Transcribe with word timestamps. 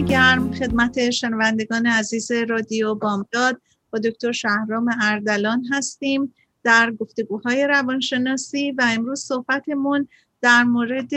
گرم 0.00 0.52
خدمت 0.52 1.10
شنوندگان 1.10 1.86
عزیز 1.86 2.32
رادیو 2.32 2.94
بامداد. 2.94 3.60
با 3.90 3.98
دکتر 3.98 4.32
شهرام 4.32 4.90
اردلان 5.00 5.64
هستیم 5.72 6.34
در 6.64 6.90
گفتگوهای 6.90 7.66
روانشناسی 7.66 8.72
و 8.72 8.86
امروز 8.88 9.20
صحبتمون 9.20 10.08
در 10.40 10.64
مورد 10.64 11.12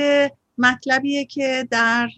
مطلبیه 0.57 1.25
که 1.25 1.67
در 1.71 2.09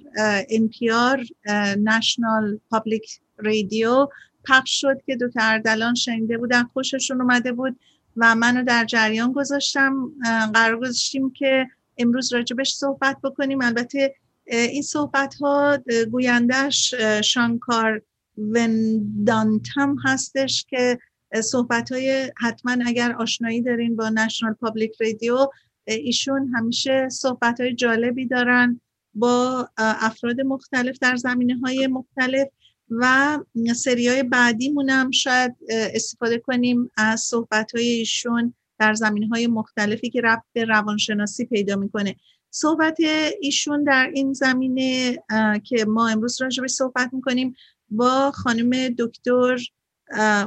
NPR 0.49 1.51
نشنال 1.77 2.59
پابلیک 2.69 3.19
رادیو 3.37 4.07
پخش 4.45 4.81
شد 4.81 5.01
که 5.05 5.15
دکتر 5.15 5.39
اردلان 5.53 5.95
شنیده 5.95 6.37
بودن. 6.37 6.63
خوششون 6.63 7.21
اومده 7.21 7.51
بود 7.51 7.79
و 8.17 8.35
منو 8.35 8.63
در 8.63 8.85
جریان 8.85 9.31
گذاشتم. 9.31 10.11
قرار 10.53 10.79
گذاشتیم 10.79 11.31
که 11.31 11.67
امروز 11.97 12.33
راجبش 12.33 12.73
صحبت 12.73 13.17
بکنیم. 13.23 13.61
البته 13.61 14.15
این 14.45 14.81
صحبت 14.81 15.35
ها 15.35 15.77
گویندهش 16.11 16.93
شانکار 17.23 18.01
وندانتم 18.37 19.95
هستش 20.05 20.65
که 20.69 20.99
صحبت 21.43 21.91
های 21.91 22.31
حتما 22.37 22.77
اگر 22.85 23.11
آشنایی 23.11 23.61
دارین 23.61 23.95
با 23.95 24.09
نشنال 24.09 24.53
پابلیک 24.53 24.91
رادیو 25.01 25.47
ایشون 25.85 26.51
همیشه 26.55 27.09
صحبت 27.09 27.61
های 27.61 27.75
جالبی 27.75 28.27
دارن 28.27 28.81
با 29.13 29.69
افراد 29.77 30.41
مختلف 30.41 30.97
در 31.01 31.15
زمینه 31.15 31.59
های 31.63 31.87
مختلف 31.87 32.47
و 32.89 33.37
سری 33.75 34.07
های 34.07 34.23
بعدیمون 34.23 34.89
هم 34.89 35.11
شاید 35.11 35.55
استفاده 35.69 36.37
کنیم 36.37 36.91
از 36.97 37.21
صحبت 37.21 37.75
های 37.75 37.85
ایشون 37.85 38.53
در 38.79 38.93
زمینه 38.93 39.27
های 39.27 39.47
مختلفی 39.47 40.09
که 40.09 40.21
ربط 40.21 40.43
به 40.53 40.65
روانشناسی 40.65 41.45
پیدا 41.45 41.75
می‌کنه. 41.75 42.15
صحبت 42.55 42.97
ایشون 43.41 43.83
در 43.83 44.11
این 44.13 44.33
زمینه 44.33 45.23
که 45.63 45.85
ما 45.85 46.07
امروز 46.07 46.41
راجع 46.41 46.67
صحبت 46.67 47.09
می‌کنیم 47.13 47.55
با 47.89 48.31
خانم 48.31 48.89
دکتر 48.89 49.57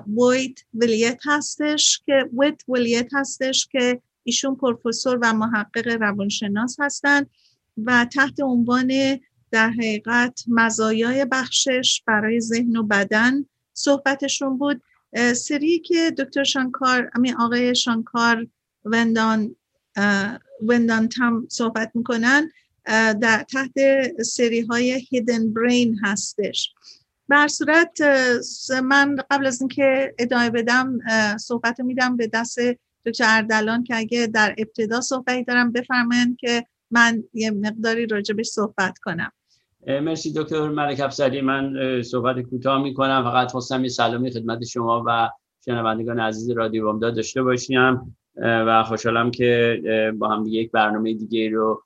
ویت 0.06 0.58
ولیت 0.74 1.20
هستش 1.24 2.02
که 2.06 2.30
ویت 2.38 2.62
ولیت 2.68 3.08
هستش 3.14 3.68
که 3.72 4.00
ایشون 4.22 4.56
پروفسور 4.56 5.18
و 5.22 5.32
محقق 5.32 5.88
روانشناس 5.88 6.76
هستند 6.80 7.30
و 7.76 8.04
تحت 8.04 8.40
عنوان 8.40 9.20
در 9.50 9.70
حقیقت 9.70 10.44
مزایای 10.48 11.24
بخشش 11.24 12.02
برای 12.06 12.40
ذهن 12.40 12.76
و 12.76 12.82
بدن 12.82 13.44
صحبتشون 13.72 14.58
بود. 14.58 14.82
سری 15.36 15.78
که 15.78 16.10
دکتر 16.18 16.44
شانکار 16.44 17.10
امی 17.14 17.32
آقای 17.32 17.74
شانکار 17.74 18.46
وندان 18.84 19.56
وندان 20.62 21.08
تام 21.08 21.46
صحبت 21.50 21.90
می‌کنن 21.94 22.50
در 23.20 23.44
تحت 23.52 23.72
سری 24.22 24.60
های 24.60 25.06
هیدن 25.10 25.52
برین 25.52 25.98
هستش. 26.02 26.74
بر 27.28 27.48
صورت 27.48 28.00
من 28.82 29.16
قبل 29.30 29.46
از 29.46 29.60
اینکه 29.60 30.14
ادامه 30.18 30.50
بدم 30.50 30.98
صحبت 31.38 31.80
میدم 31.80 32.16
به 32.16 32.26
دست 32.26 32.58
دکتر 33.06 33.24
اردلان 33.28 33.84
که 33.84 33.96
اگه 33.96 34.26
در 34.26 34.54
ابتدا 34.58 35.00
صحبتی 35.00 35.44
دارم 35.44 35.72
بفرمایند 35.72 36.36
که 36.36 36.66
من 36.90 37.24
یه 37.34 37.50
مقداری 37.50 38.06
راجبش 38.06 38.46
صحبت 38.46 38.98
کنم. 38.98 39.32
مرسی 39.86 40.32
دکتر 40.32 40.68
ملک 40.68 41.00
افسری 41.00 41.40
من 41.40 41.74
صحبت 42.02 42.40
کوتاه 42.40 42.82
می‌کنم. 42.82 43.24
فقط 43.24 43.50
خواستم 43.50 43.82
یه 43.82 43.88
سلامی 43.88 44.30
خدمت 44.30 44.64
شما 44.64 45.04
و 45.06 45.30
شنوندگان 45.64 46.20
عزیز 46.20 46.50
رادیو 46.50 46.84
بامداد 46.84 47.16
داشته 47.16 47.42
باشیم. 47.42 48.16
و 48.36 48.84
خوشحالم 48.84 49.30
که 49.30 49.80
با 50.18 50.28
هم 50.28 50.44
دیگه 50.44 50.58
یک 50.58 50.70
برنامه 50.70 51.14
دیگه 51.14 51.50
رو 51.50 51.82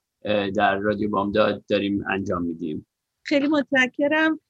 در 0.57 0.77
رادیو 0.77 1.11
بامداد 1.11 1.65
داریم 1.69 2.05
انجام 2.11 2.43
میدیم. 2.43 2.87
خیلی 3.23 3.49
متشکرم. 3.49 4.41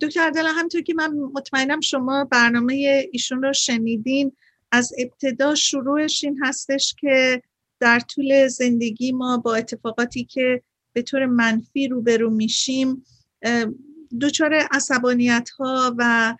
دکتر 0.00 0.30
دلم 0.30 0.54
همینطور 0.56 0.82
که 0.82 0.94
من 0.94 1.10
مطمئنم 1.34 1.80
شما 1.80 2.24
برنامه 2.24 3.04
ایشون 3.12 3.42
رو 3.42 3.52
شنیدین 3.52 4.32
از 4.72 4.92
ابتدا 4.98 5.54
شروعش 5.54 6.24
این 6.24 6.38
هستش 6.44 6.94
که 7.00 7.42
در 7.80 8.00
طول 8.00 8.48
زندگی 8.48 9.12
ما 9.12 9.36
با 9.36 9.54
اتفاقاتی 9.54 10.24
که 10.24 10.62
به 10.92 11.02
طور 11.02 11.26
منفی 11.26 11.88
روبرو 11.88 12.30
میشیم 12.30 13.04
دچار 14.20 14.54
عصبانیت 14.54 15.50
ها 15.50 15.94
و 15.98 16.34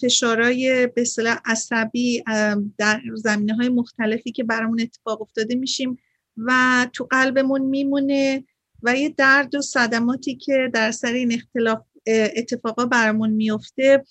فشارهای 0.00 0.86
به 0.86 1.00
اصطلاح 1.00 1.38
عصبی 1.44 2.22
در 2.78 3.00
زمینه 3.14 3.54
های 3.54 3.68
مختلفی 3.68 4.32
که 4.32 4.44
برامون 4.44 4.80
اتفاق 4.80 5.22
افتاده 5.22 5.54
میشیم 5.54 5.98
و 6.36 6.86
تو 6.92 7.04
قلبمون 7.10 7.60
میمونه 7.60 8.44
و 8.82 8.96
یه 8.96 9.08
درد 9.08 9.54
و 9.54 9.62
صدماتی 9.62 10.36
که 10.36 10.70
در 10.74 10.90
سر 10.90 11.12
این 11.12 11.32
اختلاف 11.32 11.78
اتفاقا 12.06 12.86
برامون 12.86 13.30
میفته 13.30 14.04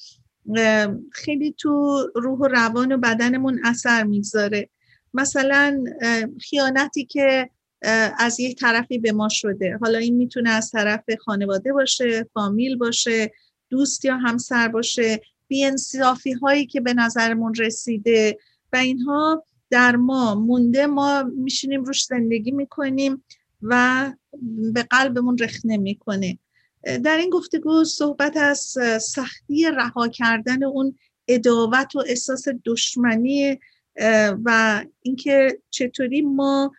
خیلی 1.12 1.56
تو 1.58 2.03
روح 2.16 2.40
و 2.40 2.47
روان 2.47 2.91
و 2.91 2.97
بدنمون 2.97 3.59
اثر 3.64 4.03
می‌گذاره. 4.03 4.70
مثلا 5.14 5.84
خیانتی 6.41 7.06
که 7.06 7.50
از 8.18 8.40
یک 8.40 8.59
طرفی 8.59 8.97
به 8.97 9.12
ما 9.12 9.30
شده. 9.30 9.78
حالا 9.81 9.97
این 9.97 10.16
می‌تونه 10.16 10.50
از 10.50 10.72
طرف 10.72 11.03
خانواده 11.26 11.74
باشه 11.74 12.30
فامیل 12.34 12.78
باشه 12.78 13.31
دوست 13.70 14.06
یا 14.06 14.18
همسر 14.18 14.68
باشه. 14.68 15.22
بیانصافی 15.50 16.32
هایی 16.32 16.66
که 16.66 16.82
به 16.82 16.94
نظرمون 16.94 17.54
رسیده 17.56 18.38
و 18.74 18.78
اینها 18.78 19.46
در 19.70 19.96
ما 19.96 20.36
مونده 20.36 20.86
ما 20.86 21.24
میشینیم 21.24 21.84
روش 21.84 22.06
زندگی 22.06 22.52
می‌کنیم 22.52 23.24
و 23.62 24.14
به 24.74 24.84
قلبمون 24.84 25.38
رخنه 25.38 25.78
می‌کنه. 25.78 26.40
در 27.04 27.18
این 27.18 27.30
گفتگو 27.30 27.84
صحبت 27.84 28.38
از 28.38 28.78
سختی 29.02 29.66
رها 29.66 30.08
کردن 30.08 30.64
اون 30.64 30.98
اداوت 31.28 31.96
و 31.96 32.04
احساس 32.08 32.46
دشمنی 32.66 33.59
و 34.46 34.82
اینکه 35.02 35.59
چطوری 35.70 36.22
ما 36.22 36.72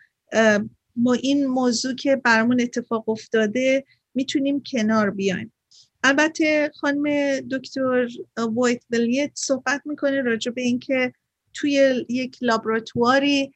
ما 0.95 1.13
این 1.13 1.45
موضوع 1.45 1.95
که 1.95 2.15
برمون 2.15 2.61
اتفاق 2.61 3.09
افتاده 3.09 3.85
می‌تونیم 4.13 4.63
کنار 4.71 5.09
بیایم. 5.09 5.53
البته 6.03 6.71
خانم 6.75 7.39
دکتر 7.39 8.07
وایت 8.37 8.83
ولیت 8.89 9.31
صحبت 9.33 9.81
می‌کنه 9.85 10.21
راجع 10.21 10.51
به 10.51 10.61
اینکه 10.61 11.13
توی 11.53 12.05
یک 12.09 12.37
لابراتواری 12.41 13.53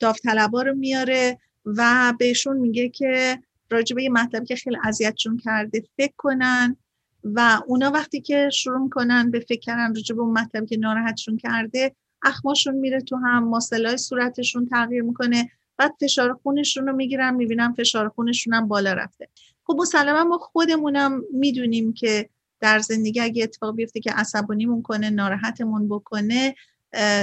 داوطلبا 0.00 0.62
رو 0.62 0.74
میاره 0.74 1.38
و 1.64 2.12
بهشون 2.18 2.56
میگه 2.56 2.88
که 2.88 3.38
راجع 3.70 3.96
به 3.96 4.02
یه 4.02 4.10
مطلبی 4.10 4.46
که 4.46 4.56
خیلی 4.56 4.76
اذیتشون 4.84 5.36
کرده 5.36 5.82
فکر 5.96 6.12
کنن 6.16 6.76
و 7.24 7.60
اونا 7.66 7.90
وقتی 7.90 8.20
که 8.20 8.50
شروع 8.52 8.78
می‌کنن 8.78 9.30
به 9.30 9.40
فکر 9.40 9.60
کردن 9.60 9.94
راجع 9.94 10.14
به 10.14 10.22
اون 10.22 10.38
مطلبی 10.38 10.66
که 10.66 10.76
ناراحتشون 10.76 11.36
کرده 11.36 11.96
اخماشون 12.22 12.74
میره 12.74 13.00
تو 13.00 13.16
هم 13.16 13.44
ماسلای 13.48 13.96
صورتشون 13.96 14.66
تغییر 14.66 15.02
می‌کنه 15.02 15.50
بعد 15.76 15.92
فشار 16.00 16.34
خونشون 16.42 16.86
رو 16.86 16.96
می‌گیرن 16.96 17.34
می‌بینن 17.34 17.72
فشار 17.72 18.08
خونشون 18.08 18.54
هم 18.54 18.68
بالا 18.68 18.92
رفته. 18.92 19.28
خب 19.64 19.76
مسلما 19.78 20.24
ما 20.24 20.38
خودمونم 20.38 21.22
می‌دونیم 21.32 21.92
که 21.92 22.28
در 22.60 22.78
زندگی 22.78 23.20
اگه 23.20 23.42
اتفاق 23.42 23.74
بیفته 23.76 24.00
که 24.00 24.12
عصبانیمون 24.12 24.82
کنه 24.82 25.10
ناراحتمون 25.10 25.88
بکنه 25.88 26.54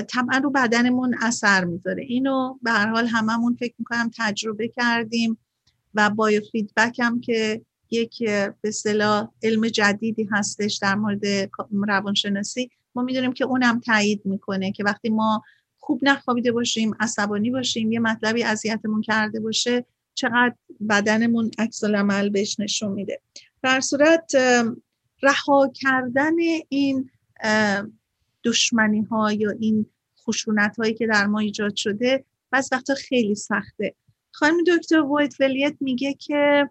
طبعا 0.08 0.38
رو 0.44 0.50
بدنمون 0.50 1.16
اثر 1.22 1.66
می‌ذاره. 1.66 2.04
اینو 2.04 2.58
به 2.62 2.72
هر 2.72 2.88
حال 2.88 3.08
هممون 3.08 3.56
فکر 3.56 3.74
می‌کنم 3.80 4.12
تجربه 4.18 4.68
کردیم 4.68 5.38
و 5.94 6.10
بایو 6.10 6.42
فیدبک 6.52 7.00
هم 7.00 7.22
که 7.22 7.62
یک 7.92 8.24
به 8.24 8.54
اصطلاح 8.64 9.28
علم 9.44 9.68
جدیدی 9.68 10.28
هستش 10.32 10.78
در 10.82 10.96
مورد 10.96 11.50
روانشناسی. 11.88 12.70
ما 12.96 13.02
می‌دونیم 13.02 13.34
که 13.34 13.46
اونم 13.46 13.80
تایید 13.80 14.22
می‌کنه 14.26 14.72
که 14.72 14.84
وقتی 14.84 15.10
ما 15.10 15.44
خوب 15.80 16.00
نخوابیده 16.02 16.52
باشیم 16.52 16.96
عصبانی 17.00 17.52
باشیم 17.52 17.92
یه 17.92 18.00
مطلبی 18.00 18.44
اذیتمون 18.44 19.02
کرده 19.02 19.40
باشه 19.40 19.86
چقدر 20.19 20.56
بدنمون 20.89 21.51
عکس 21.57 21.83
العمل 21.83 22.30
بهش 22.30 22.60
نشون 22.60 22.92
میده. 22.92 23.21
در 23.63 23.80
صورت 23.80 24.31
رها 25.21 25.71
کردن 25.75 26.33
این 26.69 27.10
دشمنی 28.44 29.01
ها 29.01 29.31
یا 29.31 29.51
این 29.60 29.86
خشونت 30.25 30.77
هایی 30.80 30.94
که 30.94 31.07
در 31.07 31.25
ما 31.25 31.39
ایجاد 31.39 31.75
شده 31.75 32.25
بعض 32.51 32.69
وقتا 32.71 32.94
خیلی 32.95 33.36
سخته. 33.36 33.95
خانم 34.31 34.57
دکتر 34.68 35.00
وایت 35.00 35.36
ولیت 35.39 35.75
میگه 35.80 36.13
که 36.13 36.69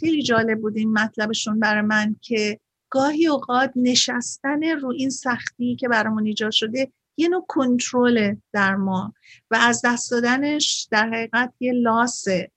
خیلی 0.00 0.22
جالب 0.22 0.60
بود 0.60 0.76
این 0.76 0.92
مطلبشون 0.92 1.60
برای 1.60 1.82
من 1.82 2.16
که 2.20 2.60
گاهی 2.90 3.26
اوقات 3.26 3.72
نشستن 3.76 4.62
رو 4.64 4.90
این 4.90 5.10
سختی 5.10 5.76
که 5.76 5.88
برامون 5.88 6.26
ایجاد 6.26 6.50
شده 6.50 6.92
یه 7.16 7.28
نوع 7.28 7.44
کنترل 7.48 8.34
در 8.52 8.74
ما 8.74 9.14
و 9.50 9.56
از 9.60 9.82
دست 9.84 10.10
دادنش 10.10 10.88
در 10.90 11.08
حقیقت 11.08 11.52
یه 11.60 11.72
لاسه. 11.72 12.50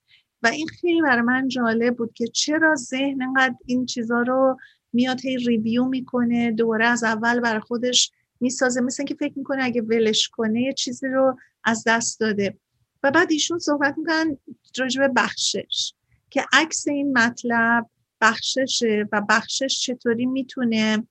و 0.44 0.48
این 0.48 0.68
خیلی 0.68 1.01
برای 1.01 1.21
من 1.21 1.48
جالب 1.48 1.98
بود 1.98 2.13
که 2.13 2.27
چرا 2.27 2.75
ذهن 2.75 3.21
انقدر 3.21 3.56
این 3.65 3.86
چیزا 3.86 4.21
رو 4.21 4.57
میاد 4.94 5.21
هی 5.21 5.38
ریویو 5.38 5.86
می‌کنه 5.86 6.51
دوباره 6.51 6.86
از 6.86 7.04
اول 7.04 7.39
برای 7.39 7.59
خودش 7.59 8.12
می‌سازه. 8.39 8.81
مثل 8.81 9.04
که 9.04 9.15
فکر 9.15 9.33
می‌کنه 9.36 9.63
اگه 9.63 9.81
ولش 9.81 10.27
کنه 10.27 10.62
یه 10.62 10.74
چیزی 10.74 11.07
رو 11.07 11.38
از 11.63 11.83
دست 11.88 12.19
داده. 12.19 12.57
و 13.04 13.12
بعد 13.12 13.31
ایشون 13.31 13.59
صحبت 13.59 13.95
می‌کنن 13.98 14.38
راجع 14.77 15.07
بخشش 15.07 15.94
که 16.30 16.45
عکس 16.54 16.88
این 16.88 17.18
مطلب 17.18 17.89
بخششه 18.21 19.06
و 19.12 19.21
بخشش 19.30 19.80
چطوری 19.81 20.25
می‌تونه 20.25 21.07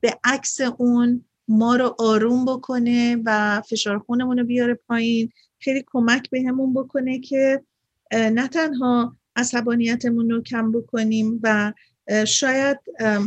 به 0.00 0.18
عکس 0.24 0.60
اون 0.60 1.24
ما 1.48 1.76
رو 1.76 1.96
آروم 1.98 2.44
بکنه 2.44 3.22
و 3.24 3.62
فشار 3.68 3.98
خونمون 3.98 4.38
رو 4.38 4.44
بیاره 4.44 4.74
پایین. 4.74 5.32
خیلی 5.58 5.84
کمک 5.86 6.30
به 6.30 6.52
بکنه 6.74 7.18
که 7.18 7.62
نه 8.12 8.48
تنها 8.48 9.16
عصبانیتمون 9.36 10.30
رو 10.30 10.42
کم 10.42 10.72
بکنیم 10.72 11.40
و 11.42 11.72
شاید 12.26 12.78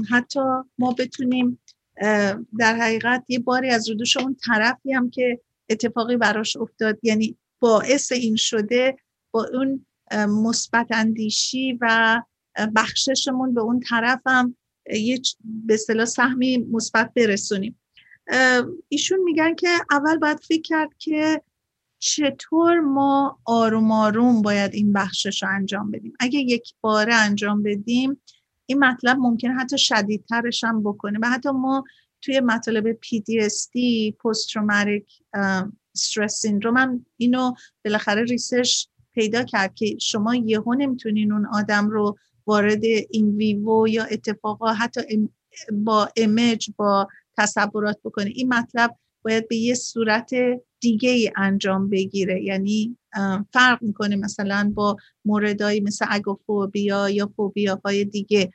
حتی 0.09 0.39
ما 0.77 0.95
بتونیم 0.99 1.59
در 2.59 2.75
حقیقت 2.75 3.23
یه 3.27 3.39
باری 3.39 3.69
از 3.69 3.89
رودوش 3.89 4.17
اون 4.17 4.35
طرفی 4.45 4.93
هم 4.93 5.09
که 5.09 5.41
اتفاقی 5.69 6.17
براش 6.17 6.57
افتاد 6.57 6.99
یعنی 7.03 7.37
باعث 7.59 8.11
این 8.11 8.35
شده 8.35 8.97
با 9.31 9.47
اون 9.53 9.85
مثبت 10.27 10.87
اندیشی 10.91 11.77
و 11.81 12.21
بخششمون 12.75 13.53
به 13.53 13.61
اون 13.61 13.79
طرف 13.79 14.19
هم 14.25 14.55
یه 14.93 15.21
به 15.43 15.73
اصطلاح 15.73 16.05
سهمی 16.05 16.57
مثبت 16.57 17.11
برسونیم. 17.15 17.80
ایشون 18.89 19.19
میگن 19.23 19.55
که 19.55 19.67
اول 19.91 20.17
باید 20.17 20.39
فکر 20.39 20.61
کرد 20.61 20.89
که 20.97 21.41
چطور 21.99 22.79
ما 22.79 23.39
آروم 23.45 23.91
آروم 23.91 24.41
باید 24.41 24.73
این 24.73 24.93
بخشش 24.93 25.43
رو 25.43 25.49
انجام 25.49 25.91
بدیم. 25.91 26.13
اگه 26.19 26.39
یک 26.39 26.73
باره 26.81 27.15
انجام 27.15 27.63
بدیم 27.63 28.21
این 28.65 28.79
مطلب 28.79 29.17
ممکنه 29.17 29.53
حتی 29.53 29.77
شدیدترش 29.77 30.63
هم 30.63 30.83
بکنه 30.83 31.19
و 31.21 31.29
حتی 31.29 31.49
ما 31.49 31.83
توی 32.21 32.39
مطالب 32.39 32.93
PTSD 32.93 33.77
Post 34.11 34.49
Traumatic 34.51 35.05
Stress 35.97 36.47
Syndrome 36.47 36.77
هم 36.77 37.05
اینو 37.17 37.53
بالاخره 37.85 38.23
research 38.23 38.85
پیدا 39.13 39.43
کرد 39.43 39.75
که 39.75 39.97
شما 40.01 40.35
یهو 40.35 40.73
نمی‌تونین 40.73 41.31
اون 41.31 41.45
آدم 41.45 41.89
رو 41.89 42.17
وارد 42.47 42.83
in 43.09 43.35
vivo 43.35 43.87
یا 43.87 44.03
اتفاقا 44.03 44.73
حتی 44.73 45.29
با 45.71 46.09
image 46.15 46.69
با 46.77 47.07
تصورات 47.37 47.99
بکنه 48.03 48.31
این 48.35 48.53
مطلب 48.53 48.95
باید 49.23 49.47
به 49.47 49.55
یه 49.55 49.75
صورت 49.75 50.31
دیگه 50.79 51.09
ای 51.09 51.31
انجام 51.35 51.89
بگیره. 51.89 52.43
یعنی 52.43 52.97
فرق 53.53 53.83
می‌کنه 53.83 54.15
مثلا 54.15 54.71
با 54.75 54.97
موردهایی 55.25 55.79
مثل 55.79 56.05
اگوفوبیا 56.09 57.09
یا 57.09 57.31
فوبیا 57.35 57.81
های 57.85 58.05
دیگه. 58.05 58.51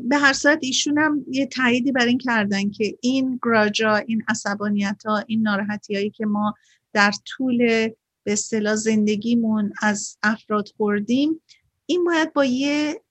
به 0.00 0.16
هر 0.16 0.32
صورت 0.32 0.58
ایشون 0.62 0.98
هم 0.98 1.24
یه 1.30 1.46
تاییدی 1.46 1.92
بر 1.92 2.06
این 2.06 2.18
کردن 2.18 2.70
که 2.70 2.98
این 3.00 3.40
گراجا 3.42 3.96
این 3.96 4.22
عصبانیت 4.28 5.02
ها 5.06 5.24
این 5.26 5.42
ناراحتی 5.42 5.94
هایی 5.94 6.10
که 6.10 6.26
ما 6.26 6.54
در 6.92 7.12
طول 7.26 7.88
به 8.24 8.32
اصطلاح 8.32 8.74
زندگیمون 8.74 9.72
از 9.82 10.18
افراد 10.22 10.68
خوردیم 10.76 11.40
این 11.86 12.04
باید 12.04 12.32
با 12.32 12.44
یه 12.44 13.02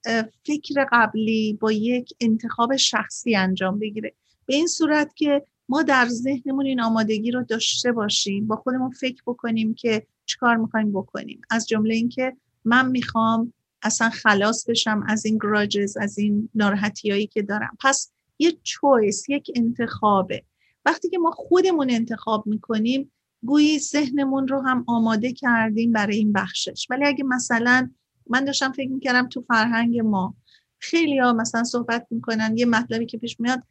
فکر 0.45 0.87
قبلی 0.91 1.57
با 1.61 1.71
یک 1.71 2.13
انتخاب 2.19 2.75
شخصی 2.75 3.35
انجام 3.35 3.79
بگیره. 3.79 4.13
به 4.47 4.55
این 4.55 4.67
صورت 4.67 5.15
که 5.15 5.45
ما 5.69 5.83
در 5.83 6.07
ذهنمون 6.09 6.65
این 6.65 6.81
آمادگی 6.81 7.31
رو 7.31 7.43
داشته 7.43 7.91
باشیم 7.91 8.47
با 8.47 8.55
خودمون 8.55 8.91
فکر 8.91 9.21
بکنیم 9.27 9.73
که 9.73 10.07
چیکار 10.25 10.55
می‌خوایم 10.55 10.91
بکنیم. 10.91 11.41
از 11.49 11.67
جمله 11.67 11.95
اینکه 11.95 12.37
من 12.65 12.91
می‌خوام 12.91 13.53
اصلا 13.81 14.09
خلاص 14.09 14.69
بشم 14.69 15.03
از 15.07 15.25
این 15.25 15.37
گراجز 15.37 15.97
از 15.97 16.17
این 16.17 16.49
ناراحتی 16.55 17.11
هایی 17.11 17.27
که 17.27 17.41
دارم. 17.41 17.77
پس 17.79 18.11
یه 18.39 18.57
چویس 18.63 19.29
یک 19.29 19.51
انتخابه. 19.55 20.43
وقتی 20.85 21.09
که 21.09 21.17
ما 21.17 21.31
خودمون 21.31 21.91
انتخاب 21.91 22.47
می‌کنیم 22.47 23.11
گویی 23.45 23.79
ذهنمون 23.79 24.47
رو 24.47 24.61
هم 24.61 24.83
آماده 24.87 25.33
کردیم 25.33 25.91
برای 25.91 26.17
این 26.17 26.33
بخشش. 26.33 26.87
ولی 26.89 27.05
اگه 27.05 27.23
مثلا 27.23 27.89
من 28.29 28.45
داشتم 28.45 28.71
فکر 28.71 28.89
می‌کردم 28.89 29.29
تو 29.29 29.41
فرهنگ 29.41 29.99
ما 29.99 30.35
خیلی 30.79 31.19
ها 31.19 31.33
مثلا 31.33 31.63
صحبت 31.63 32.07
می‌کنن 32.11 32.57
یه 32.57 32.65
مطلبی 32.65 33.05
که 33.05 33.17
پیش 33.17 33.39
میاد 33.39 33.63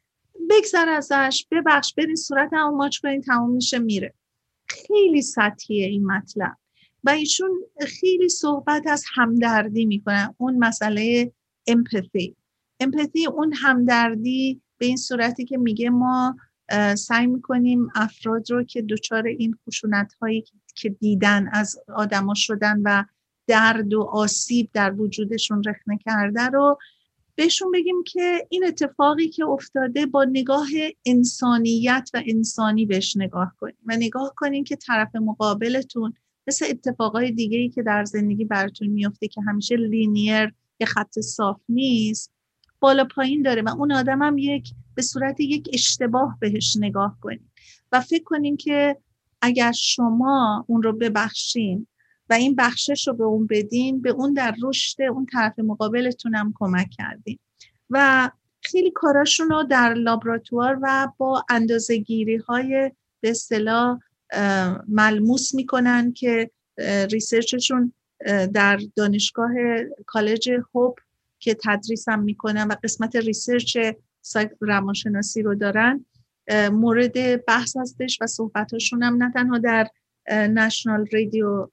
بگذر 0.50 0.88
ازش 0.88 1.46
ببخش 1.50 1.94
برین 1.94 2.16
صورت 2.16 2.50
هم 2.52 2.74
ماچ 2.74 2.98
کنین 2.98 3.20
تمام 3.20 3.50
میشه 3.50 3.78
میره. 3.78 4.14
خیلی 4.68 5.22
سطحیه 5.22 5.86
این 5.86 6.06
مطلب. 6.06 6.56
و 7.04 7.10
ایشون 7.10 7.50
خیلی 7.86 8.28
صحبت 8.28 8.86
از 8.86 9.04
همدردی 9.14 9.84
می‌کنن 9.84 10.34
اون 10.38 10.58
مسئله 10.58 11.32
امپاتی 11.66 12.36
امپاتی 12.80 13.26
اون 13.26 13.52
همدردی 13.52 14.62
به 14.78 14.86
این 14.86 14.96
صورتی 14.96 15.44
که 15.44 15.58
میگه 15.58 15.90
ما 15.90 16.36
سعی 16.94 17.26
می‌کنیم 17.26 17.88
افراد 17.94 18.50
رو 18.50 18.62
که 18.62 18.82
دچار 18.82 19.26
این 19.26 19.58
خشونت 19.66 20.12
هایی 20.20 20.44
که 20.74 20.88
دیدن 20.88 21.48
از 21.52 21.78
آدما 21.94 22.34
شدن 22.34 22.80
و 22.84 23.04
درد 23.46 23.94
و 23.94 24.02
آسیب 24.02 24.70
در 24.72 24.92
وجودشون 24.92 25.62
رخنه 25.66 25.98
کرده 26.04 26.42
رو 26.46 26.78
بهشون 27.36 27.70
بگیم 27.70 28.02
که 28.06 28.46
این 28.50 28.66
اتفاقی 28.66 29.28
که 29.28 29.44
افتاده 29.44 30.06
با 30.06 30.24
نگاه 30.24 30.68
انسانیت 31.06 32.10
و 32.14 32.22
انسانی 32.26 32.86
بهش 32.86 33.16
نگاه 33.16 33.54
کنیم 33.58 33.76
و 33.86 33.96
نگاه 33.96 34.32
کنیم 34.36 34.64
که 34.64 34.76
طرف 34.76 35.16
مقابلتون 35.16 36.14
مثل 36.46 36.66
اتفاقای 36.70 37.30
دیگه 37.30 37.68
که 37.68 37.82
در 37.82 38.04
زندگی 38.04 38.44
براتون 38.44 38.88
میفته 38.88 39.28
که 39.28 39.40
همیشه 39.40 39.76
لینیر 39.76 40.54
یه 40.80 40.86
خط 40.86 41.20
صاف 41.20 41.60
نیست 41.68 42.32
بالا 42.80 43.04
پایین 43.04 43.42
داره 43.42 43.62
و 43.62 43.68
اون 43.68 43.92
آدم 43.92 44.22
هم 44.22 44.38
یک 44.38 44.70
به 44.94 45.02
صورت 45.02 45.40
یک 45.40 45.68
اشتباه 45.72 46.36
بهش 46.40 46.76
نگاه 46.80 47.18
کنیم 47.20 47.52
و 47.92 48.00
فکر 48.00 48.24
کنیم 48.24 48.56
که 48.56 48.96
اگر 49.42 49.72
شما 49.72 50.64
اون 50.68 50.82
رو 50.82 50.92
ببخشین 50.92 51.86
و 52.30 52.34
این 52.34 52.54
بخشش 52.54 53.08
رو 53.08 53.14
به 53.14 53.24
اون 53.24 53.46
بدین 53.46 54.02
به 54.02 54.10
اون 54.10 54.32
در 54.32 54.54
رشد 54.62 55.02
اون 55.02 55.26
طرف 55.26 55.58
مقابلتون 55.58 56.34
هم 56.34 56.54
کمک 56.56 56.90
کردین. 56.90 57.38
و 57.90 58.30
خیلی 58.62 58.90
کاراشون 58.90 59.48
رو 59.48 59.62
در 59.62 59.94
لابراتوار 59.94 60.78
و 60.82 61.08
با 61.18 61.44
اندازه 61.48 61.96
گیری 61.96 62.36
های 62.36 62.92
به 63.20 63.30
اصطلاح 63.30 63.98
ملموس 64.88 65.54
می‌کنن 65.54 66.12
که 66.12 66.50
research 67.10 67.65
شون 67.65 67.92
در 68.54 68.80
دانشگاه 68.96 69.50
کالج 70.06 70.50
Hope 70.74 70.98
که 71.38 71.56
تدریس 71.64 72.08
هم 72.08 72.22
می‌کنن 72.22 72.68
و 72.68 72.74
قسمت 72.84 73.16
research 73.16 73.78
روانشناسی 74.60 75.42
رو 75.42 75.54
دارن 75.54 76.04
مورد 76.72 77.44
بحث 77.44 77.76
هستش 77.76 78.18
و 78.20 78.26
صحبتاشون 78.26 79.02
هم 79.02 79.22
نه 79.22 79.32
تنها 79.32 79.58
در 79.58 79.88
National 80.30 81.06
Radio 81.12 81.68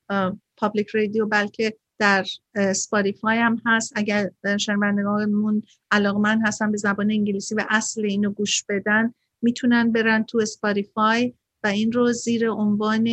Public 0.57 0.87
Radio 0.87 1.25
بلکه 1.25 1.77
در 1.99 2.25
Spotify 2.73 3.37
هم 3.37 3.61
هست. 3.65 3.93
اگر 3.95 4.29
شنوندگانمون 4.59 5.63
علاقمند 5.91 6.41
هستن 6.45 6.71
به 6.71 6.77
زبان 6.77 7.11
انگلیسی 7.11 7.55
و 7.55 7.65
اصل 7.69 8.05
اینو 8.05 8.31
گوش 8.31 8.63
بدن 8.69 9.13
می‌تونن 9.41 9.91
برن 9.91 10.23
تو 10.23 10.45
Spotify 10.45 11.33
و 11.63 11.67
این 11.67 11.91
رو 11.91 12.11
زیر 12.11 12.49
عنوان 12.49 13.09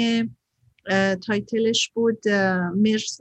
title 1.26 1.70
ش 1.70 1.88
بود 1.88 2.28
mercy 2.76 3.20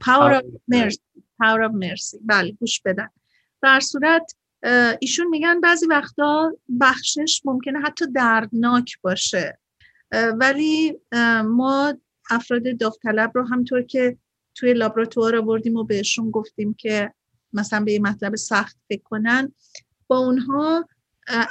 power 0.00 0.40
of 0.40 1.74
mercy 1.74 2.18
بله 2.22 2.52
گوش 2.52 2.80
بدن. 2.80 3.08
در 3.62 3.80
صورت 3.80 4.34
ایشون 5.00 5.28
میگن 5.28 5.60
بعضی 5.60 5.86
وقتا 5.86 6.52
بخشش 6.80 7.42
ممکنه 7.44 7.80
حتی 7.80 8.04
دردناک 8.12 8.98
باشه. 9.02 9.58
ولی 10.12 10.98
ما 11.44 11.94
افراد 12.30 12.78
داوطلب 12.78 13.30
رو 13.34 13.46
همطور 13.46 13.82
که 13.82 14.16
توی 14.54 14.72
لابراتوار 14.72 15.36
آوردیم 15.36 15.76
و 15.76 15.84
بهشون 15.84 16.30
گفتیم 16.30 16.74
که 16.74 17.12
مثلا 17.52 17.84
به 17.84 17.92
یه 17.92 18.00
مطلب 18.00 18.36
سخت 18.36 18.76
فکر 18.88 19.02
کنن 19.02 19.52
با 20.06 20.18
اونها 20.18 20.88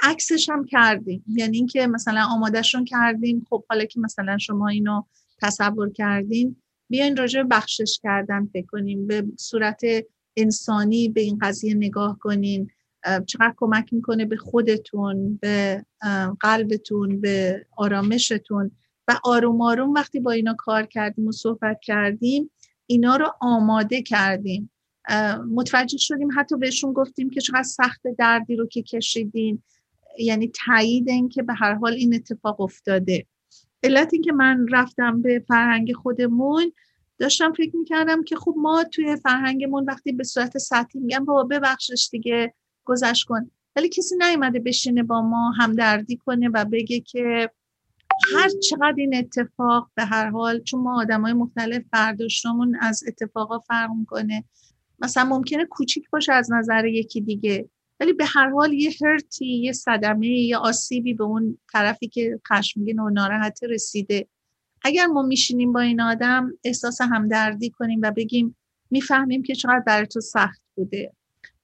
عکسش 0.03 0.49
هم 0.49 0.65
کردیم. 0.65 1.23
یعنی 1.27 1.57
اینکه 1.57 1.87
مثلا 1.87 2.25
آمادهشون 2.31 2.85
کردیم. 2.85 3.45
خب 3.49 3.63
حالا 3.69 3.85
که 3.85 3.99
مثلا 3.99 4.37
شما 4.37 4.67
اینو 4.67 5.03
تصور 5.41 5.89
کردین 5.89 6.55
بیاین 6.89 7.17
راجع 7.17 7.43
بخشش 7.43 7.99
کردن 8.03 8.45
فکر 8.53 8.65
کنیم. 8.65 9.07
به 9.07 9.25
صورت 9.37 9.81
انسانی 10.37 11.09
به 11.09 11.21
این 11.21 11.39
قضیه 11.41 11.73
نگاه 11.73 12.19
کنین. 12.19 12.69
چقدر 13.27 13.53
کمک 13.57 13.93
می‌کنه 13.93 14.25
به 14.25 14.37
خودتون 14.37 15.39
به 15.41 15.85
قلبتون 16.39 17.21
به 17.21 17.65
آرامشتون. 17.77 18.71
و 19.07 19.19
آروم 19.23 19.61
آروم 19.61 19.93
وقتی 19.93 20.19
با 20.19 20.31
اینا 20.31 20.53
کار 20.57 20.85
کردیم 20.85 21.27
و 21.27 21.31
صحبت 21.31 21.79
کردیم 21.81 22.51
اینا 22.85 23.15
رو 23.15 23.33
آماده 23.41 24.01
کردیم. 24.01 24.71
متوجه 25.51 25.97
شدیم 25.97 26.29
حتی 26.35 26.57
بهشون 26.57 26.93
گفتیم 26.93 27.29
که 27.29 27.41
چقدر 27.41 27.63
سخت 27.63 28.01
دردی 28.17 28.55
رو 28.55 28.67
که 28.67 28.81
کشیدین. 28.81 29.63
یعنی 30.19 30.51
تایید 30.65 31.09
این 31.09 31.29
که 31.29 31.43
به 31.43 31.53
هر 31.53 31.73
حال 31.73 31.93
این 31.93 32.15
اتفاق 32.15 32.61
افتاده. 32.61 33.25
علت 33.83 34.13
این 34.13 34.21
که 34.21 34.31
من 34.31 34.65
رفتم 34.71 35.21
به 35.21 35.43
فرهنگ 35.47 35.93
خودمون 35.93 36.71
داشتم 37.17 37.53
فکر 37.53 37.75
می‌کردم 37.75 38.23
که 38.23 38.35
خب 38.35 38.53
ما 38.57 38.83
توی 38.83 39.15
فرهنگمون 39.15 39.85
وقتی 39.85 40.11
به 40.11 40.23
صورت 40.23 40.57
سطحی 40.57 40.99
میگم 40.99 41.25
بابا 41.25 41.43
ببخشش 41.43 42.09
دیگه 42.11 42.53
گذشت 42.85 43.25
کن. 43.27 43.51
ولی 43.75 43.89
کسی 43.89 44.15
نیومده 44.15 44.59
بشینه 44.59 45.03
با 45.03 45.21
ما 45.21 45.51
همدردی 45.51 46.17
کنه 46.17 46.49
و 46.53 46.65
بگه 46.65 46.99
که 46.99 47.51
هر 48.35 48.49
چقدر 48.49 48.95
این 48.97 49.15
اتفاق 49.15 49.89
به 49.95 50.05
هر 50.05 50.29
حال 50.29 50.63
چون 50.63 50.81
ما 50.81 51.01
آدم 51.01 51.21
های 51.21 51.33
مختلف 51.33 51.83
برداشتمون 51.91 52.77
از 52.81 53.03
اتفاقا 53.07 53.59
فرق 53.59 53.91
می‌کنه. 53.91 54.43
مثلا 54.99 55.23
ممکنه 55.23 55.65
کوچیک 55.65 56.09
باشه 56.09 56.33
از 56.33 56.51
نظر 56.51 56.85
یکی 56.85 57.21
دیگه 57.21 57.69
ولی 57.99 58.13
به 58.13 58.25
هر 58.25 58.49
حال 58.49 58.73
یه 58.73 58.91
هرتی 59.05 59.45
یه 59.45 59.71
صدمه 59.71 60.27
یه 60.27 60.57
آسیبی 60.57 61.13
به 61.13 61.23
اون 61.23 61.57
طرفی 61.71 62.07
که 62.07 62.39
خشمگین 62.47 62.99
و 62.99 63.09
ناراحت 63.09 63.59
رسیده. 63.63 64.27
اگر 64.81 65.05
ما 65.05 65.21
میشینیم 65.21 65.73
با 65.73 65.79
این 65.79 66.01
آدم 66.01 66.51
احساس 66.63 67.01
همدردی 67.01 67.69
کنیم 67.69 67.99
و 68.03 68.11
بگیم 68.11 68.55
می‌فهمیم 68.91 69.43
که 69.43 69.55
چقدر 69.55 69.83
برای 69.87 70.07
تو 70.07 70.21
سخت 70.21 70.61
بوده. 70.75 71.13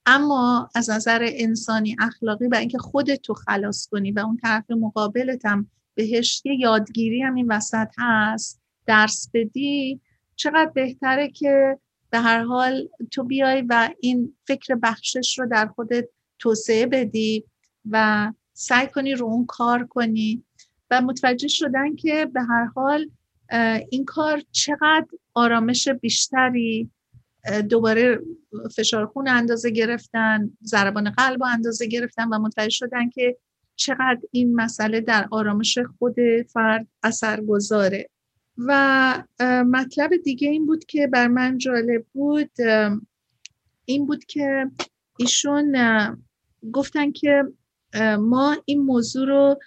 اما 0.06 0.70
از 0.74 0.90
نظر 0.90 1.20
انسانی 1.22 1.96
اخلاقی 1.98 2.46
و 2.46 2.54
اینکه 2.54 2.78
خودتو 2.78 3.34
خلاص 3.34 3.88
کنی 3.90 4.12
و 4.12 4.18
اون 4.18 4.36
طرف 4.36 4.70
مقابلت 4.70 5.46
هم 5.46 5.70
بهش 5.94 6.42
یه 6.44 6.60
یادگیری 6.60 7.22
هم 7.22 7.34
این 7.34 7.52
وسط 7.52 7.88
هست 7.98 8.60
درس 8.86 9.30
بدی 9.34 10.00
چقدر 10.36 10.70
بهتره 10.74 11.28
که 11.28 11.78
به 12.10 12.18
هر 12.18 12.42
حال 12.42 12.88
تو 13.10 13.24
بیای 13.24 13.62
و 13.68 13.90
این 14.00 14.36
فکر 14.46 14.74
بخشش 14.74 15.38
رو 15.38 15.48
در 15.48 15.66
خودت 15.66 16.08
توسعه 16.38 16.86
بدی 16.86 17.44
و 17.90 18.32
سعی 18.52 18.86
کنی 18.86 19.14
رو 19.14 19.26
اون 19.26 19.46
کار 19.46 19.86
کنی 19.86 20.44
و 20.90 21.00
متوجه 21.00 21.48
شدن 21.48 21.96
که 21.96 22.26
به 22.34 22.42
هر 22.42 22.64
حال 22.64 23.10
این 23.90 24.04
کار 24.04 24.42
چقدر 24.50 25.06
آرامش 25.34 25.88
بیشتری 25.88 26.90
دوباره 27.68 28.20
فشار 28.76 29.06
خون 29.06 29.28
اندازه 29.28 29.70
گرفتن 29.70 30.50
ضربان 30.64 31.10
قلب 31.10 31.42
اندازه 31.42 31.86
گرفتن 31.86 32.28
و 32.28 32.38
متوجه 32.38 32.70
شدن 32.70 33.10
که 33.10 33.36
چقدر 33.76 34.20
این 34.30 34.54
مسئله 34.54 35.00
در 35.00 35.28
آرامش 35.30 35.78
خود 35.98 36.16
فرد 36.52 36.86
اثر 37.02 37.40
گذاره. 37.40 38.08
و 38.58 39.24
مطلب 39.66 40.10
دیگه 40.24 40.48
این 40.48 40.66
بود 40.66 40.84
که 40.84 41.06
بر 41.06 41.28
من 41.28 41.58
جالب 41.58 42.06
بود 42.12 42.50
این 43.84 44.06
بود 44.06 44.24
که 44.24 44.70
ایشون 45.18 45.76
گفتن 46.72 47.12
که 47.12 47.44
ما 48.18 48.56
این 48.64 48.82
موضوع 48.82 49.26
رو 49.26 49.60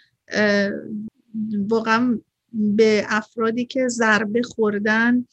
واقعا 1.69 2.19
به 2.53 3.05
افرادی 3.07 3.65
که 3.65 3.87
ضربه 3.87 4.41
خوردن 4.41 5.25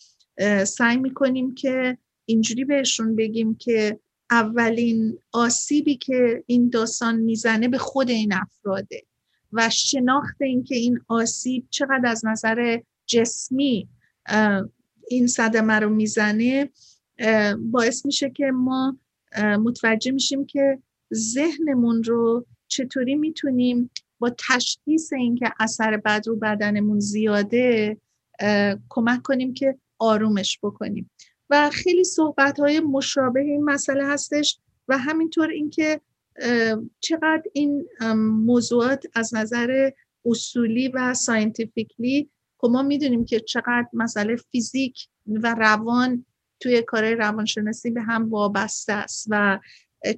سعی 0.67 0.97
می‌کنیم 0.97 1.55
که 1.55 1.99
اینجوری 2.25 2.65
بهشون 2.65 3.17
بگیم 3.17 3.55
که 3.55 4.01
اولین 4.33 5.19
آسیبی 5.33 5.97
که 5.97 6.45
این 6.47 6.69
داستان 6.69 7.17
می‌زنه 7.17 7.69
به 7.69 7.79
خود 7.79 8.11
این 8.11 8.33
افراده 8.33 9.03
و 9.53 9.71
شناخت 9.71 10.43
اینکه 10.43 10.75
این 10.75 11.01
آسیب 11.09 11.67
چقدر 11.71 12.03
از 12.07 12.27
نظر 12.27 12.79
جسمی 13.07 13.89
این 15.09 15.27
صدمه 15.27 15.75
رو 15.75 15.91
می‌زنه 15.91 16.71
باعث 17.59 18.07
میشه 18.07 18.31
که 18.31 18.51
ما 18.51 18.99
متوجه 19.39 20.11
میشیم 20.11 20.47
که 20.47 20.79
ذهنمون 21.15 22.03
رو 22.03 22.47
چطوری 22.69 23.15
می‌تونیم 23.15 23.91
با 24.19 24.37
تشخیص 24.49 25.13
اینکه 25.13 25.53
اثر 25.61 25.97
بد 25.97 26.23
رو 26.27 26.37
بدنمون 26.37 27.01
زیاده 27.01 27.97
کمک 28.89 29.23
کنیم 29.23 29.55
که 29.55 29.79
آرومش 29.99 30.59
بکنیم. 30.63 31.11
و 31.53 31.71
خیلی 31.71 32.05
صحبت 32.05 32.61
های 32.61 32.81
مشابه 32.81 33.41
این 33.41 33.65
مسئله 33.65 34.07
هستش 34.07 34.59
و 34.89 34.99
همینطور 34.99 35.51
اینکه 35.51 36.01
چقدر 37.01 37.43
این 37.53 37.89
موضوعات 38.17 39.05
از 39.15 39.35
نظر 39.35 39.91
اصولی 40.25 40.89
و 40.89 41.15
ساینتیفیکلی 41.15 42.31
خب 42.59 42.69
ما 42.69 42.83
می‌دونیم 42.83 43.25
که 43.25 43.41
چقدر 43.41 43.87
مسئله 43.93 44.37
فیزیک 44.37 45.09
و 45.27 45.55
روان 45.55 46.27
توی 46.61 46.83
کار 46.83 47.15
روانشناسی 47.15 47.91
به 47.91 48.03
هم 48.03 48.31
وابسته 48.31 48.93
است 48.93 49.27
و 49.31 49.59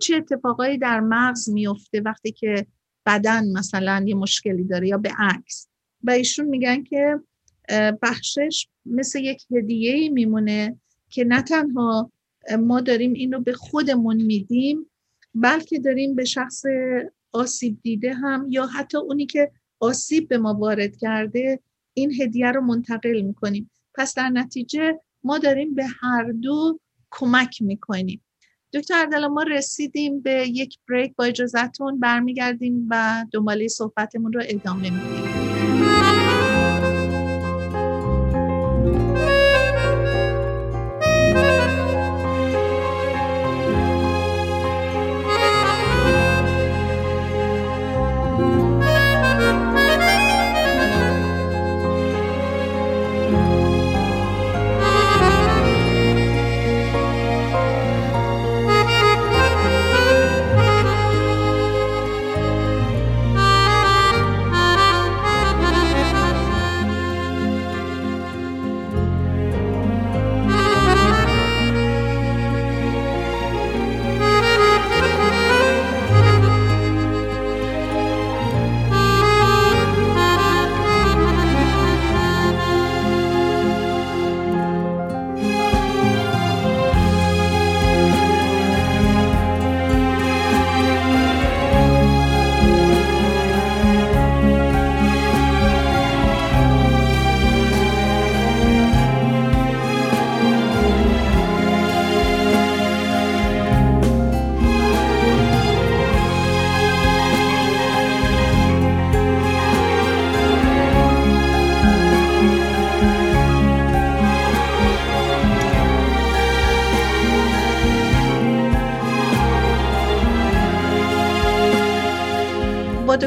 چه 0.00 0.16
اتفاقایی 0.16 0.78
در 0.78 1.00
مغز 1.00 1.50
میفته 1.50 2.00
وقتی 2.00 2.32
که 2.32 2.66
بدن 3.06 3.52
مثلا 3.52 4.04
یه 4.06 4.14
مشکلی 4.14 4.64
داره 4.64 4.88
یا 4.88 4.98
به 4.98 5.10
عکس. 5.18 5.68
و 6.04 6.10
ایشون 6.10 6.46
میگن 6.46 6.82
که 6.82 7.20
بخشش 8.02 8.68
مثل 8.86 9.20
یک 9.20 9.42
هدیه 9.50 10.08
میمونه 10.08 10.80
که 11.14 11.24
نه 11.24 11.42
تنها 11.42 12.12
ما 12.58 12.80
داریم 12.80 13.12
اینو 13.12 13.40
به 13.40 13.52
خودمون 13.52 14.16
میدیم 14.16 14.86
بلکه 15.34 15.78
داریم 15.78 16.14
به 16.14 16.24
شخص 16.24 16.62
آسیب 17.32 17.78
دیده 17.82 18.14
هم 18.14 18.46
یا 18.50 18.66
حتی 18.66 18.98
اونی 18.98 19.26
که 19.26 19.50
آسیب 19.80 20.28
به 20.28 20.38
ما 20.38 20.54
وارد 20.54 20.96
کرده 20.96 21.60
این 21.94 22.12
هدیه 22.20 22.52
رو 22.52 22.60
منتقل 22.60 23.20
می‌کنیم. 23.20 23.70
پس 23.94 24.14
در 24.14 24.28
نتیجه 24.28 25.00
ما 25.24 25.38
داریم 25.38 25.74
به 25.74 25.84
هر 26.00 26.32
دو 26.32 26.80
کمک 27.10 27.62
می‌کنیم. 27.62 28.24
دکتر 28.72 28.94
اردلا 28.94 29.28
ما 29.28 29.42
رسیدیم 29.42 30.20
به 30.20 30.48
یک 30.48 30.78
بریک 30.88 31.16
با 31.16 31.24
اجازتون 31.24 32.00
برمیگردیم 32.00 32.86
و 32.90 33.24
دنباله 33.32 33.68
صحبتمون 33.68 34.32
رو 34.32 34.42
ادامه 34.44 34.90
میدیم. 34.90 35.33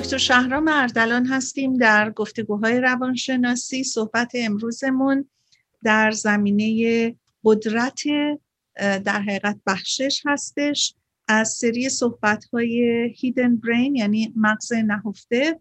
دکتر 0.07 0.17
شهرام 0.17 0.67
اردلان 0.67 1.25
هستیم 1.25 1.77
در 1.77 2.11
گفتگوهای 2.11 2.81
روانشناسی. 2.81 3.83
صحبت 3.83 4.31
امروزمون 4.33 5.29
در 5.83 6.11
زمینه 6.11 7.15
قدرت 7.43 7.99
در 8.75 9.21
حقیقت 9.21 9.59
بخشش 9.65 10.21
هستش. 10.25 10.95
از 11.27 11.49
سری 11.49 11.89
صحبت 11.89 12.45
های 12.45 12.81
هیدن 13.17 13.55
برین 13.55 13.95
یعنی 13.95 14.33
مغز 14.35 14.73
نهفته 14.73 15.59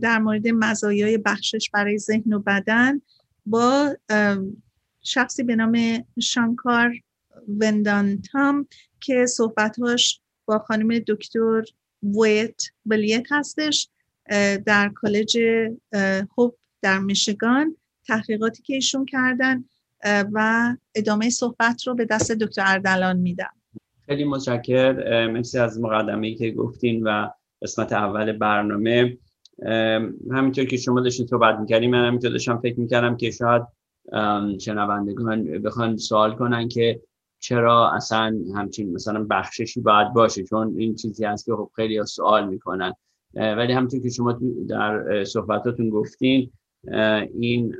در 0.00 0.18
مورد 0.18 0.48
مزایای 0.48 1.18
بخشش 1.18 1.70
برای 1.72 1.98
ذهن 1.98 2.32
و 2.32 2.38
بدن 2.38 3.00
با 3.46 3.96
شخصی 5.02 5.42
به 5.42 5.56
نام 5.56 6.04
شانکار 6.20 6.92
وندانتام 7.48 8.66
که 9.00 9.26
صحبتهاش 9.26 10.20
با 10.44 10.58
خانم 10.58 10.98
دکتر 10.98 11.62
ویت 12.02 12.62
بلیت 12.86 13.26
هستش 13.30 13.88
در 14.66 14.90
کالج 14.94 15.38
هوب 16.38 16.56
در 16.82 16.98
میشگان 16.98 17.76
تحقیقاتی 18.06 18.62
که 18.62 18.74
ایشون 18.74 19.04
کردن 19.04 19.64
و 20.32 20.76
ادامه 20.94 21.30
صحبت 21.30 21.86
رو 21.86 21.94
به 21.94 22.04
دست 22.04 22.32
دکتر 22.32 22.64
اردلان 22.66 23.16
میدم. 23.16 23.54
خیلی 24.06 24.24
متشکر 24.24 25.26
مرسی 25.26 25.58
از 25.58 25.80
مقدمه 25.80 26.34
که 26.34 26.50
گفتین 26.50 27.02
و 27.02 27.28
قسمت 27.62 27.92
اول 27.92 28.32
برنامه. 28.32 29.18
همینطور 30.30 30.64
که 30.64 30.76
شما 30.76 31.00
داشتین 31.00 31.26
صحبت 31.26 31.58
می‌کردیم 31.58 31.90
من 31.90 32.06
همینطور 32.06 32.30
داشتم 32.30 32.58
فکر 32.58 32.80
می‌کردم 32.80 33.16
که 33.16 33.30
شاید 33.30 33.62
شنوندگان 34.60 35.62
بخوان 35.62 35.96
سوال 35.96 36.36
کنن 36.36 36.68
که 36.68 37.00
چرا 37.40 37.90
اصلا 37.90 38.38
همچین 38.54 38.92
مثلا 38.92 39.26
بخششی 39.30 39.80
باید 39.80 40.12
باشه؟ 40.12 40.44
چون 40.44 40.74
این 40.78 40.94
چیزی 40.94 41.24
هست 41.24 41.46
که 41.46 41.52
خب 41.52 41.70
خیلی 41.76 42.06
سوال 42.06 42.48
می‌کنن. 42.48 42.92
ولی 43.34 43.72
همینطور 43.72 44.00
که 44.00 44.10
شما 44.10 44.40
در 44.68 45.24
صحبتاتون 45.24 45.90
گفتین 45.90 46.50
این 47.38 47.76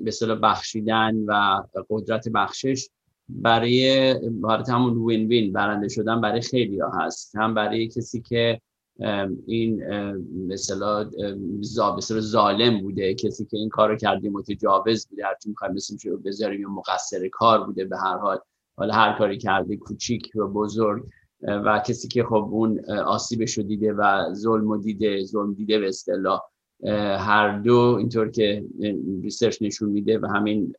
به 0.00 0.10
صلاح 0.10 0.38
بخشیدن 0.38 1.16
و 1.16 1.62
قدرت 1.90 2.28
بخشش 2.28 2.88
برای 3.28 4.14
حالت 4.42 4.70
همون 4.70 4.96
وین 4.96 5.28
وین 5.28 5.52
برنده 5.52 5.88
شدن 5.88 6.20
برای 6.20 6.40
خیلی 6.40 6.80
هست. 6.92 7.36
هم 7.36 7.54
برای 7.54 7.88
کسی 7.88 8.20
که 8.20 8.60
این 9.46 9.84
مثلا 10.48 11.10
ظالم 12.20 12.80
بوده 12.80 13.14
کسی 13.14 13.44
که 13.44 13.56
این 13.56 13.68
کارو 13.68 13.96
کرده 13.96 14.30
متجاوز 14.30 15.06
بوده 15.06 15.26
هرچی 15.26 15.48
می‌خوایم 15.48 15.74
مثل 15.74 16.16
بذاریم 16.24 16.60
یا 16.60 16.68
مقصر 16.68 17.28
کار 17.28 17.64
بوده 17.64 17.84
به 17.84 17.96
هر 17.96 18.18
حال. 18.18 18.38
حالا 18.82 18.94
هر 18.94 19.18
کاری 19.18 19.38
کرده 19.38 19.76
کوچیک 19.76 20.30
و 20.36 20.46
بزرگ 20.46 21.04
و 21.42 21.82
کسی 21.86 22.08
که 22.08 22.24
خب 22.24 22.48
اون 22.50 22.90
آسیبش 22.90 23.58
رو 23.58 23.64
دیده 23.64 23.92
و 23.92 24.32
ظلم 24.34 24.66
و 24.66 24.76
دیده 24.76 25.24
ظلم 25.24 25.54
دیده 25.54 25.78
به 25.78 25.88
اصطلاح 25.88 26.40
هر 27.18 27.58
دو 27.58 27.96
اینطور 27.98 28.30
که 28.30 28.64
ریسرچ 29.22 29.62
نشون 29.62 29.88
میده 29.88 30.18
و 30.18 30.26
همین 30.26 30.72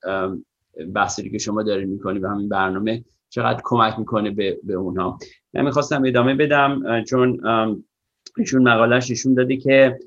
بحثی 0.95 1.29
که 1.29 1.37
شما 1.37 1.63
دارین 1.63 1.89
می‌کنی 1.89 2.19
و 2.19 2.27
همین 2.27 2.49
برنامه 2.49 3.03
چقدر 3.29 3.61
کمک 3.63 3.99
می‌کنه 3.99 4.31
به, 4.31 4.59
به 4.63 4.73
اونها. 4.73 5.17
من 5.53 5.61
می‌خواستم 5.61 6.03
ادامه 6.05 6.35
بدم 6.35 7.03
چون 7.03 7.41
ایشون 8.37 8.63
مقالش 8.63 9.11
نشون 9.11 9.33
داده 9.33 9.57
که 9.57 9.99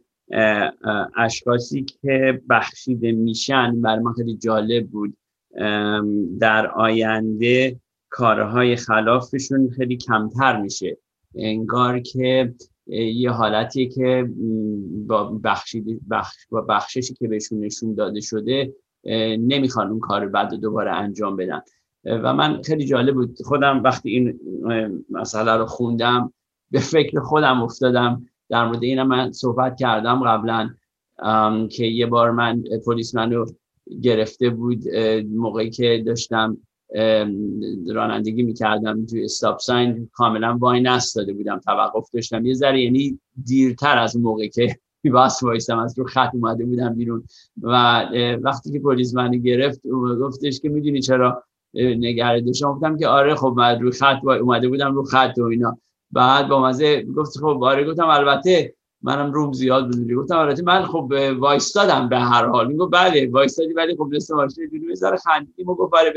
اشخاصی 1.17 1.85
که 1.85 2.43
بخشیده 2.51 3.13
میشن 3.13 3.81
بر 3.81 3.99
ما 3.99 4.13
خیلی 4.13 4.37
جالب 4.37 4.87
بود 4.87 5.17
در 6.41 6.67
آینده 6.67 7.81
کارهای 8.17 8.77
خلافشون 8.77 9.71
خیلی 9.71 9.97
کمتر 9.97 10.61
میشه. 10.61 10.99
انگار 11.35 12.01
که 12.01 12.55
یه 12.87 13.31
حالتی 13.31 13.89
که 13.89 14.31
با, 15.07 15.41
بخش 15.45 15.77
با 16.51 16.61
بخششی 16.61 17.15
که 17.15 17.29
بهشون 17.29 17.65
نشون 17.65 17.95
داده 17.95 18.21
شده 18.21 18.75
نمی‌خوان 19.39 19.91
اون 19.91 20.01
کار 20.01 20.29
بعد 20.29 20.55
دوباره 20.55 20.93
انجام 20.93 21.37
بدن. 21.37 21.61
و 22.05 22.35
من 22.35 22.63
خیلی 22.63 22.85
جالب 22.85 23.15
بود. 23.15 23.43
خودم 23.45 23.83
وقتی 23.83 24.11
این 24.11 24.41
مسئله 25.11 25.53
رو 25.57 25.67
خوندم 25.67 26.33
به 26.71 26.81
فکر 26.81 27.21
خودم 27.21 27.63
افتادم. 27.63 28.27
در 28.49 28.67
مورد 28.67 28.83
این 28.83 29.03
من 29.03 29.33
صحبت 29.33 29.77
کردم 29.77 30.23
قبلا 30.25 30.71
که 31.69 31.87
یه 31.87 32.07
بار 32.07 32.31
من 32.31 32.63
پلیس 32.87 33.17
رو 33.17 33.47
گرفته 34.03 34.51
بود 34.51 34.83
موقعی 35.35 35.71
که 35.71 36.03
داشتم 36.07 36.59
رانندگی 37.95 38.43
می‌کردم 38.43 39.07
توی 39.07 39.25
استاپ 39.25 39.59
ساین 39.59 40.11
کاملا 40.13 40.57
وای 40.61 40.81
نستاده 40.81 41.33
بودم 41.33 41.59
توقف 41.59 42.11
داشتم. 42.11 42.47
یه 42.47 42.55
ذره 42.55 42.83
یعنی 42.83 43.21
دیرتر 43.45 43.99
از 43.99 44.17
موقعی 44.17 44.49
که 44.49 44.77
باس 45.13 45.43
وایستم 45.43 45.79
از 45.79 45.99
رو 45.99 46.05
خط 46.05 46.31
اومده 46.35 46.65
بودم 46.65 46.95
بیرون. 46.95 47.25
و 47.63 48.03
وقتی 48.43 48.73
که 48.73 48.79
پلیس 48.81 49.15
منو 49.15 49.39
گرفت 49.39 49.81
گفتش 50.21 50.61
که 50.61 50.69
می‌دونی 50.69 51.01
چرا 51.01 51.43
نگره 51.75 52.41
داشتم. 52.41 52.73
گفتم 52.73 52.97
که 52.97 53.09
آره 53.09 53.35
خب 53.35 53.55
من 53.57 53.81
رو 53.81 53.91
خط 53.91 54.25
اومده 54.25 54.69
بودم 54.69 54.95
رو 54.95 55.03
خط 55.03 55.39
و 55.39 55.43
اینا. 55.43 55.79
بعد 56.11 56.49
با 56.49 56.63
مزه 56.63 57.03
گفت 57.03 57.39
خب 57.39 57.63
آره 57.63 57.85
گفتم 57.85 58.09
البته 58.09 58.75
منم 59.03 59.33
روم 59.33 59.53
زیاد 59.53 59.93
بود 59.93 60.13
گفتم 60.13 60.39
البته 60.39 60.63
من 60.63 60.83
خب 60.83 61.13
وایستادم 61.39 62.09
به 62.09 62.19
هر 62.19 62.47
حال. 62.47 62.69
میگه 62.69 62.87
بله 62.87 63.31
وایستادی 63.31 63.73
ولی 63.73 63.97
خب 63.97 64.11
دست 64.17 64.31
ماشین 64.31 64.69
دیدی 64.71 64.87
بذار 64.87 65.17
خندیدیم 65.17 65.69
و 65.69 65.75
گفت 65.75 65.95
آره 65.95 66.13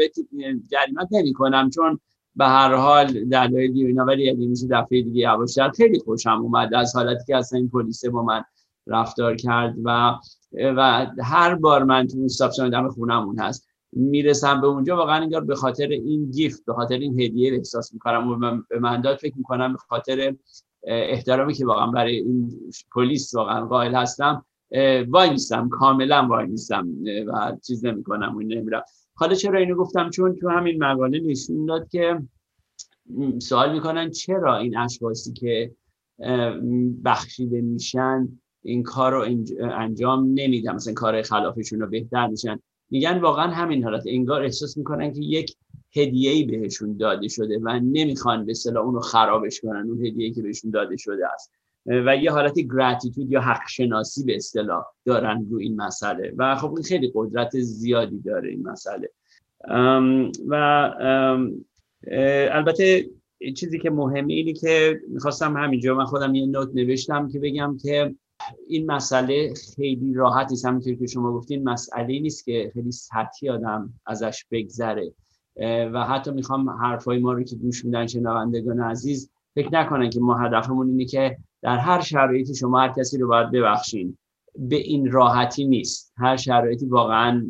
جریمت 0.71 1.07
نمی‌کنم 1.11 1.69
چون 1.69 1.99
به 2.35 2.45
هر 2.45 2.75
حال 2.75 3.25
دلایلی 3.25 3.85
اینا 3.85 4.05
ولی 4.05 4.29
اگه 4.29 4.47
میشه 4.47 4.67
دفعه 4.67 5.01
دیگه 5.01 5.21
یواشتر 5.21 5.69
خیلی 5.69 5.99
خوشم 5.99 6.41
اومد 6.41 6.73
از 6.73 6.95
حالتی 6.95 7.25
که 7.27 7.37
اصلا 7.37 7.59
این 7.59 7.69
پلیس 7.69 8.05
با 8.05 8.23
من 8.23 8.43
رفتار 8.87 9.35
کرد 9.35 9.75
و 9.83 10.15
و 10.53 11.07
هر 11.23 11.55
بار 11.55 11.83
من 11.83 12.07
تو 12.07 12.17
استاپشن 12.25 12.69
دم 12.69 12.89
خونمون 12.89 13.39
هست 13.39 13.67
می‌رسم 13.91 14.61
به 14.61 14.67
اونجا 14.67 14.97
واقعا 14.97 15.15
انگار 15.15 15.45
به 15.45 15.55
خاطر 15.55 15.87
این 15.87 16.31
گیفت 16.31 16.65
به 16.65 16.73
خاطر 16.73 16.95
این 16.95 17.19
هدیه 17.19 17.53
احساس 17.53 17.93
می‌کنم 17.93 18.27
و 18.27 18.35
من 18.79 19.01
به 19.01 19.15
فکر 19.15 19.37
می‌کنم 19.37 19.73
به 19.73 19.79
خاطر 19.79 20.35
احترامی 20.83 21.53
که 21.53 21.65
واقعا 21.65 21.87
برای 21.87 22.15
این 22.15 22.51
پلیس 22.93 23.35
واقعا 23.35 23.65
قائل 23.65 23.95
هستم 23.95 24.45
وای 25.07 25.29
نیستم 25.29 25.69
کاملا 25.69 26.27
وای 26.29 26.47
نیستم 26.47 26.87
و 27.27 27.57
چیز 27.67 27.85
نمی‌کنم 27.85 28.35
و 28.35 28.39
نمیرم. 28.39 28.83
حالا 29.15 29.35
چرا 29.35 29.59
اینو 29.59 29.75
گفتم؟ 29.75 30.09
چون 30.09 30.35
تو 30.35 30.49
همین 30.49 30.83
مقاله 30.83 31.19
نشون 31.19 31.65
داد 31.65 31.89
که 31.89 32.19
سوال 33.39 33.73
می‌کنن 33.73 34.11
چرا 34.11 34.57
این 34.57 34.77
اشخاصی 34.77 35.33
که 35.33 35.71
بخشیده 37.05 37.61
میشن 37.61 38.27
این 38.63 38.83
کار 38.83 39.13
رو 39.13 39.25
انجام 39.71 40.31
نمیدن 40.33 40.75
مثلا 40.75 40.93
کار 40.93 41.21
خلافشون 41.21 41.79
رو 41.79 41.87
بهتر 41.87 42.27
میشن. 42.27 42.59
میگن 42.89 43.19
واقعا 43.19 43.51
همین 43.51 43.83
حالت 43.83 44.03
انگار 44.07 44.43
احساس 44.43 44.77
می‌کنن 44.77 45.13
که 45.13 45.19
یک 45.21 45.55
هدیه‌ای 45.95 46.43
بهشون 46.43 46.97
داده 46.97 47.27
شده 47.27 47.59
و 47.63 47.79
نمی‌خوان 47.83 48.45
به 48.45 48.51
اصطلاح 48.51 48.85
اون 48.85 48.93
رو 48.93 48.99
خرابش 48.99 49.61
کنن 49.61 49.89
اون 49.89 50.05
هدیه‌ای 50.05 50.31
که 50.31 50.41
بهشون 50.41 50.71
داده 50.71 50.97
شده 50.97 51.33
است. 51.33 51.51
و 51.85 52.17
یه 52.17 52.31
حالت 52.31 52.59
گراتیتود 52.59 53.31
یا 53.31 53.41
حق 53.41 53.67
شناسی 53.69 54.23
به 54.23 54.35
اصطلاح 54.35 54.85
دارن 55.05 55.47
رو 55.49 55.57
این 55.57 55.81
مسئله. 55.81 56.33
و 56.37 56.55
خب 56.55 56.73
این 56.73 56.83
خیلی 56.83 57.11
قدرت 57.15 57.59
زیادی 57.59 58.19
داره 58.19 58.49
این 58.49 58.67
مسئله. 58.67 59.09
و 60.47 60.55
البته 62.51 63.09
چیزی 63.55 63.79
که 63.79 63.89
مهمه 63.89 64.33
اینی 64.33 64.53
که 64.53 65.01
می‌خواستم 65.07 65.57
همینجا 65.57 65.95
من 65.95 66.05
خودم 66.05 66.35
یه 66.35 66.45
نوت 66.45 66.69
نوشتم 66.73 67.29
که 67.29 67.39
بگم 67.39 67.77
که 67.81 68.15
این 68.67 68.91
مسئله 68.91 69.53
خیلی 69.75 70.13
راحت 70.13 70.51
نیست. 70.51 70.65
همینطور 70.65 70.95
که 70.95 71.07
شما 71.07 71.33
گفتین 71.33 71.69
مسئله 71.69 72.19
نیست 72.19 72.45
که 72.45 72.71
خیلی 72.73 72.91
سطحی 72.91 73.49
آدم 73.49 73.93
ازش 74.05 74.45
بگذره. 74.51 75.13
و 75.93 76.03
حتی 76.03 76.31
می‌خوام 76.31 76.69
حرفای 76.69 77.19
ما 77.19 77.33
رو 77.33 77.43
که 77.43 77.55
گوش 77.55 77.85
میدن 77.85 78.07
شنوندگان 78.07 78.79
عزیز 78.79 79.31
فکر 79.55 79.69
نکنن 79.73 80.09
که 80.09 80.19
ما 80.19 80.37
هدفمون 80.37 80.87
اینه 80.89 81.05
که 81.05 81.37
در 81.61 81.77
هر 81.77 82.01
شرایطی 82.01 82.55
شما 82.55 82.79
هر 82.79 82.93
کسی 82.97 83.17
رو 83.17 83.27
باید 83.27 83.51
ببخشین. 83.51 84.17
به 84.55 84.75
این 84.75 85.11
راحتی 85.11 85.65
نیست. 85.65 86.13
هر 86.17 86.37
شرایطی 86.37 86.85
واقعا 86.85 87.45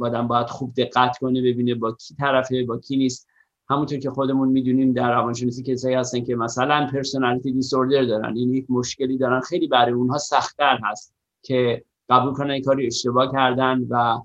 آدم 0.00 0.28
باید 0.28 0.46
خوب 0.46 0.74
دقت 0.76 1.18
کنه 1.18 1.42
ببینه 1.42 1.74
با 1.74 1.92
کی 1.92 2.14
طرفه 2.14 2.64
با 2.64 2.78
کی 2.78 2.96
نیست. 2.96 3.28
همونطور 3.68 3.98
که 3.98 4.10
خودمون 4.10 4.48
می‌دونیم 4.48 4.92
در 4.92 5.12
روانشناسی 5.12 5.62
کسایی 5.62 5.94
هستن 5.94 6.24
که 6.24 6.36
مثلا 6.36 6.88
personality 6.92 7.52
disorder 7.52 8.04
دارن 8.04 8.36
این 8.36 8.54
یک 8.54 8.66
مشکلی 8.68 9.18
دارن. 9.18 9.40
خیلی 9.40 9.68
برای 9.68 9.92
اونها 9.92 10.18
سختتر 10.18 10.78
هست 10.84 11.14
که 11.42 11.84
قبول 12.08 12.32
کنن 12.32 12.60
کاری 12.60 12.86
اشتباه 12.86 13.32
کردن 13.32 13.86
و 13.90 14.18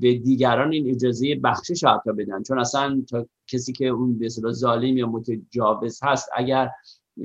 به 0.00 0.14
دیگران 0.14 0.72
این 0.72 0.90
اجازه 0.90 1.34
بخشش 1.34 1.84
حتی 1.84 2.12
بدن. 2.12 2.42
چون 2.42 2.58
اصلا 2.58 3.02
تا 3.10 3.26
کسی 3.46 3.72
که 3.72 3.86
اون 3.86 4.18
به 4.18 4.28
ظالم 4.50 4.96
یا 4.96 5.06
متجاوز 5.06 6.00
هست 6.02 6.28
اگر 6.36 6.70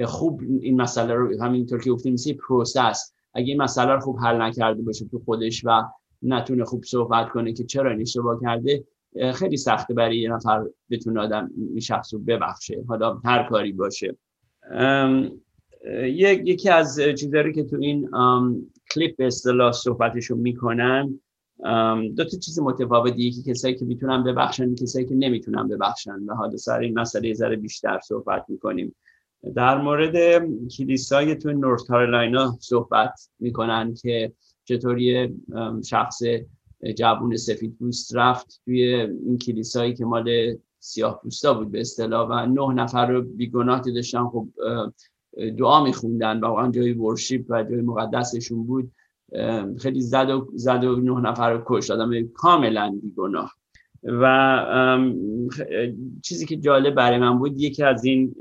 خوب 0.05 0.41
این 0.61 0.81
مسئله 0.81 1.13
رو 1.13 1.43
همینطور 1.43 1.81
که 1.81 1.91
گفتیم 1.91 2.13
مثل 2.13 2.33
process 2.34 3.13
اگه 3.33 3.47
این 3.47 3.61
مسئله 3.61 3.93
رو 3.93 3.99
خوب 3.99 4.19
حل 4.19 4.41
نکرده 4.41 4.81
باشه 4.81 5.05
تو 5.05 5.19
خودش 5.19 5.61
و 5.65 5.83
نتونه 6.21 6.63
خوب 6.63 6.83
صحبت 6.83 7.29
کنه 7.29 7.53
که 7.53 7.63
چرا 7.63 7.91
این 7.91 8.01
اشتباه 8.01 8.39
کرده 8.41 8.83
خیلی 9.33 9.57
سخته 9.57 9.93
برای 9.93 10.17
یه 10.17 10.29
نفر 10.29 10.65
بتونه 10.89 11.19
آدم 11.21 11.49
این 11.57 11.79
شخص 11.79 12.13
رو 12.13 12.19
ببخشه. 12.19 12.83
حالا 12.88 13.21
هر 13.25 13.47
کاری 13.49 13.71
باشه. 13.71 14.17
یکی 16.45 16.69
از 16.69 16.99
چیزهایی 17.19 17.53
که 17.53 17.63
تو 17.63 17.77
این 17.79 18.09
کلیپ 18.93 19.17
به 19.17 19.27
اصطلاح 19.27 19.71
صحبتشو 19.71 20.35
می‌کنن 20.35 21.19
دو 22.15 22.23
تا 22.23 22.37
چیز 22.37 22.59
متفاوتی 22.59 23.23
یکی 23.23 23.43
کسایی 23.43 23.75
که 23.75 23.85
می‌تونن 23.85 24.23
ببخشن 24.23 24.75
کسایی 24.75 25.05
که 25.05 25.15
نمی‌تونن 25.15 25.67
ببخشن. 25.67 26.19
و 26.27 26.33
حالا 26.33 26.57
سر 26.57 26.79
این 26.79 26.99
مسئله 26.99 27.33
ذره 27.33 27.55
بیشتر 27.55 27.99
صحبت 27.99 28.45
می‌کنیم. 28.47 28.95
در 29.55 29.81
مورد 29.81 30.45
کلیسای 30.77 31.35
تو 31.35 31.51
نورث 31.51 31.83
کارولاینا 31.83 32.57
صحبت 32.59 33.29
می‌کنن 33.39 33.93
که 33.93 34.33
چطوری 34.63 35.35
شخص 35.85 36.21
جوون 36.95 37.37
سفید 37.37 37.75
پوست 37.79 38.15
رفت 38.15 38.61
توی 38.65 38.83
این 39.25 39.37
کلیسایی 39.37 39.93
که 39.93 40.05
مال 40.05 40.55
سیاه 40.79 41.19
پوستا 41.23 41.53
بود 41.53 41.71
به 41.71 41.81
اصطلاح 41.81 42.29
و 42.29 42.45
نه 42.45 42.83
نفر 42.83 43.11
رو 43.11 43.21
بیگناه 43.21 43.81
داشتن. 43.81 44.27
خب 44.27 44.47
دعا 45.57 45.83
میخوندن 45.83 46.39
واقعا 46.39 46.71
جای 46.71 46.93
ورشیپ 46.93 47.45
و 47.49 47.63
جای 47.63 47.81
مقدسشون 47.81 48.65
بود. 48.65 48.91
خیلی 49.80 50.02
زد 50.02 50.30
و, 50.30 50.52
زد 50.54 50.84
و 50.84 50.95
نه 50.95 51.30
نفر 51.30 51.54
رو 51.54 51.63
کشت 51.65 51.91
آدم 51.91 52.28
کاملا 52.28 53.00
بیگناه. 53.04 53.54
و 54.04 55.12
چیزی 56.24 56.45
که 56.45 56.56
جالب 56.56 56.95
برای 56.95 57.17
من 57.17 57.39
بود 57.39 57.62
یکی 57.62 57.84
از 57.84 58.06
این 58.06 58.36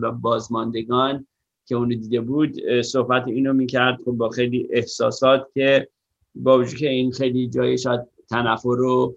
به 0.00 0.10
بازماندگان 0.10 1.26
که 1.66 1.76
اونو 1.76 1.94
دیده 1.94 2.20
بود 2.20 2.82
صحبت 2.82 3.28
اینو 3.28 3.52
می‌کرد 3.52 3.98
خب 4.04 4.12
با 4.12 4.28
خیلی 4.28 4.68
احساسات 4.70 5.46
که 5.54 5.88
با 6.34 6.58
وجود 6.58 6.78
که 6.78 6.88
این 6.88 7.12
خیلی 7.12 7.48
جای 7.48 7.78
شاید 7.78 8.00
تنفر 8.30 8.68
و 8.68 9.16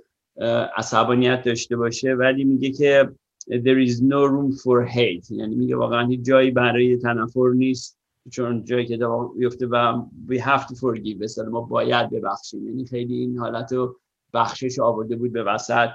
عصبانیت 0.78 1.44
داشته 1.44 1.76
باشه 1.76 2.14
ولی 2.14 2.44
میگه 2.44 2.72
که 2.72 3.10
there 3.52 3.88
is 3.88 3.96
no 4.02 4.28
room 4.32 4.56
for 4.62 4.88
hate. 4.96 5.32
یعنی 5.32 5.56
میگه 5.56 5.76
واقعا 5.76 6.08
هیچ 6.08 6.22
جایی 6.22 6.52
برای 6.52 6.98
تنفر 6.98 7.50
نیست. 7.56 7.99
چون 8.30 8.64
جایی 8.64 8.86
که 8.86 9.00
بیفته 9.38 9.68
و 9.68 10.06
we 10.30 10.36
have 10.36 10.62
to 10.62 10.76
forgive 10.76 11.48
ما 11.52 11.62
باید 11.62 12.10
ببخشیم. 12.10 12.68
یعنی 12.68 12.86
خیلی 12.86 13.16
این 13.16 13.38
حالت 13.38 13.74
رو 13.74 14.00
بخشش 14.34 14.80
آورده 14.80 15.16
بود 15.16 15.32
به 15.32 15.44
وسط 15.44 15.90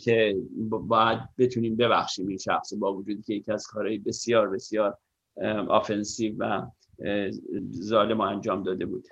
که 0.00 0.36
باید 0.68 1.18
بتونیم 1.38 1.76
ببخشیم 1.76 2.28
این 2.28 2.38
شخص 2.38 2.74
با 2.74 2.94
وجودی 2.94 3.22
که 3.22 3.34
یکی 3.34 3.52
از 3.52 3.66
کارهای 3.66 3.98
بسیار 3.98 4.50
بسیار 4.50 4.98
offensive 5.68 6.34
و 6.38 6.66
ظالم 7.82 8.20
انجام 8.20 8.62
داده 8.62 8.86
بود. 8.86 9.04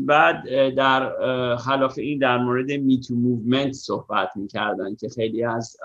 بعد 0.00 0.68
در 0.74 1.56
خلاف 1.56 1.98
این 1.98 2.18
در 2.18 2.38
مورد 2.38 2.72
MeToo 2.72 3.14
movement 3.14 3.72
صحبت 3.72 4.28
می‌کردن 4.36 4.94
که 4.94 5.08
خیلی 5.08 5.44
از 5.44 5.76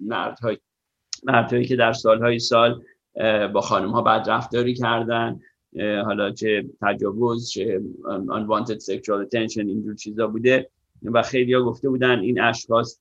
مردهای 0.00 0.58
مردهایی 1.24 1.64
که 1.64 1.76
در 1.76 1.92
سالهای 1.92 2.38
سال 2.38 2.82
با 3.54 3.60
خانم 3.60 3.90
ها 3.90 4.02
بد 4.02 4.30
رفتاری 4.30 4.74
کردن 4.74 5.40
حالا 6.04 6.30
چه 6.30 6.64
تجاوز 6.82 7.50
چه 7.50 7.80
unwanted 8.28 8.78
sexual 8.78 9.26
attention 9.26 9.58
اینجور 9.58 9.94
چیزا 9.94 10.26
بوده 10.26 10.70
و 11.02 11.22
خیلی 11.22 11.54
ها 11.54 11.62
گفته 11.62 11.88
بودن 11.88 12.18
این 12.18 12.40
اشخاص 12.40 13.00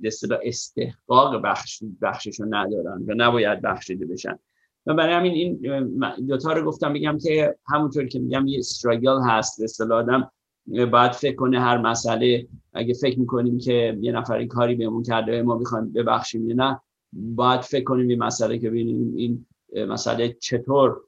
به 0.00 0.10
استحقاق 0.42 1.42
بخش 1.42 1.82
بخشش 2.02 2.40
رو 2.40 2.46
ندارن 2.50 3.04
و 3.06 3.14
نباید 3.16 3.62
بخشیده 3.62 4.06
بشن. 4.06 4.38
و 4.86 4.94
برای 4.94 5.14
همین 5.14 5.32
این 5.32 6.26
دوتا 6.26 6.52
رو 6.52 6.64
گفتم 6.64 6.92
بگم 6.92 7.18
که 7.18 7.56
همونطور 7.66 8.06
که 8.06 8.18
میگم 8.18 8.46
یه 8.46 8.58
استراگل 8.58 9.18
هست 9.24 9.62
اصطلاح 9.62 9.98
آدم 9.98 10.30
باید 10.66 11.12
فکر 11.12 11.36
کنه 11.36 11.60
هر 11.60 11.78
مسئله. 11.78 12.46
اگه 12.72 12.94
فکر 12.94 13.20
می‌کنیم 13.20 13.58
که 13.58 13.98
یه 14.00 14.12
نفر 14.12 14.34
این 14.34 14.48
کاری 14.48 14.74
بهمون 14.74 15.02
کرده 15.02 15.42
ما 15.42 15.58
می‌خوایم 15.58 15.92
ببخشیم 15.92 16.48
یا 16.48 16.54
نه 16.54 16.80
باید 17.14 17.60
فکر 17.60 17.84
کنیم 17.84 18.08
این 18.08 18.22
مسئله 18.22 18.58
که 18.58 18.70
ببینیم 18.70 19.14
این 19.16 19.46
مسئله 19.88 20.36
چطور 20.40 21.00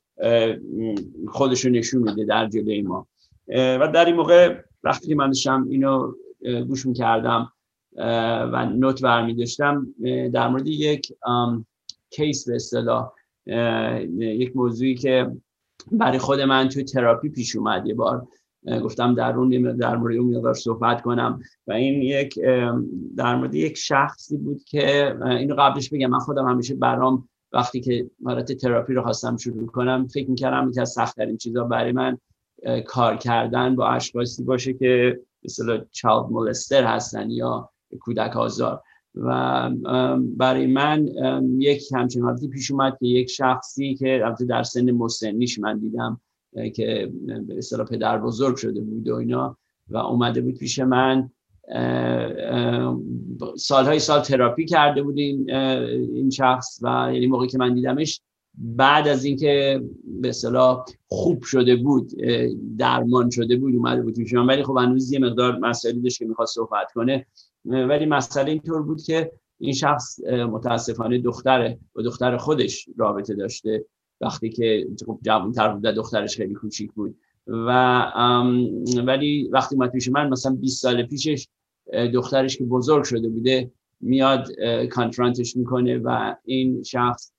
خودشو 1.29 1.69
نشون 1.69 2.03
میده 2.03 2.25
در 2.25 2.49
جلوی 2.49 2.83
ما. 2.83 3.07
و 3.49 3.90
در 3.95 4.05
این 4.05 4.16
موقع 4.16 4.61
وقتی 4.85 5.14
من 5.14 5.27
داشتم 5.27 5.66
اینو 5.71 6.12
گوش 6.69 6.87
می‌کردم 6.87 7.53
و 8.53 8.66
نوت 8.66 9.03
برمی 9.03 9.35
داشتم 9.35 9.95
در 10.33 10.49
مورد 10.49 10.66
یک 10.66 11.12
case 12.11 12.49
به 12.49 12.55
اصطلاح 12.55 13.12
یک 14.19 14.57
موضوعی 14.57 14.95
که 14.95 15.31
برای 15.92 16.19
خود 16.19 16.40
من 16.40 16.69
توی 16.69 16.85
تراپی 16.85 17.29
پیش 17.29 17.57
اومد 17.57 17.87
یه 17.87 17.95
بار. 17.95 18.27
گفتم 18.85 19.14
در 19.14 19.37
اون 19.37 19.76
در 19.76 19.96
مورد 19.96 20.16
اون 20.16 20.37
مقدار 20.37 20.55
صحبت 20.55 21.02
کنم. 21.02 21.40
و 21.66 21.72
این 21.72 22.02
یک 22.02 22.38
در 23.16 23.37
مورد 23.37 23.55
یک 23.55 23.76
شخصی 23.76 24.37
بود 24.37 24.64
که 24.64 25.16
اینو 25.24 25.55
قبلش 25.59 25.90
بگم. 25.90 26.07
من 26.07 26.18
خودم 26.18 26.48
همیشه 26.48 26.74
برام 26.74 27.29
وقتی 27.52 27.81
که 27.81 28.11
مرات 28.20 28.52
تراپی 28.52 28.94
رو 28.94 29.02
خواستم 29.02 29.37
شروع 29.37 29.66
کنم 29.66 30.07
فکر 30.07 30.31
می‌کردم 30.31 30.68
یکی 30.68 30.81
از 30.81 30.90
سختترین 30.90 31.37
چیزا 31.37 31.64
برای 31.64 31.92
من 31.92 32.18
کار 32.87 33.16
کردن 33.16 33.76
با 33.76 33.88
اشخاصی 33.88 34.44
باشه 34.44 34.72
که 34.72 35.20
مثلا 35.44 35.85
child 35.90 36.31
molester 36.31 36.85
هستن 36.85 37.31
یا 37.31 37.70
کودک 38.00 38.37
آزار. 38.37 38.83
و 39.14 39.70
برای 40.37 40.66
من 40.66 41.09
یک 41.59 41.92
همچین 41.92 42.22
حالتی 42.22 42.48
پیش 42.48 42.70
اومد 42.70 42.96
که 43.00 43.07
یک 43.07 43.31
شخصی 43.31 43.94
که 43.94 44.24
در 44.48 44.62
سن 44.62 44.90
مسنیش 44.90 45.59
من 45.59 45.79
دیدم 45.79 46.20
که 46.75 47.12
به 47.47 47.59
اصطلاح 47.59 47.87
پدر 47.87 48.19
بزرگ 48.19 48.57
شده 48.57 48.81
بود 48.81 49.09
و 49.09 49.14
اینا 49.14 49.57
و 49.88 49.97
اومده 49.97 50.40
بود 50.40 50.59
پیش 50.59 50.79
من. 50.79 51.31
سالهای 53.57 53.99
سال 53.99 54.21
تراپی 54.21 54.64
کرده 54.64 55.03
بود 55.03 55.19
این, 55.19 55.51
این 56.14 56.31
شخص 56.31 56.79
و 56.83 57.11
یعنی 57.12 57.27
موقعی 57.27 57.49
که 57.49 57.59
من 57.59 57.75
دیدمش 57.75 58.21
بعد 58.55 59.09
از 59.09 59.25
اینکه 59.25 59.83
به 60.05 60.29
اصطلاح 60.29 60.85
خوب 61.07 61.42
شده 61.42 61.77
بود 61.77 62.12
درمان 62.79 63.31
شده 63.31 63.57
بود 63.57 63.75
اومده 63.75 64.03
بود 64.03 64.16
پیش 64.16 64.35
من. 64.35 64.47
ولی 64.47 64.62
خب 64.62 64.77
هنوز 64.77 65.12
یه 65.12 65.19
مقدار 65.19 65.59
مسائلی 65.59 66.01
داشت 66.01 66.19
که 66.19 66.27
می‌خواست 66.27 66.55
صحبت 66.55 66.92
کنه. 66.95 67.27
ولی 67.64 68.07
مسئله 68.07 68.51
اینطور 68.51 68.83
بود 68.83 69.03
که 69.03 69.33
این 69.59 69.73
شخص 69.73 70.21
متاسفانه 70.25 71.19
دختره 71.19 71.79
با 71.95 72.03
دختر 72.03 72.37
خودش 72.37 72.88
رابطه 72.97 73.35
داشته. 73.35 73.85
وقتی 74.20 74.50
که 74.50 74.87
خب 75.07 75.18
جوانتر 75.22 75.68
بود 75.68 75.83
دخترش 75.83 76.37
خیلی 76.37 76.55
کوچیک 76.55 76.92
بود. 76.92 77.16
و 77.46 77.70
ولی 79.07 79.48
وقتی 79.52 79.74
اومد 79.74 79.90
پیش 79.90 80.09
من 80.09 80.29
مثلا 80.29 80.55
20 80.55 80.83
سال 80.83 81.02
پیشش 81.02 81.48
دخترش 82.14 82.57
که 82.57 82.64
بزرگ 82.64 83.05
شده 83.05 83.29
بوده 83.29 83.70
میاد 84.00 84.61
کانفرانتش 84.90 85.57
می‌کنه 85.57 85.98
و 85.98 86.35
این 86.44 86.83
شخص 86.83 87.33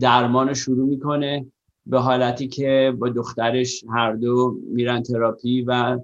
درمان 0.00 0.54
شروع 0.54 0.88
می‌کنه 0.88 1.46
به 1.86 1.98
حالتی 1.98 2.48
که 2.48 2.96
با 2.98 3.08
دخترش 3.08 3.84
هر 3.88 4.12
دو 4.12 4.58
میرن 4.72 5.02
تراپی 5.02 5.62
و 5.62 5.98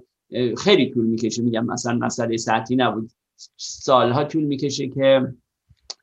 خیلی 0.57 0.91
طول 0.91 1.05
می‌کشه. 1.05 1.41
میگم 1.41 1.65
مثلا 1.65 1.97
مسئله 1.97 2.37
ساعتی 2.37 2.75
نبود. 2.75 3.11
سالها 3.57 4.23
طول 4.23 4.43
می‌کشه 4.43 4.87
که 4.87 5.33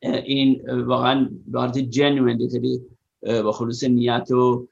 این 0.03 0.71
واقعا 0.71 1.31
وارد 1.51 1.81
جنوین 1.81 2.49
خیلی 2.49 2.81
با 3.27 3.53
خلوص 3.53 3.85
نیت 3.85 4.31
و 4.31 4.69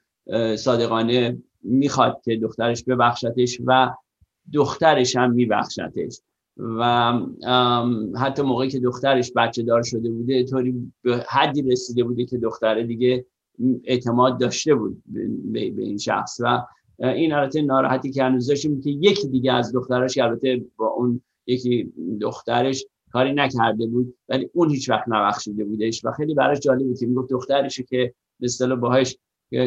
صادقانه 0.55 1.37
می‌خواد 1.63 2.21
که 2.23 2.35
دخترش 2.35 2.83
ببخشتش 2.83 3.61
و 3.65 3.95
دخترش 4.53 5.15
هم 5.15 5.31
میبخشتش. 5.31 6.21
و 6.57 7.13
حتی 8.17 8.41
موقعی 8.41 8.69
که 8.69 8.79
دخترش 8.79 9.31
بچه 9.35 9.63
دار 9.63 9.83
شده 9.83 10.09
بوده 10.09 10.43
طوری 10.43 10.91
به 11.01 11.25
حدی 11.29 11.61
رسیده 11.61 12.03
بوده 12.03 12.25
که 12.25 12.37
دختره 12.37 12.83
دیگه 12.83 13.25
اعتماد 13.83 14.39
داشته 14.39 14.75
بود 14.75 15.03
به 15.51 15.59
این 15.77 15.97
شخص. 15.97 16.37
و 16.39 16.63
این 16.99 17.33
البته 17.33 17.61
ناراحتی 17.61 18.11
که 18.11 18.23
هنوز 18.23 18.47
داشتیم 18.47 18.81
که 18.81 18.89
یکی 18.89 19.27
دیگه 19.27 19.53
از 19.53 19.73
دخترش 19.73 20.17
البته 20.17 20.65
با 20.77 20.87
اون 20.87 21.21
یکی 21.47 21.93
دخترش 22.21 22.85
کاری 23.11 23.33
نکرده 23.33 23.87
بود 23.87 24.15
ولی 24.29 24.49
اون 24.53 24.69
هیچ 24.69 24.89
وقت 24.89 25.03
نبخشیده 25.07 25.65
بودش. 25.65 26.05
و 26.05 26.11
خیلی 26.11 26.33
براش 26.33 26.59
جالب 26.59 26.87
بود 26.87 26.99
که 26.99 27.05
می‌گفت 27.05 27.29
دخترشه 27.29 27.83
که 27.83 28.13
به 28.39 28.45
اصطلاح 28.45 28.79
باهاش 28.79 29.17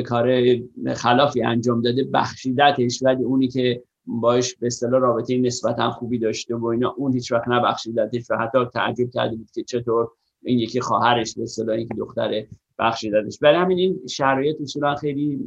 کار 0.06 0.56
خلافی 0.94 1.42
انجام 1.42 1.82
داده 1.82 2.04
بخشیدتش. 2.04 3.02
ولی 3.02 3.24
اونی 3.24 3.48
که 3.48 3.82
باش 4.06 4.56
به 4.56 4.66
اصطلاح 4.66 5.00
رابطه 5.00 5.38
نسبتا 5.38 5.90
خوبی 5.90 6.18
داشته 6.18 6.56
و 6.56 6.66
اینا 6.66 6.94
اون 6.96 7.12
هیچ 7.12 7.32
وقت 7.32 7.48
نبخشیدتش 7.48 8.30
و 8.30 8.36
حتی 8.36 8.58
تعجب 8.74 9.10
کرده 9.10 9.36
بود 9.36 9.50
که 9.50 9.62
چطور 9.62 10.08
این 10.42 10.58
یکی 10.58 10.80
خواهرش 10.80 11.34
به 11.34 11.42
اصطلاح 11.42 11.76
اینکه 11.76 11.94
دختر 11.94 12.44
بخشیدتش. 12.78 13.38
برای 13.38 13.56
همین 13.56 13.78
این 13.78 14.00
شرایط 14.08 14.60
اصولا 14.60 14.94
خیلی 14.94 15.40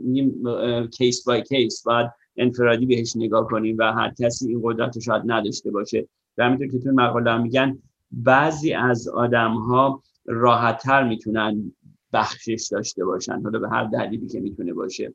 case 0.98 1.24
by 1.24 1.44
case 1.44 1.84
باید 1.84 2.12
انفرادی 2.38 2.86
بهش 2.86 3.16
نگاه 3.16 3.48
کنیم 3.48 3.76
و 3.80 3.84
هر 3.84 4.14
کسی 4.20 4.48
این 4.48 4.62
قدرت 4.64 5.00
شاید 5.00 5.24
نداشته 5.26 5.72
باشه. 5.72 6.08
و 6.38 6.44
همینطور 6.44 6.68
که 6.68 6.80
تو 6.80 6.92
مقاله 6.92 7.38
میگن 7.38 7.80
بعضی 8.12 8.74
از 8.74 9.08
آدم 9.08 9.52
ها 9.52 10.04
راحت 10.26 10.82
تر 10.82 11.08
می‌تونن 11.08 11.72
بخشش 12.14 12.68
داشته 12.72 13.06
باشن. 13.06 13.42
حالا 13.42 13.60
به 13.60 13.70
هر 13.70 13.84
دلیلی 13.84 14.28
که 14.28 14.40
می‌تونه 14.40 14.74
باشه. 14.74 15.14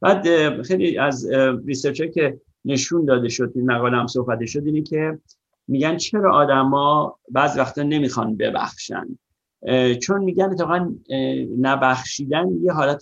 بعد 0.00 0.62
خیلی 0.62 0.98
از 0.98 1.30
research 1.66 2.02
که 2.02 2.40
نشون 2.64 3.04
داده 3.04 3.28
شد 3.28 3.52
این 3.54 3.70
مقاله 3.70 3.96
هم 3.96 4.06
صحبت 4.06 4.46
شد 4.46 4.66
اینه 4.66 4.82
که 4.82 5.18
میگن 5.68 5.96
چرا 5.96 6.34
آدما 6.34 7.18
بعض 7.30 7.58
وقتا 7.58 7.82
نمی‌خوان 7.82 8.36
ببخشن. 8.36 9.18
چون 10.00 10.24
میگن 10.24 10.44
اتفاقا 10.44 10.94
نبخشیدن 11.60 12.48
یه 12.62 12.72
حالت 12.72 13.00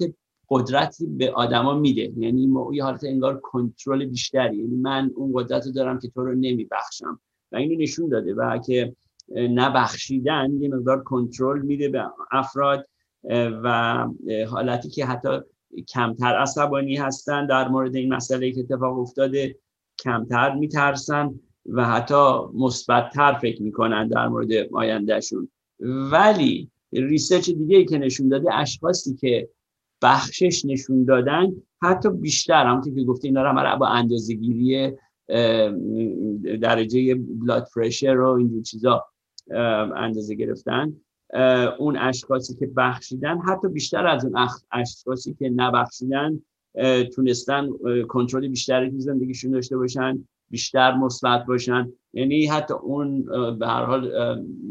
قدرتی 0.48 1.06
به 1.06 1.32
آدما 1.32 1.78
میده. 1.78 2.12
یعنی 2.16 2.52
یه 2.72 2.84
حالت 2.84 3.04
انگار 3.04 3.40
کنترل 3.40 4.04
بیشتری. 4.04 4.56
یعنی 4.56 4.76
من 4.76 5.10
اون 5.14 5.32
قدرت 5.34 5.66
رو 5.66 5.72
دارم 5.72 5.98
که 5.98 6.08
تو 6.08 6.24
رو 6.24 6.34
نمیبخشم. 6.34 7.20
و 7.52 7.56
اینو 7.56 7.82
نشون 7.82 8.08
داده. 8.08 8.34
و 8.34 8.58
که 8.58 8.96
نبخشیدن 9.34 10.50
یه 10.60 10.68
مقدار 10.68 11.02
کنترل 11.02 11.62
میده 11.62 11.88
به 11.88 12.04
افراد 12.32 12.86
و 13.64 14.06
حالتی 14.48 14.88
که 14.88 15.06
حتی 15.06 15.28
کمتر 15.88 16.36
عصبانی 16.36 16.96
هستن 16.96 17.46
در 17.46 17.68
مورد 17.68 17.96
این 17.96 18.14
مسئله 18.14 18.52
که 18.52 18.60
اتفاق 18.60 18.98
افتاده 18.98 19.56
کمتر 19.98 20.54
میترسن 20.54 21.34
و 21.66 21.84
حتی 21.84 22.34
مثبتتر 22.54 23.32
فکر 23.32 23.62
می‌کنن 23.62 24.08
در 24.08 24.28
مورد 24.28 24.52
آیندهشون. 24.72 25.48
ولی 26.12 26.70
research 26.92 27.50
دیگه 27.50 27.76
ای 27.76 27.84
که 27.84 27.98
نشون 27.98 28.28
داده 28.28 28.54
اشخاصی 28.54 29.14
که 29.14 29.48
بخشش 30.02 30.64
نشون 30.64 31.04
دادن 31.04 31.52
حتی 31.82 32.10
بیشتر 32.10 32.66
همونطور 32.66 32.94
که 32.94 33.04
گفته 33.04 33.28
اینا 33.28 33.42
رو 33.42 33.78
با 33.78 33.86
اندازه 33.86 34.34
گیری 34.34 34.92
درجه 36.60 37.14
blood 37.14 37.68
pressure 37.74 38.20
و 38.20 38.28
اینجور 38.28 38.62
چیزا 38.62 39.04
اندازه 39.96 40.34
گرفتن. 40.34 40.92
اون 41.78 41.96
اشخاصی 41.96 42.54
که 42.54 42.70
بخشیدن 42.76 43.38
حتی 43.38 43.68
بیشتر 43.68 44.06
از 44.06 44.24
اون 44.24 44.48
اشخاصی 44.72 45.34
که 45.34 45.48
نبخشیدن 45.48 46.42
تونستن 47.14 47.68
کنترل 48.08 48.48
بیشتری 48.48 48.90
تو 48.90 48.98
زندگیشون 48.98 49.50
داشته 49.50 49.76
باشن 49.76 50.28
بیشتر 50.50 50.94
مثبت 50.94 51.46
باشن. 51.46 51.92
یعنی 52.12 52.46
حتی 52.46 52.74
اون 52.74 53.22
به 53.58 53.66
هر 53.66 53.84
حال 53.84 54.10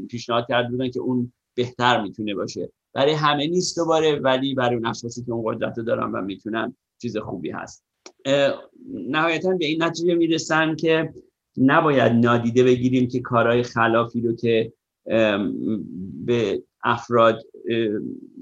پیشنهاد 0.09 0.45
کرده 0.47 0.69
بودن 0.69 0.89
که 0.89 0.99
اون 0.99 1.33
بهتر 1.55 2.01
می‌تونه 2.01 2.35
باشه. 2.35 2.69
برای 2.93 3.13
همه 3.13 3.47
نیست 3.47 3.77
دوباره 3.77 4.19
ولی 4.19 4.53
برای 4.53 4.75
اون 4.75 4.85
اشخاصی 4.85 5.23
که 5.23 5.31
اون 5.31 5.53
قدرت 5.53 5.79
دارن 5.79 6.11
و 6.11 6.21
می‌تونن 6.21 6.75
چیز 7.01 7.17
خوبی 7.17 7.51
هست. 7.51 7.85
نهایتا 8.93 9.53
به 9.59 9.65
این 9.65 9.83
نتیجه 9.83 10.15
می‌رسن 10.15 10.75
که 10.75 11.13
نباید 11.57 12.11
نادیده 12.11 12.63
بگیریم 12.63 13.07
که 13.07 13.19
کارهای 13.19 13.63
خلافی 13.63 14.21
رو 14.21 14.35
که 14.35 14.73
به 16.25 16.63
افراد 16.83 17.41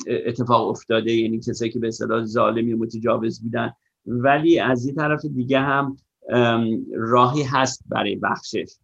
اتفاق 0.07 0.67
افتاده 0.67 1.11
یعنی 1.11 1.39
کسایی 1.39 1.71
که 1.71 1.79
به 1.79 1.87
اصطلاح 1.87 2.25
ظالمی 2.25 2.73
و 2.73 2.77
متجاوز 2.77 3.43
بودن. 3.43 3.73
ولی 4.05 4.59
از 4.59 4.85
این 4.85 4.95
طرف 4.95 5.25
دیگه 5.25 5.59
هم 5.59 5.97
راهی 6.93 7.43
هست 7.43 7.83
برای 7.89 8.15
بخشش. 8.15 8.75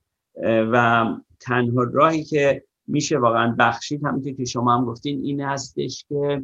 و 0.43 1.05
تنها 1.39 1.83
راهی 1.83 2.23
که 2.23 2.63
میشه 2.87 3.17
واقعا 3.17 3.55
بخشید 3.59 4.03
همونطور 4.03 4.33
که 4.33 4.45
شما 4.45 4.77
هم 4.77 4.85
گفتین 4.85 5.21
این 5.23 5.41
هستش 5.41 6.05
که 6.09 6.43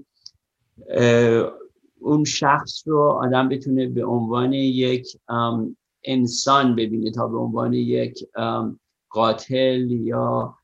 اون 2.00 2.24
شخص 2.24 2.88
رو 2.88 3.00
آدم 3.00 3.50
بتونه 3.50 3.88
به 3.88 4.06
عنوان 4.06 4.54
یک 4.54 5.08
انسان 6.06 6.76
ببینه 6.76 7.12
تا 7.12 7.28
به 7.28 7.38
عنوان 7.38 7.74
یک 7.74 8.28
قاتل 9.10 9.92
یا 9.92 10.56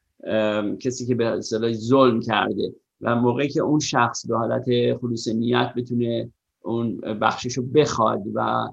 کسی 0.79 1.05
که 1.05 1.15
به 1.15 1.25
اصطلاح 1.25 1.73
ظلم 1.73 2.19
کرده 2.19 2.73
و 3.01 3.15
موقعی 3.15 3.49
که 3.49 3.61
اون 3.61 3.79
شخص 3.79 4.27
به 4.27 4.37
حالت 4.37 4.65
خلوص 5.01 5.27
نیت 5.27 5.73
بتونه 5.77 6.31
اون 6.61 6.97
بخشش 6.97 7.57
رو 7.57 7.63
بخواد 7.63 8.21
و 8.33 8.67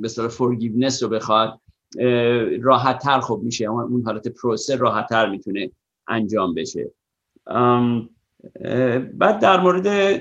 به 0.00 0.04
اصطلاح 0.04 0.28
فورگیونس 0.28 1.02
رو 1.02 1.08
بخواد 1.08 1.60
راحت 2.62 2.98
تر 2.98 3.20
خوب 3.20 3.42
میشه 3.42 3.64
اون 3.64 4.02
حالت 4.06 4.28
پروسه 4.28 4.76
راحت 4.76 5.08
تر 5.08 5.30
می‌تونه 5.30 5.70
انجام 6.08 6.54
بشه. 6.54 6.90
بعد 9.14 9.40
در 9.40 9.60
مورد 9.60 10.16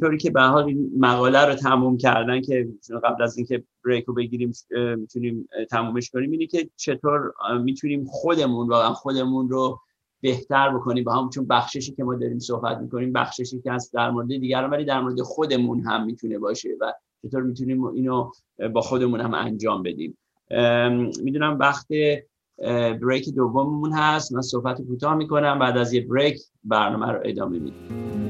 طوری 0.00 0.18
که 0.18 0.30
به 0.30 0.42
حال 0.42 0.74
مقاله 0.98 1.44
رو 1.44 1.54
تموم 1.54 1.96
کردن 1.96 2.40
که 2.40 2.68
قبل 3.04 3.22
از 3.22 3.36
اینکه 3.36 3.64
بریک 3.84 4.04
رو 4.04 4.14
بگیریم 4.14 4.52
می‌تونیم 4.96 5.48
تمومش 5.70 6.10
کنیم 6.10 6.30
اینه 6.30 6.46
که 6.46 6.70
چطور 6.76 7.32
می‌تونیم 7.62 8.04
خودمون 8.04 8.68
واقعا 8.68 8.92
خودمون 8.92 9.48
رو 9.48 9.80
بهتر 10.20 10.68
بکنیم. 10.68 11.04
با 11.04 11.12
هم 11.12 11.30
چون 11.30 11.46
بخششی 11.46 11.92
که 11.92 12.04
ما 12.04 12.14
داریم 12.14 12.38
صحبت 12.38 12.78
می‌کنیم 12.78 13.12
بخششی 13.12 13.60
که 13.60 13.72
هست 13.72 13.94
در 13.94 14.10
مورد 14.10 14.28
دیگران 14.28 14.70
ولی 14.70 14.84
در 14.84 15.00
مورد 15.00 15.20
خودمون 15.20 15.80
هم 15.80 16.06
می‌تونه 16.06 16.38
باشه 16.38 16.68
و 16.80 16.92
چطور 17.22 17.42
می‌تونیم 17.42 17.84
اینو 17.84 18.30
با 18.74 18.80
خودمون 18.80 19.20
هم 19.20 19.34
انجام 19.34 19.82
بدیم. 19.82 20.18
می‌دونم 21.22 21.58
وقت 21.58 21.86
بریک 23.02 23.34
دوممون 23.34 23.92
هست. 23.92 24.32
من 24.32 24.40
صحبت 24.40 24.82
کوتاه 24.82 25.14
می‌کنم. 25.14 25.58
بعد 25.58 25.76
از 25.76 25.92
یه 25.92 26.06
بریک 26.06 26.40
برنامه 26.64 27.12
رو 27.12 27.20
ادامه 27.24 27.58
میدیم. 27.58 28.27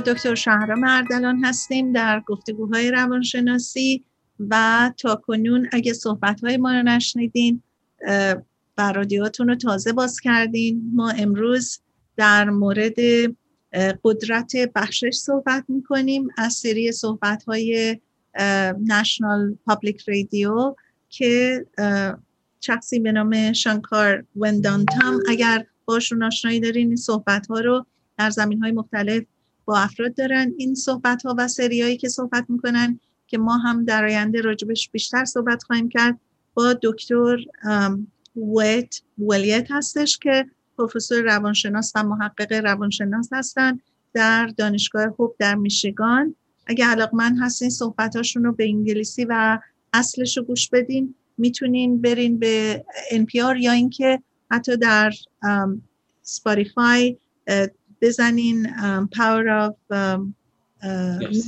دکتر 0.00 0.34
شهرام 0.34 0.84
اردلان 0.84 1.44
هستیم 1.44 1.92
در 1.92 2.22
گفتگوهای 2.26 2.90
روانشناسی 2.90 4.04
و 4.50 4.92
تا 4.98 5.14
کنون 5.14 5.68
اگه 5.72 5.92
صحبتهای 5.92 6.56
ما 6.56 6.72
رو 6.72 6.82
نشنیدین 6.82 7.62
و 8.78 8.92
رادیوتون 8.94 9.48
رو 9.48 9.54
تازه 9.54 9.92
باز 9.92 10.20
کردین 10.20 10.90
ما 10.94 11.10
امروز 11.10 11.80
در 12.16 12.50
مورد 12.50 12.98
قدرت 14.04 14.52
بخشش 14.74 15.14
صحبت 15.14 15.64
می‌کنیم 15.68 16.28
از 16.36 16.52
سری 16.52 16.92
صحبت 16.92 17.44
های 17.44 18.00
نشنال 18.86 19.58
پابلیک 19.66 20.08
رادیو 20.08 20.74
که 21.08 21.66
شخصی 22.60 23.00
به 23.00 23.12
نام 23.12 23.52
شانکار 23.52 24.24
وندانتام 24.36 25.20
اگر 25.28 25.66
باشون 25.84 26.22
آشنایی 26.22 26.60
دارین 26.60 26.86
این 26.86 26.96
صحبت 26.96 27.46
ها 27.46 27.60
رو 27.60 27.86
در 28.18 28.30
زمین 28.30 28.62
های 28.62 28.72
مختلف 28.72 29.24
با 29.64 29.78
افراد 29.78 30.14
دارن. 30.14 30.54
این 30.56 30.74
صحبت 30.74 31.26
ها 31.26 31.34
و 31.38 31.48
سریایی 31.48 31.96
که 31.96 32.08
صحبت 32.08 32.44
می‌کنن 32.48 33.00
که 33.26 33.38
ما 33.38 33.56
هم 33.56 33.84
در 33.84 34.04
آینده 34.04 34.40
راجبش 34.40 34.90
بیشتر 34.90 35.24
صحبت 35.24 35.62
خواهیم 35.62 35.88
کرد 35.88 36.20
با 36.54 36.78
دکتر 36.82 37.36
ویت 38.36 39.00
ولیت 39.18 39.66
هستش 39.70 40.18
که 40.18 40.46
پروفسور 40.78 41.22
روانشناس 41.22 41.92
و 41.94 42.02
محقق 42.02 42.52
روانشناس 42.52 43.28
هستن 43.32 43.80
در 44.12 44.46
دانشگاه 44.46 45.10
خوب 45.10 45.36
در 45.38 45.54
میشیگان. 45.54 46.34
اگه 46.66 46.84
علاقمند 46.86 47.36
هستین 47.40 47.70
صحبتاشون 47.70 48.44
رو 48.44 48.52
به 48.52 48.64
انگلیسی 48.64 49.24
و 49.24 49.58
اصلش 49.92 50.36
رو 50.36 50.44
گوش 50.44 50.68
بدین. 50.68 51.14
می‌تونین 51.38 52.00
برین 52.00 52.38
به 52.38 52.84
NPR 53.10 53.56
یا 53.60 53.72
اینکه 53.72 54.22
حتی 54.50 54.76
در 54.76 55.12
سپاریفای 56.22 57.16
بزنین 58.04 58.66
Power 59.06 59.68
of 59.68 59.76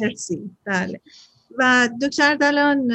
Mercy 0.00 0.38
بله. 0.64 1.00
و 1.58 1.88
دکتر 2.02 2.34
دلان 2.34 2.88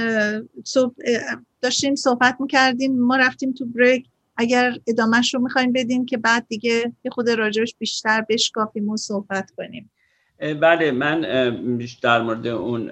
داشتیم 1.61 1.95
صحبت 1.95 2.37
می‌کردیم 2.39 2.99
ما 2.99 3.15
رفتیم 3.17 3.53
تو 3.53 3.65
بریک. 3.65 4.05
اگر 4.37 4.77
ادامهش 4.87 5.33
رو 5.33 5.41
می‌خوایم 5.41 5.71
بدین 5.71 6.05
که 6.05 6.17
بعد 6.17 6.45
دیگه 6.47 6.93
یه 7.03 7.11
خود 7.11 7.29
راجبش 7.29 7.75
بیشتر 7.79 8.25
بشکافیم 8.29 8.89
و 8.89 8.97
صحبت 8.97 9.51
کنیم. 9.51 9.91
بله 10.41 10.91
من 10.91 11.21
در 12.01 12.21
مورد 12.21 12.47
اون 12.47 12.87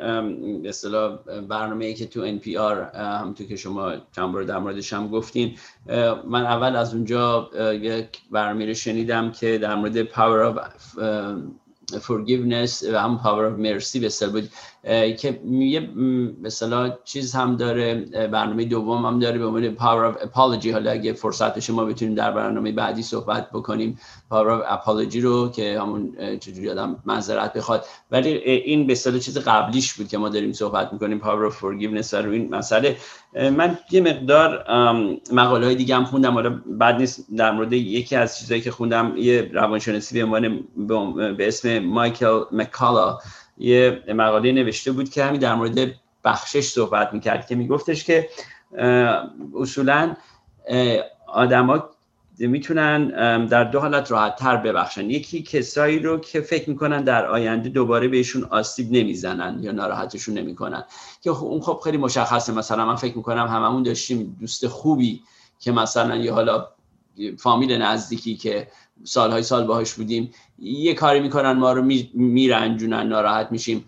به 0.61 0.69
اصطلاح 0.69 1.17
برنامه 1.49 1.85
ای 1.85 1.93
که 1.93 2.05
تو 2.05 2.39
NPR 2.39 2.95
همونطور 2.95 3.47
که 3.47 3.55
شما 3.55 3.93
چند 4.15 4.33
بار 4.33 4.43
در 4.43 4.59
موردش 4.59 4.93
هم 4.93 5.07
گفتین 5.07 5.57
من 6.25 6.43
اول 6.45 6.75
از 6.75 6.93
اونجا 6.93 7.49
یک 7.73 8.07
برنامه 8.31 8.65
رو 8.65 8.73
شنیدم 8.73 9.31
که 9.31 9.57
در 9.57 9.75
مورد 9.75 10.03
Power 10.05 10.55
of 10.55 10.59
forgiveness 11.97 12.83
و 12.93 12.97
هم 12.97 13.19
power 13.23 13.45
of 13.49 13.59
mercy 13.59 13.99
به 13.99 14.27
بود. 14.27 14.49
که 15.19 15.39
یه 15.45 15.89
مثلا 16.41 16.93
چیز 17.03 17.35
هم 17.35 17.55
داره 17.55 17.95
برنامه 18.27 18.65
دوم 18.65 19.05
هم 19.05 19.19
داره 19.19 19.37
به 19.37 19.45
عنوان 19.45 19.75
power 19.75 20.15
of 20.15 20.21
apology. 20.21 20.67
حالا 20.67 20.91
اگه 20.91 21.13
فرصت 21.13 21.55
بشه 21.55 21.73
ما 21.73 21.85
بتونیم 21.85 22.15
در 22.15 22.31
برنامه 22.31 22.71
بعدی 22.71 23.03
صحبت 23.03 23.49
بکنیم 23.49 23.99
power 24.31 24.61
of 24.61 24.63
apology 24.71 25.15
رو 25.15 25.49
که 25.49 25.79
همون 25.81 26.15
چجوری 26.39 26.69
آدم 26.69 26.99
معذرت 27.05 27.53
بخواد. 27.53 27.85
ولی 28.11 28.29
این 28.29 28.87
به 28.87 28.95
چیز 28.95 29.37
قبلیش 29.37 29.93
بود 29.93 30.07
که 30.07 30.17
ما 30.17 30.29
داریم 30.29 30.53
صحبت 30.53 30.93
می‌کنیم 30.93 31.19
power 31.19 31.51
of 31.51 31.55
forgiveness 31.55 32.13
رو 32.13 32.31
این 32.31 32.55
مسئله. 32.55 32.97
من 33.33 33.77
یه 33.91 34.01
مقدار 34.01 34.65
مقاله 35.31 35.65
های 35.65 35.75
دیگه 35.75 35.95
هم 35.95 36.05
خوندم. 36.05 36.33
حالا 36.33 36.61
بعد 36.65 36.95
نیست 36.95 37.25
در 37.37 37.51
مورد 37.51 37.73
یکی 37.73 38.15
از 38.15 38.39
چیزهایی 38.39 38.61
که 38.61 38.71
خوندم. 38.71 39.13
یه 39.17 39.51
روانشناسی 39.53 40.19
به 40.19 40.25
عنوان 40.25 41.35
به 41.35 41.47
اسم 41.47 41.79
مایکل 41.79 42.39
مکالا 42.51 43.17
یه 43.59 44.03
مقاله 44.07 44.51
نوشته 44.51 44.91
بود 44.91 45.09
که 45.09 45.23
همین 45.23 45.39
در 45.39 45.55
مورد 45.55 45.91
بخشش 46.23 46.63
صحبت 46.65 47.13
می‌کرد 47.13 47.47
که 47.47 47.55
میگفتش 47.55 48.03
که 48.03 48.29
اصولا 49.55 50.15
آدما 51.27 51.89
می‌تونن 52.39 53.07
در 53.45 53.63
دو 53.63 53.79
حالت 53.79 54.11
راحت 54.11 54.35
تر 54.35 54.57
ببخشن. 54.57 55.09
یکی 55.09 55.43
کسایی 55.43 55.99
رو 55.99 56.17
که 56.17 56.41
فکر 56.41 56.69
می‌کنن 56.69 57.03
در 57.03 57.25
آینده 57.25 57.69
دوباره 57.69 58.07
بهشون 58.07 58.43
آسیب 58.43 58.91
نمی‌زنن 58.91 59.59
یا 59.63 59.71
ناراحتشون 59.71 60.37
نمی‌کنن. 60.37 60.83
که 61.21 61.29
اون 61.29 61.61
خب 61.61 61.81
خیلی 61.83 61.97
مشخصه. 61.97 62.53
مثلا 62.53 62.85
من 62.85 62.95
فکر 62.95 63.17
می‌کنم 63.17 63.47
هممون 63.47 63.83
داشتیم 63.83 64.37
دوست 64.39 64.67
خوبی 64.67 65.21
که 65.59 65.71
مثلا 65.71 66.15
یه 66.15 66.33
حالا 66.33 66.67
فامیل 67.37 67.81
نزدیکی 67.81 68.35
که 68.35 68.67
سالهای 69.03 69.43
سال 69.43 69.67
باهاش 69.67 69.93
بودیم 69.93 70.31
یه 70.59 70.93
کاری 70.93 71.19
می‌کنن 71.19 71.51
ما 71.51 71.73
رو 71.73 71.89
میرنجونن 72.13 73.07
ناراحت 73.07 73.51
میشیم. 73.51 73.85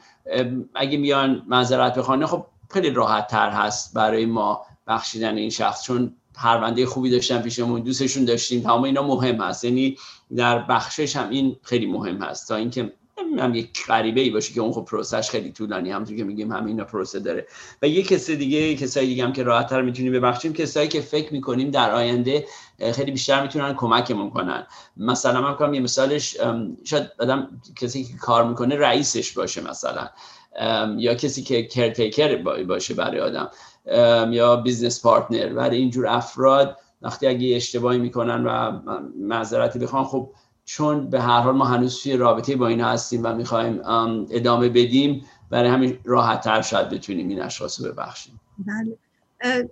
اگه 0.75 0.97
میان 0.97 1.43
معذرت 1.47 1.97
بخوانه 1.97 2.25
خب 2.25 2.45
خیلی 2.69 2.89
راحت 2.89 3.27
تر 3.27 3.49
هست 3.49 3.93
برای 3.93 4.25
ما 4.25 4.61
بخشیدن 4.87 5.37
این 5.37 5.49
شخص 5.49 5.83
چون 5.83 6.15
پرونده 6.33 6.85
خوبی 6.85 7.09
داشتن 7.09 7.41
پیشمون 7.41 7.81
دوستشون 7.81 8.25
داشتیم 8.25 8.61
تمام 8.61 8.83
اینا 8.83 9.07
مهم 9.07 9.35
هست. 9.35 9.63
یعنی 9.63 9.97
در 10.35 10.59
بخشش 10.59 11.15
هم 11.15 11.29
این 11.29 11.55
خیلی 11.61 11.85
مهم 11.85 12.21
هست 12.21 12.47
تا 12.47 12.55
اینکه 12.55 12.93
هم 13.39 13.55
یک 13.55 13.85
غریبه 13.85 14.21
ای 14.21 14.29
باشه 14.29 14.53
که 14.53 14.61
اون 14.61 14.71
خب 14.71 14.85
پروسش 14.85 15.29
خیلی 15.29 15.51
طولانی. 15.51 15.91
همونطور 15.91 16.17
که 16.17 16.23
میگیم 16.23 16.51
همه 16.51 16.67
اینا 16.67 16.83
پروسه 16.83 17.19
داره. 17.19 17.47
و 17.81 17.87
یه 17.87 18.03
کسی 18.03 18.35
دیگه 18.35 18.75
کسایی 18.75 19.07
دیگه 19.07 19.23
هم 19.23 19.33
که 19.33 19.43
راحت 19.43 19.67
تر 19.67 19.81
می‌تونیم 19.81 20.13
ببخشیم 20.13 20.53
کسایی 20.53 20.87
که 20.87 21.01
فکر 21.01 21.33
می‌کنیم 21.33 21.71
در 21.71 21.91
آینده 21.91 22.45
خیلی 22.93 23.11
بیشتر 23.11 23.41
می‌تونن 23.41 23.73
کمکمون 23.73 24.29
کنن. 24.29 24.67
مثلا 24.97 25.41
من 25.41 25.55
کنم 25.55 25.73
یه 25.73 25.79
مثالش 25.79 26.37
شاید 26.83 27.11
آدم 27.19 27.61
کسی 27.75 28.03
که 28.03 28.13
کار 28.17 28.47
می‌کنه 28.47 28.75
رئیسش 28.75 29.31
باشه 29.31 29.69
مثلا. 29.69 30.09
یا 30.97 31.15
کسی 31.15 31.43
که 31.43 31.63
caretaker 31.63 32.35
باشه 32.67 32.93
برای 32.93 33.19
آدم. 33.19 33.49
یا 34.31 34.55
business 34.55 35.01
partner 35.01 35.53
برای 35.53 35.77
اینجور 35.77 36.07
افراد 36.07 36.77
وقتی 37.01 37.27
اگه 37.27 37.55
اشتباهی 37.55 37.97
می‌کنن 37.97 38.43
و 38.45 38.79
معذرتی 39.19 39.79
بخوان 39.79 40.03
خب 40.03 40.29
چون 40.65 41.09
به 41.09 41.21
هر 41.21 41.39
حال 41.39 41.55
ما 41.55 41.65
هنوز 41.65 42.03
توی 42.03 42.17
رابطه 42.17 42.55
با 42.55 42.67
اینا 42.67 42.89
هستیم 42.89 43.23
و 43.23 43.35
می‌خوایم 43.35 43.81
ادامه 44.31 44.69
بدیم 44.69 45.25
برای 45.49 45.69
همین 45.69 45.97
راحت 46.03 46.41
تر 46.41 46.61
شاید 46.61 46.89
بتونیم 46.89 47.29
این 47.29 47.41
اشخاص 47.41 47.81
رو 47.81 47.91
ببخشیم. 47.91 48.39
بله. 48.57 48.97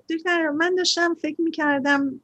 دکتر 0.10 0.50
من 0.50 0.76
داشتم 0.76 1.14
فکر 1.22 1.42
می‌کردم 1.42 2.22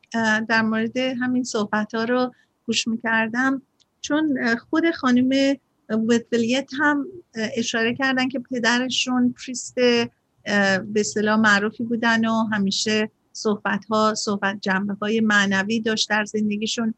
در 0.49 0.61
مورد 0.61 0.97
همین 0.97 1.43
صحبت 1.43 1.95
ها 1.95 2.03
رو 2.03 2.33
گوش 2.65 2.87
می‌کردم 2.87 3.61
چون 4.01 4.55
خود 4.69 4.91
خانم 4.91 5.55
ویتولیت 5.89 6.69
هم 6.79 7.05
اشاره 7.57 7.95
کردن 7.95 8.29
که 8.29 8.39
پدرشون 8.39 9.35
پریست 9.45 9.75
به 9.75 10.09
اصطلاح 10.95 11.39
معروفی 11.39 11.83
بودن 11.83 12.25
و 12.25 12.43
همیشه 12.51 13.11
صحبت 13.33 13.85
ها 13.85 14.13
صحبت 14.13 14.57
جنبه 14.61 14.93
های 14.93 15.19
معنوی 15.19 15.79
داشت 15.79 16.09
در 16.09 16.25
زندگیشون. 16.25 16.93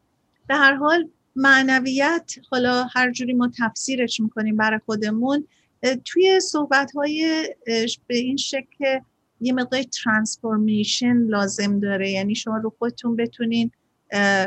به 0.47 0.55
هر 0.55 0.75
حال 0.75 1.09
معنویت 1.37 2.33
حالا 2.51 2.83
هر 2.83 3.11
جوری 3.11 3.33
ما 3.33 3.51
تفسیرش 3.59 4.19
می‌کنیم 4.19 4.57
برای 4.57 4.79
خودمون 4.85 5.47
توی 6.05 6.39
صحبت 6.39 6.91
های 6.91 7.47
به 8.07 8.17
این 8.17 8.37
شکل 8.37 8.99
یه 9.41 9.53
مقدار 9.53 9.83
ترانسفورمیشن 9.83 11.17
لازم 11.17 11.79
داره. 11.79 12.11
یعنی 12.11 12.35
شما 12.35 12.57
رو 12.57 12.73
خودتون 12.79 13.15
بتونین 13.15 13.71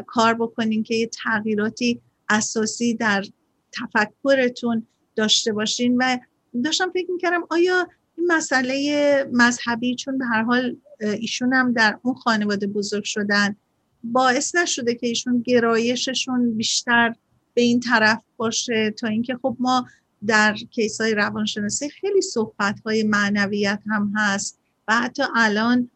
کار 0.06 0.34
بکنین 0.34 0.82
که 0.82 0.94
یه 0.94 1.06
تغییراتی 1.06 2.00
اساسی 2.28 2.94
در 2.94 3.24
تفکرتون 3.72 4.86
داشته 5.16 5.52
باشین. 5.52 5.96
و 5.96 6.18
داشتم 6.64 6.90
فکر 6.90 7.10
می‌کردم 7.10 7.46
آیا 7.50 7.88
این 8.16 8.26
مسئله 8.32 9.24
مذهبی 9.32 9.94
چون 9.94 10.18
به 10.18 10.24
هر 10.24 10.42
حال 10.42 10.76
ایشون 11.00 11.52
هم 11.52 11.72
در 11.72 11.98
اون 12.02 12.14
خانواده 12.14 12.66
بزرگ 12.66 13.04
شدن 13.04 13.56
باعث 14.04 14.54
نشده 14.54 14.94
که 14.94 15.06
ایشون 15.06 15.42
گرایششون 15.42 16.56
بیشتر 16.56 17.14
به 17.54 17.62
این 17.62 17.80
طرف 17.80 18.22
باشه 18.36 18.90
تا 18.90 19.08
اینکه 19.08 19.38
خب 19.42 19.56
ما 19.60 19.86
در 20.26 20.54
کیس 20.54 21.00
های 21.00 21.14
روانشناسی 21.14 21.88
خیلی 21.88 22.20
صحبت 22.20 22.80
های 22.80 23.02
معنویت 23.02 23.82
هم 23.86 24.12
هست 24.16 24.60
و 24.88 24.94
حتی 24.94 25.22
الان 25.36 25.90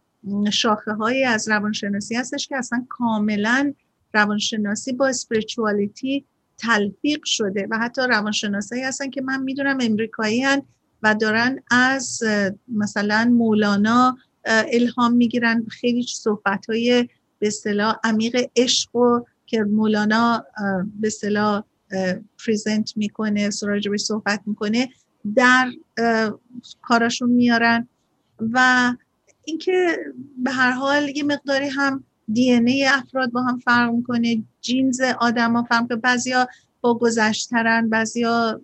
شاخه 0.52 0.92
های 0.92 1.24
از 1.24 1.48
روانشناسی 1.48 2.14
هستش 2.14 2.48
که 2.48 2.57
اصلا 2.57 2.86
کاملا 2.88 3.74
روانشناسی 4.14 4.92
با 4.92 5.09
اسپریچوالیتی 5.09 6.24
تلفیق 6.59 7.24
شده 7.24 7.66
و 7.70 7.78
حتی 7.78 8.02
روانشناسی 8.02 8.80
هستن 8.80 9.11
که 9.11 9.22
من 9.22 9.42
می‌دونم 9.42 9.78
امریکایی 9.80 10.42
هن 10.42 10.62
و 11.02 11.14
دارن 11.14 11.62
از 11.70 12.22
مثلا 12.68 13.30
مولانا 13.32 14.16
الهام 14.44 15.12
می‌گیرن 15.12 15.66
خیلی 15.70 16.02
صحبت 16.02 16.66
های 16.66 17.09
به 17.45 17.49
اصطلاح 17.49 17.97
عمیق 18.05 18.51
عشق 18.57 18.97
و 18.97 19.20
که 19.47 19.62
مولانا 19.62 20.45
به 21.01 21.07
اصطلاح 21.07 21.62
پریزنت 22.47 22.97
می‌کنه 22.97 23.51
به 23.90 23.97
صحبت 23.99 24.40
می‌کنه 24.47 24.88
در 25.36 25.70
کاراشون 26.82 27.30
میارن 27.30 27.88
و 28.53 28.92
اینکه 29.45 29.97
به 30.36 30.51
هر 30.51 30.70
حال 30.70 31.09
یه 31.09 31.22
مقداری 31.24 31.68
هم 31.68 32.05
دی 32.32 32.53
ای 32.53 32.86
افراد 32.86 33.30
با 33.30 33.42
هم 33.42 33.59
فرق 33.59 33.90
می‌کنه 33.90 34.42
جینز 34.61 35.01
آدم 35.01 35.53
ها 35.53 35.62
فرق 35.62 35.95
بعضیا 35.95 36.49
با 36.80 36.99
گذشترن 36.99 37.88
بعضیا 37.88 38.61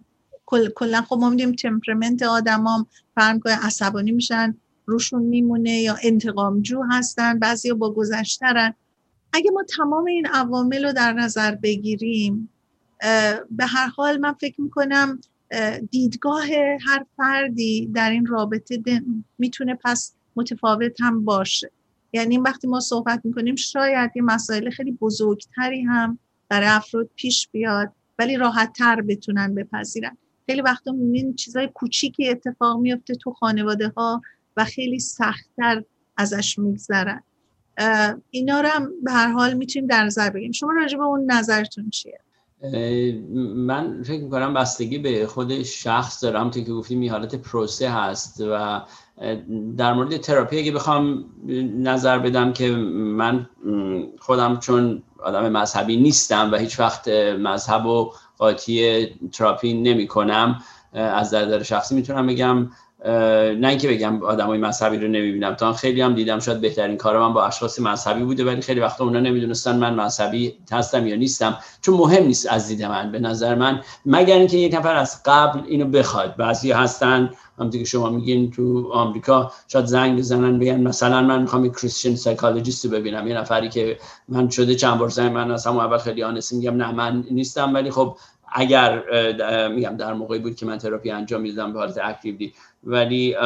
کلا 0.74 1.02
خب 1.02 1.18
ما 1.20 1.30
میدیم 1.30 1.52
تمپرمنت 1.52 2.22
آدم 2.22 2.66
هم 2.66 2.86
فرق 3.14 3.34
می‌کنه 3.34 3.66
عصبانی 3.66 4.12
میشن. 4.12 4.56
روشون 4.90 5.22
میمونه 5.22 5.70
یا 5.70 5.96
انتقامجو 6.02 6.82
هستن 6.90 7.38
بعضی 7.38 7.72
با 7.72 7.92
گذشترن. 7.92 8.74
اگه 9.32 9.50
ما 9.50 9.62
تمام 9.76 10.04
این 10.04 10.26
عوامل 10.26 10.84
رو 10.84 10.92
در 10.92 11.12
نظر 11.12 11.54
بگیریم 11.54 12.48
به 13.50 13.66
هر 13.66 13.86
حال 13.86 14.18
من 14.18 14.32
فکر 14.32 14.60
می‌کنم 14.60 15.20
دیدگاه 15.90 16.46
هر 16.86 17.06
فردی 17.16 17.90
در 17.94 18.10
این 18.10 18.26
رابطه 18.26 19.02
می‌تونه 19.38 19.78
پس 19.84 20.14
متفاوت 20.36 21.00
هم 21.00 21.24
باشه. 21.24 21.70
یعنی 22.12 22.38
وقتی 22.38 22.68
ما 22.68 22.80
صحبت 22.80 23.20
می‌کنیم 23.24 23.56
شاید 23.56 24.10
یه 24.16 24.22
مسائل 24.22 24.70
خیلی 24.70 24.92
بزرگتری 24.92 25.82
هم 25.82 26.18
برای 26.48 26.68
افراد 26.68 27.10
پیش 27.16 27.48
بیاد 27.52 27.92
ولی 28.18 28.36
راحت 28.36 28.72
تر 28.72 29.00
بتونن 29.00 29.54
بپذیرن. 29.54 30.16
خیلی 30.46 30.60
وقتا 30.60 30.92
می‌بینین 30.92 31.34
چیزای 31.34 31.68
کوچیکی 31.74 32.28
اتفاق 32.28 32.80
میفته 32.80 33.14
تو 33.14 33.32
خانواده 33.32 33.88
ها 33.96 34.22
و 34.60 34.64
خیلی 34.64 34.98
سختتر 34.98 35.82
ازش 36.16 36.58
میگذرن 36.58 37.22
اینا 38.30 38.60
رو 38.60 38.68
هم 38.68 38.90
به 39.02 39.12
هر 39.12 39.32
حال 39.32 39.54
می‌تونیم 39.54 39.88
در 39.88 40.04
نظر 40.04 40.30
بگیریم. 40.30 40.52
شما 40.52 40.72
راجع 40.72 40.98
به 40.98 41.04
اون 41.04 41.32
نظرتون 41.32 41.90
چیه؟ 41.90 42.20
من 43.54 44.02
فکر 44.02 44.22
می‌کنم 44.22 44.54
بستگی 44.54 44.98
به 44.98 45.26
خود 45.26 45.62
شخص 45.62 46.24
دارم 46.24 46.50
تو 46.50 46.60
که 46.60 46.72
گفتیم 46.72 47.00
این 47.00 47.10
حالت 47.10 47.34
پروسه 47.34 47.90
هست 47.90 48.44
و 48.50 48.80
در 49.76 49.92
مورد 49.92 50.16
تراپی 50.16 50.58
اگه 50.58 50.72
بخوام 50.72 51.24
نظر 51.76 52.18
بدم 52.18 52.52
که 52.52 52.70
من 52.70 53.48
خودم 54.18 54.58
چون 54.58 55.02
آدم 55.18 55.48
مذهبی 55.48 55.96
نیستم 55.96 56.52
و 56.52 56.56
هیچ 56.56 56.80
وقت 56.80 57.08
مذهب 57.38 57.86
و 57.86 58.12
قاطی 58.38 59.06
تراپی 59.32 59.74
نمی 59.74 60.06
کنم 60.06 60.62
از 60.92 61.34
نظر 61.34 61.62
شخصی 61.62 61.94
می‌تونم 61.94 62.26
بگم 62.26 62.70
نه 63.04 63.68
اینکه 63.68 63.88
بگم 63.88 64.22
آدمای 64.22 64.58
مذهبی 64.58 64.96
رو 64.96 65.08
نمی‌بینم. 65.08 65.54
تا 65.54 65.72
خیلی 65.72 66.00
هم 66.00 66.14
دیدم 66.14 66.38
شاید 66.38 66.60
بهترین 66.60 66.96
کار 66.96 67.18
من 67.18 67.32
با 67.32 67.44
اشخاص 67.46 67.80
مذهبی 67.80 68.22
بوده 68.22 68.44
ولی 68.44 68.60
خیلی 68.60 68.80
وقتا 68.80 69.04
اونا 69.04 69.20
نمی‌دونستن 69.20 69.76
من 69.76 69.94
مذهبی 69.94 70.54
هستم 70.72 71.06
یا 71.06 71.16
نیستم. 71.16 71.58
چون 71.82 71.94
مهم 71.94 72.26
نیست 72.26 72.46
از 72.52 72.68
دید 72.68 72.84
من 72.84 73.12
به 73.12 73.18
نظر 73.18 73.54
من. 73.54 73.80
مگر 74.06 74.36
اینکه 74.36 74.56
یک 74.56 74.74
نفر 74.74 74.94
از 74.94 75.22
قبل 75.24 75.60
اینو 75.66 75.84
بخواد 75.86 76.36
بعضی 76.36 76.72
هستن 76.72 77.30
همونطور 77.58 77.80
که 77.80 77.86
شما 77.86 78.10
میگین 78.10 78.50
تو 78.50 78.90
آمریکا 78.92 79.52
شاید 79.68 79.84
زنگ 79.84 80.18
بزنن 80.18 80.58
بگن 80.58 80.80
مثلا 80.80 81.22
من 81.22 81.42
می‌خوام 81.42 81.64
یک 81.64 81.72
Christian 81.72 82.16
psychologist 82.16 82.86
ببینم. 82.86 83.28
یه 83.28 83.38
نفری 83.38 83.68
که 83.68 83.98
من 84.28 84.48
شده 84.48 84.74
چند 84.74 84.98
بار 84.98 85.08
زنگ 85.08 85.32
من 85.32 85.50
از 85.50 85.66
همون 85.66 85.84
اول 85.84 85.98
خیلی 85.98 86.22
آنسی 86.22 86.56
میگم 86.56 86.76
نه 86.76 86.92
من 86.92 87.24
نیستم. 87.30 87.74
ولی 87.74 87.90
خب 87.90 88.16
اگر 88.52 89.02
میگم 89.68 89.96
در 89.96 90.12
موقعی 90.14 90.38
بود 90.38 90.54
که 90.54 90.66
من 90.66 90.78
تراپی 90.78 91.10
انجام 91.10 91.40
می‌دادم 91.40 91.72
به 91.72 91.78
حالت 91.78 91.98
اکتیولی 92.02 92.52
ولی 92.84 93.36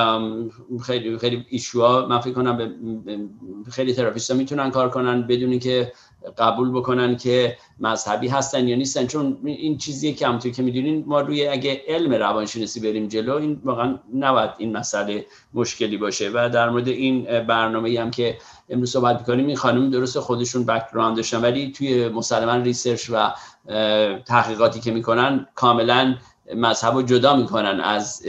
خیلی 0.87 1.19
خیلی 1.19 1.47
ایشوها 1.49 2.07
من 2.07 2.21
فکر 2.21 2.33
کنم 2.33 2.75
خیلی 3.71 3.95
تراپیستا 3.95 4.35
می‌تونن 4.35 4.71
کار 4.71 4.91
کنن 4.91 5.27
بدون 5.27 5.59
که 5.59 5.93
قبول 6.39 6.71
بکنن 6.71 7.17
که 7.17 7.57
مذهبی 7.81 8.29
هستن 8.29 8.69
یا 8.69 8.77
نیستن. 8.77 9.07
چون 9.07 9.39
این 9.45 9.79
چیزیه 9.79 10.13
که 10.13 10.27
همونطور 10.27 10.53
که 10.53 10.63
می‌دونین 10.63 11.05
ما 11.07 11.21
روی 11.21 11.49
اگه 11.49 11.83
علم 11.89 12.15
روانشناسی 12.15 12.81
بریم 12.81 13.09
جلو 13.09 13.35
این 13.35 13.61
واقعا 13.65 13.99
نباید 14.15 14.51
این 14.59 14.77
مسئله 14.77 15.27
مشکلی 15.55 15.97
باشه. 15.97 16.31
و 16.35 16.51
در 16.55 16.71
مورد 16.71 16.89
این 16.89 17.25
برنامه 17.25 18.01
هم 18.01 18.11
که 18.11 18.37
امروز 18.69 18.91
صحبت 18.93 19.19
می‌کنیم 19.19 19.47
این 19.47 19.57
خانم 19.57 19.91
درست 19.91 20.19
خودشون 20.19 20.65
background 20.67 21.17
داشتن 21.17 21.41
ولی 21.41 21.73
توی 21.73 22.09
مسلما 22.09 22.57
research 22.57 23.11
و 23.13 23.33
تحقیقاتی 24.27 24.81
که 24.81 24.91
می‌کنن 24.91 25.47
کاملا 25.55 26.15
مذهب 26.57 26.95
رو 26.95 27.03
جدا 27.03 27.37
می‌کنن 27.37 27.81
از 27.81 28.23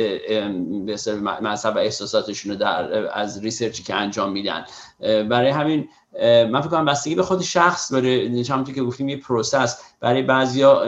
مذهب 1.41 1.77
احساساتشون 1.77 2.51
رو 2.51 2.57
در 2.57 3.09
از 3.19 3.43
research 3.43 3.79
ی 3.79 3.83
که 3.83 3.95
انجام 3.95 4.31
میدن. 4.31 4.65
برای 4.99 5.49
همین 5.49 5.89
من 6.23 6.61
فکر 6.61 6.69
کنم 6.69 6.85
بستگی 6.85 7.15
به 7.15 7.23
خود 7.23 7.41
شخص 7.41 7.91
داره. 7.91 8.43
همونطور 8.49 8.75
که 8.75 8.83
گفتیم 8.83 9.09
یه 9.09 9.17
process 9.17 9.81
برای 9.99 10.21
بعضیا 10.21 10.79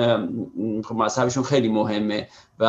خب 0.83 0.95
مذهبشون 0.95 1.43
خیلی 1.43 1.69
مهمه 1.69 2.27
و 2.59 2.67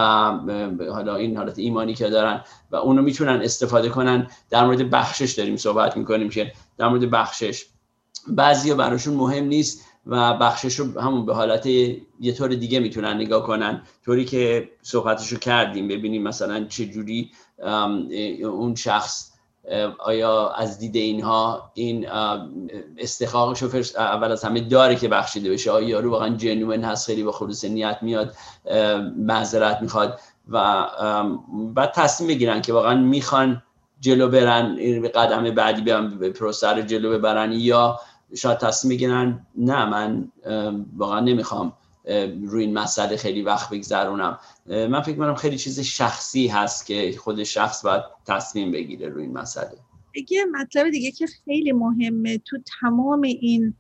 حالا 0.92 1.16
این 1.16 1.36
حالت 1.36 1.58
ایمانی 1.58 1.94
که 1.94 2.10
دارن 2.10 2.44
و 2.70 2.76
اونو 2.76 3.02
می‌تونن 3.02 3.40
استفاده 3.42 3.88
کنن. 3.88 4.26
در 4.50 4.64
مورد 4.64 4.90
بخشش 4.90 5.32
داریم 5.32 5.56
صحبت 5.56 5.96
می‌کنیم 5.96 6.28
که 6.28 6.52
در 6.78 6.88
مورد 6.88 7.10
بخشش. 7.10 7.66
بعضیا 8.28 8.74
براشون 8.74 9.14
مهم 9.14 9.44
نیست 9.44 9.84
و 10.06 10.34
بخشش 10.34 10.74
رو 10.74 11.00
همون 11.00 11.26
به 11.26 11.34
حالت 11.34 11.66
یه 11.66 12.32
طور 12.36 12.48
دیگه 12.48 12.80
می‌تونن 12.80 13.14
نگاه 13.14 13.42
کنن. 13.42 13.82
طوری 14.04 14.24
که 14.24 14.68
صحبتش 14.82 15.32
رو 15.32 15.38
کردیم 15.38 15.88
ببینیم 15.88 16.22
مثلا 16.22 16.64
چه 16.64 16.86
جوری 16.86 17.30
اون 18.42 18.74
شخص 18.74 19.32
آیا 19.98 20.48
از 20.48 20.78
دید 20.78 20.96
اینها 20.96 21.70
این 21.74 22.08
استحقاقش 22.98 23.62
رو 23.62 23.70
اول 23.96 24.32
از 24.32 24.44
همه 24.44 24.60
داره 24.60 24.96
که 24.96 25.08
بخشیده 25.08 25.50
بشه. 25.50 25.70
آیا 25.70 25.88
یارو 25.88 26.10
واقعا 26.10 26.36
جنوین 26.36 26.84
هست؟ 26.84 27.06
خیلی 27.06 27.22
با 27.22 27.32
خلوص 27.32 27.64
نیت 27.64 27.98
میاد 28.02 28.34
معذرت 29.16 29.82
می‌خواد 29.82 30.20
و 30.48 30.86
بعد 31.74 31.92
تصمیم 31.92 32.28
بگیرن 32.28 32.60
که 32.60 32.72
واقعا 32.72 32.94
می‌خوان 32.94 33.62
جلو 34.00 34.28
برن 34.28 34.76
قدم 35.14 35.50
بعدی 35.54 35.82
به 35.82 36.30
پروسه 36.30 36.68
رو 36.68 36.82
جلو 36.82 37.10
ببرن 37.10 37.52
یا 37.52 38.00
شاید 38.34 38.58
تصمیم 38.58 38.96
بگیرن 38.96 39.46
نه 39.56 39.84
من 39.84 40.28
واقعا 40.96 41.20
نمی‌خوام 41.20 41.72
روی 42.42 42.64
این 42.64 42.78
مسئله 42.78 43.16
خیلی 43.16 43.42
وقت 43.42 43.70
بگذرونم. 43.70 44.38
من 44.66 45.02
فکر 45.02 45.16
کنم 45.16 45.34
خیلی 45.34 45.58
چیز 45.58 45.80
شخصی 45.80 46.46
هست 46.46 46.86
که 46.86 47.14
خود 47.18 47.42
شخص 47.42 47.84
باید 47.84 48.02
تصمیم 48.26 48.72
بگیره 48.72 49.08
روی 49.08 49.22
این 49.22 49.32
مسئله. 49.32 49.78
یه 50.30 50.44
مطلب 50.44 50.90
دیگه 50.90 51.10
که 51.10 51.26
خیلی 51.26 51.72
مهمه 51.72 52.38
تو 52.38 52.56
تمام 52.80 53.22
این 53.22 53.74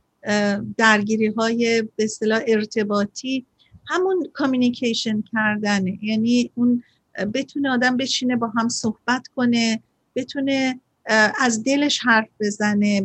درگیری 0.76 1.26
های 1.26 1.82
به 1.82 2.04
اصطلاح 2.04 2.40
ارتباطی 2.46 3.46
همون 3.86 4.26
کامیونیکیشن 4.32 5.22
کردنه. 5.32 5.98
یعنی 6.02 6.50
اون 6.54 6.82
بتونه 7.34 7.70
آدم 7.70 7.96
بشینه 7.96 8.36
با 8.36 8.52
هم 8.56 8.68
صحبت 8.68 9.28
کنه 9.36 9.82
بتونه 10.16 10.80
از 11.38 11.62
دلش 11.62 12.00
حرف 12.02 12.28
بزنه 12.40 13.00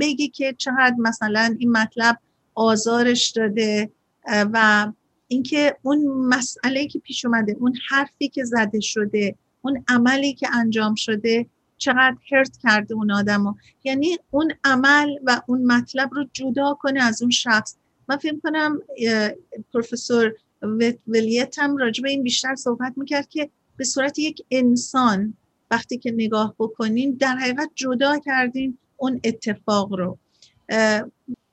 بگی 0.00 0.28
که 0.28 0.54
چقدر 0.58 0.94
مثلا 0.98 1.56
این 1.58 1.72
مطلب 1.72 2.18
آزارش 2.54 3.30
داده 3.30 3.90
و 4.26 4.86
اینکه 5.28 5.76
اون 5.82 6.06
مسئله 6.06 6.86
که 6.86 6.98
پیش 6.98 7.24
اومده 7.24 7.56
اون 7.60 7.74
حرفی 7.88 8.28
که 8.28 8.44
زده 8.44 8.80
شده 8.80 9.34
اون 9.62 9.84
عملی 9.88 10.34
که 10.34 10.48
انجام 10.54 10.94
شده 10.94 11.46
چقدر 11.78 12.16
هرت 12.32 12.56
کرده 12.62 12.94
اون 12.94 13.10
آدم 13.10 13.56
یعنی 13.84 14.18
اون 14.30 14.52
عمل 14.64 15.08
و 15.24 15.42
اون 15.46 15.64
مطلب 15.64 16.10
رو 16.12 16.24
جدا 16.32 16.74
کنه 16.80 17.02
از 17.02 17.22
اون 17.22 17.30
شخص. 17.30 17.76
من 18.08 18.16
فکر 18.16 18.40
کنم 18.42 18.78
پروفسور 19.72 20.34
ولیت 21.06 21.58
هم 21.58 21.76
راجع 21.76 22.06
این 22.06 22.22
بیشتر 22.22 22.54
صحبت 22.54 22.92
می‌کرد 22.96 23.28
که 23.28 23.50
به 23.76 23.84
صورت 23.84 24.18
یک 24.18 24.42
انسان 24.50 25.34
وقتی 25.70 25.98
که 25.98 26.10
نگاه 26.10 26.54
بکنین 26.58 27.16
در 27.20 27.36
حقیقت 27.36 27.70
جدا 27.74 28.18
کردین 28.18 28.78
اون 28.96 29.20
اتفاق 29.24 29.92
رو. 29.92 30.18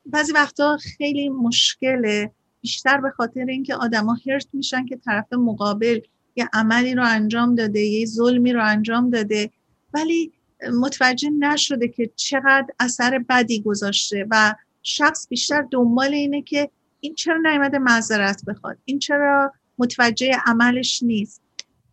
بعضی 0.06 0.32
وقتا 0.34 0.78
خیلی 0.98 1.30
مشکله 1.30 2.32
بیشتر 2.62 3.02
به 3.02 3.10
خاطر 3.10 3.46
اینکه 3.46 3.76
آدما 3.76 4.18
هرت 4.28 4.48
میشن 4.54 4.86
که 4.86 4.96
طرف 4.96 5.34
مقابل 5.34 6.00
یه 6.36 6.50
عملی 6.54 6.96
رو 6.96 7.04
انجام 7.06 7.56
داده 7.56 7.80
یه 7.80 8.06
ظلمی 8.06 8.54
رو 8.54 8.66
انجام 8.66 9.10
داده 9.10 9.50
ولی 9.94 10.32
متوجه 10.80 11.30
نشده 11.30 11.88
که 11.88 12.10
چقدر 12.16 12.68
اثر 12.80 13.20
بدی 13.30 13.62
گذاشته 13.62 14.28
و 14.32 14.56
شخص 14.84 15.28
بیشتر 15.30 15.68
دنبال 15.72 16.14
اینه 16.14 16.42
که 16.42 16.70
این 17.00 17.16
چرا 17.16 17.38
نیامده 17.38 17.78
معذرت 17.80 18.46
بخواد؟ 18.46 18.78
این 18.86 19.00
چرا 19.00 19.54
متوجه 19.78 20.32
عملش 20.46 21.04
نیست؟ 21.04 21.43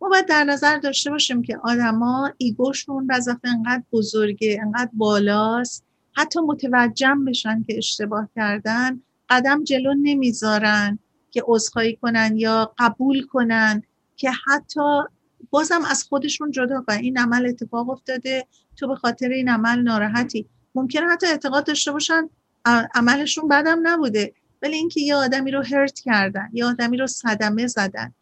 ما 0.01 0.09
باید 0.09 0.27
در 0.27 0.43
نظر 0.43 0.77
داشته 0.77 1.09
باشیم 1.09 1.41
که 1.41 1.57
آدما 1.63 2.31
ایگوشون 2.37 3.07
بعضی 3.07 3.31
انقدر 3.43 3.83
بزرگه 3.91 4.59
انقدر 4.61 4.89
بالاست. 4.93 5.85
حتی 6.13 6.39
متوجه 6.39 7.15
بشن 7.27 7.63
که 7.63 7.77
اشتباه 7.77 8.29
کردن 8.35 9.01
قدم 9.29 9.63
جلو 9.63 9.93
نمی‌ذارن 10.01 10.99
که 11.31 11.43
عذرخواهی 11.45 11.95
کنن 11.95 12.37
یا 12.37 12.73
قبول 12.77 13.25
کنن 13.27 13.83
که 14.15 14.31
حتی 14.47 15.01
بازم 15.49 15.81
از 15.89 16.03
خودشون 16.03 16.51
جدا. 16.51 16.81
کنن 16.87 16.97
این 16.97 17.17
عمل 17.17 17.45
اتفاق 17.45 17.89
افتاده. 17.89 18.47
تو 18.75 18.87
به 18.87 18.95
خاطر 18.95 19.29
این 19.29 19.49
عمل 19.49 19.81
ناراحتی. 19.81 20.45
ممکنه 20.75 21.07
حتی 21.07 21.27
اعتقاد 21.27 21.65
داشته 21.65 21.91
باشن 21.91 22.29
عملشون 22.95 23.47
بدم 23.47 23.79
نبوده. 23.83 24.33
ولی 24.61 24.75
اینکه 24.75 25.01
یه 25.01 25.15
آدمی 25.15 25.51
رو 25.51 25.63
هرت 25.63 25.99
کردن 25.99 26.49
یه 26.53 26.65
آدمی 26.65 26.97
رو 26.97 27.07
صدمه 27.07 27.67
زدن 27.67 28.13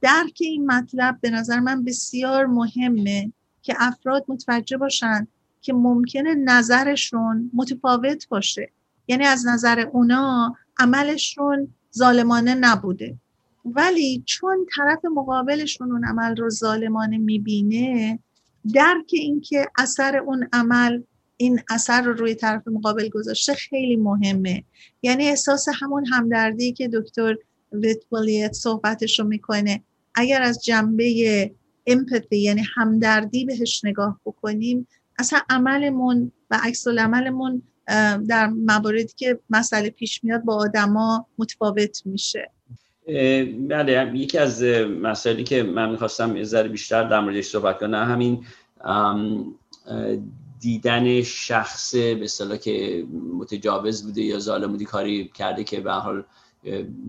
درک 0.00 0.38
این 0.40 0.66
مطلب 0.66 1.18
به 1.20 1.30
نظر 1.30 1.60
من 1.60 1.84
بسیار 1.84 2.46
مهمه 2.46 3.32
که 3.62 3.74
افراد 3.78 4.24
متوجه 4.28 4.76
باشن 4.76 5.26
که 5.60 5.72
ممکنه 5.72 6.34
نظرشون 6.34 7.50
متفاوت 7.54 8.28
باشه. 8.28 8.70
یعنی 9.08 9.24
از 9.24 9.46
نظر 9.46 9.80
اونا 9.80 10.56
عملشون 10.78 11.74
ظالمانه 11.96 12.54
نبوده. 12.54 13.16
ولی 13.64 14.22
چون 14.26 14.66
طرف 14.76 15.04
مقابلشون 15.04 15.92
اون 15.92 16.04
عمل 16.04 16.36
رو 16.36 16.50
ظالمانه 16.50 17.18
می‌بینه 17.18 18.18
درک 18.74 19.10
اینکه 19.12 19.66
اثر 19.78 20.16
اون 20.16 20.48
عمل 20.52 21.02
این 21.36 21.60
اثر 21.70 22.02
رو 22.02 22.12
روی 22.12 22.34
طرف 22.34 22.68
مقابل 22.68 23.08
گذاشته 23.08 23.54
خیلی 23.54 23.96
مهمه. 23.96 24.64
یعنی 25.02 25.28
احساس 25.28 25.66
همون 25.80 26.06
همدردی 26.06 26.72
که 26.72 26.88
دکتر 26.88 27.36
ویتولیت 27.72 28.52
صحبتش 28.52 29.20
رو 29.20 29.26
می‌کنه. 29.26 29.82
اگر 30.18 30.42
از 30.42 30.64
جنبه 30.64 31.50
امپاتی 31.86 32.38
یعنی 32.38 32.62
همدردی 32.74 33.44
بهش 33.44 33.84
نگاه 33.84 34.20
بکنیم 34.24 34.88
اصلا 35.18 35.40
عملمون 35.50 36.32
و 36.50 36.58
عکس 36.62 36.86
عملمون 36.88 37.62
در 38.28 38.46
مواردی 38.46 39.12
که 39.16 39.38
مسئله 39.50 39.90
پیش 39.90 40.24
میاد 40.24 40.42
با 40.42 40.54
آدما 40.54 41.26
متفاوت 41.38 42.02
میشه. 42.04 42.50
بله 43.68 44.12
یکی 44.14 44.38
از 44.38 44.62
مسائلی 45.02 45.44
که 45.44 45.62
من 45.62 45.90
می‌خواستم 45.90 46.44
ذره 46.44 46.68
بیشتر 46.68 47.08
در 47.08 47.20
موردش 47.20 47.46
صحبت 47.46 47.78
کنم 47.78 48.10
همین 48.10 48.44
دیدن 50.60 51.22
شخص 51.22 51.94
به 51.94 52.58
که 52.62 53.06
متجاوز 53.38 54.02
بوده 54.02 54.22
یا 54.22 54.38
ظالم 54.38 54.70
بودی 54.70 54.84
کاری 54.84 55.30
کرده 55.34 55.64
که 55.64 55.80
به 55.80 55.92
حال 55.92 56.24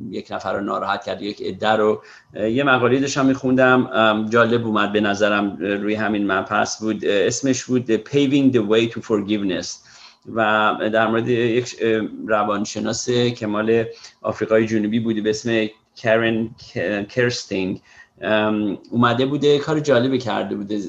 یک 0.09 0.31
نفر 0.31 0.53
رو 0.53 0.61
ناراحت 0.61 1.03
کرده 1.03 1.25
یک 1.25 1.41
عده 1.41 1.69
رو. 1.69 2.01
یه 2.33 2.63
مقاله 2.63 2.99
داشتم 2.99 3.25
میخوندم 3.25 4.27
جالب 4.29 4.65
اومد 4.65 4.93
به 4.93 5.01
نظرم 5.01 5.57
روی 5.57 5.95
همین 5.95 6.31
مبحث 6.31 6.81
بود. 6.81 7.05
اسمش 7.05 7.63
بود 7.63 7.95
Paving 7.95 8.53
the 8.53 8.59
Way 8.59 8.93
to 8.93 8.99
Forgiveness. 9.01 9.67
و 10.35 10.75
در 10.93 11.07
مورد 11.07 11.27
یک 11.27 11.75
روانشناس 12.27 13.09
کمال 13.09 13.85
آفریقای 14.21 14.65
جنوبی 14.65 14.99
بودی 14.99 15.21
به 15.21 15.29
اسم 15.29 15.67
کرن 15.95 16.49
کرستینگ 17.09 17.81
اومده 18.91 19.25
بوده 19.25 19.59
کار 19.59 19.79
جالبی 19.79 20.17
کرده 20.17 20.55
بوده. 20.55 20.79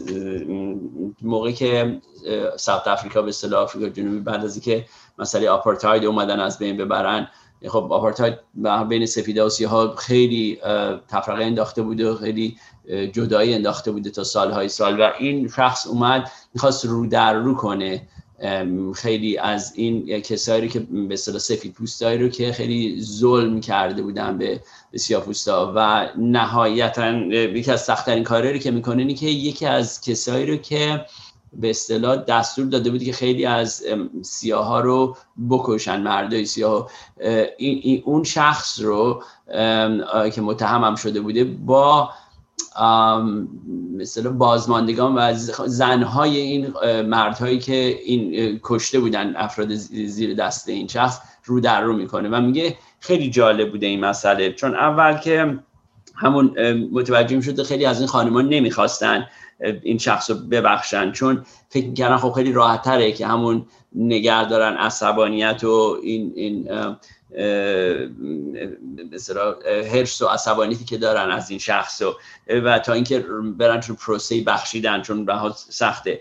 موقعی 1.23 1.53
که 1.53 2.01
ساوت 2.57 2.89
افریقا 2.89 3.23
به 3.23 3.29
اصطلاح 3.29 3.63
آفریقا 3.63 3.89
جنوبی 3.89 4.21
بعد 4.21 4.45
از 4.45 4.55
اینکه 4.55 4.85
مسئله 5.19 5.49
آپارتاید 5.49 6.05
اومدن 6.05 6.41
از 6.41 6.59
بین 6.59 6.77
ببرن 6.77 7.29
خب 7.69 7.93
آپارتاید 7.93 8.35
بین 8.89 9.07
سفیده 9.07 9.45
و 9.45 9.49
سیاه 9.49 9.97
خیلی 9.97 10.59
تفرقه 11.09 11.45
انداخته 11.45 11.83
بوده 11.83 12.11
و 12.11 12.17
خیلی 12.17 12.57
جدایی 13.13 13.55
انداخته 13.55 13.93
بوده 13.93 14.11
تا 14.11 14.25
سالهای 14.25 14.69
سال 14.69 15.01
و 15.01 15.11
این 15.19 15.49
شخص 15.49 15.87
اومد 15.87 16.31
می‌خواست 16.55 16.85
رو 16.85 17.07
در 17.07 17.35
رو 17.35 17.55
کنه. 17.55 18.03
خیلی 18.95 19.39
از 19.39 19.73
این 19.77 20.21
کسایی 20.21 20.69
که 20.69 20.81
به 20.81 21.15
اصطلاح 21.15 21.39
سفید 21.39 21.73
پوستایی 21.73 22.19
رو 22.19 22.29
که 22.29 22.53
خیلی 22.53 23.03
ظلم 23.03 23.61
کرده 23.61 24.03
بودن 24.03 24.39
به 24.39 24.61
سیاپوستا 24.97 25.73
و 25.77 26.09
نهایتا 26.19 27.13
یکی 27.13 27.71
از 27.71 27.85
سختترین 27.85 28.25
کارهایی 28.25 28.59
که 28.59 28.71
می‌کنه 28.71 29.03
اینه 29.03 29.15
که 29.15 29.27
یکی 29.27 29.67
از 29.67 30.01
کسایی 30.01 30.47
رو 30.47 30.57
که 30.57 31.07
به 31.53 31.71
اصطلاح 31.71 32.17
دستور 32.17 32.67
داده 32.67 32.91
بود 32.91 33.03
که 33.03 33.13
خیلی 33.13 33.47
از 33.47 33.83
سیاه 34.23 34.67
ها 34.67 34.81
رو 34.81 35.17
بکشن 35.51 36.01
مردای 36.01 36.45
سیاه. 36.45 36.91
این, 37.59 38.03
اون 38.05 38.25
شخص 38.25 38.81
رو 38.81 39.23
که 40.35 40.41
متهم 40.41 40.95
شده 40.95 41.21
بوده 41.21 41.45
با 41.45 42.11
مثلا 43.97 44.33
بازماندگان 44.33 45.15
و 45.15 45.35
زنهای 45.67 46.37
این 46.37 46.67
مردهایی 47.03 47.59
که 47.59 47.99
این 48.05 48.61
کشته 48.63 49.01
بودن 49.01 49.37
افراد 49.37 49.75
زیر 49.75 50.35
دست 50.35 50.69
این 50.69 50.89
شخص 50.89 51.19
رو 51.45 51.61
در 51.61 51.81
رو 51.81 51.93
می‌کنه 51.93 52.29
و 52.29 52.41
میگه 52.41 52.77
خیلی 53.01 53.31
جالب 53.31 53.71
بوده 53.71 53.87
این 53.87 54.01
مسئله. 54.01 54.53
چون 54.53 54.75
اول 54.75 55.17
که 55.17 55.59
همون 56.17 56.55
متوجه 56.93 57.41
شده 57.41 57.65
خیلی 57.65 57.85
از 57.85 57.99
این 57.99 58.09
خانمان 58.09 58.49
نمی‌خواستن 58.49 59.27
این 59.83 59.99
شخص 59.99 60.31
رو 60.31 60.37
ببخشن. 60.37 61.13
چون 61.13 61.47
فکر 61.69 61.87
می‌کردن 61.87 62.17
خب 62.17 62.33
خیلی 62.33 62.53
راحت 62.53 62.83
تره 62.83 63.13
که 63.13 63.27
همون 63.27 63.67
نگر 63.95 64.45
دارن 64.45 64.77
عصبانیت 64.77 65.65
و 65.65 65.99
این 66.03 66.33
این 66.37 66.69
مثلا 69.13 69.55
حرص 69.93 70.23
و 70.23 70.27
عصبانیتی 70.27 70.85
که 70.85 70.99
دارن 70.99 71.31
از 71.31 71.51
این 71.51 71.59
شخص 71.59 72.03
و, 72.03 72.15
و 72.65 72.79
تا 72.79 72.93
اینکه 72.93 73.25
برن 73.59 73.81
تو 73.81 73.95
پروسه 73.95 74.43
بخشیدن 74.43 75.03
چون 75.03 75.25
به 75.25 75.35
سخته. 75.69 76.21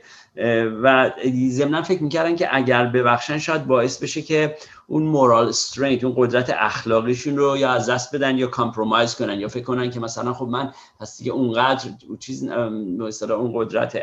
و 0.84 1.12
ضمنا 1.50 1.82
فکر 1.82 2.04
می‌کردن 2.04 2.36
که 2.36 2.56
اگر 2.56 2.86
ببخشن 2.86 3.38
شاید 3.38 3.68
باعث 3.68 4.04
بشه 4.04 4.22
که 4.22 4.56
اون 4.90 5.04
moral 5.04 5.48
strength 5.48 6.04
اون 6.04 6.14
قدرت 6.18 6.56
اخلاقیشون 6.60 7.38
رو 7.38 7.58
یا 7.58 7.72
از 7.72 7.90
دست 7.90 8.16
بدن 8.16 8.38
یا 8.38 8.48
compromise 8.48 9.16
کنن 9.16 9.40
یا 9.40 9.48
فکر 9.48 9.64
کنن 9.64 9.90
که 9.90 10.00
مثلا 10.00 10.34
خب 10.34 10.46
من 10.46 10.74
پس 11.00 11.18
دیگه 11.18 11.32
اونقدر 11.32 11.90
چیز 12.20 12.44
مثلا 12.44 13.36
اون 13.36 13.52
قدرت 13.56 13.98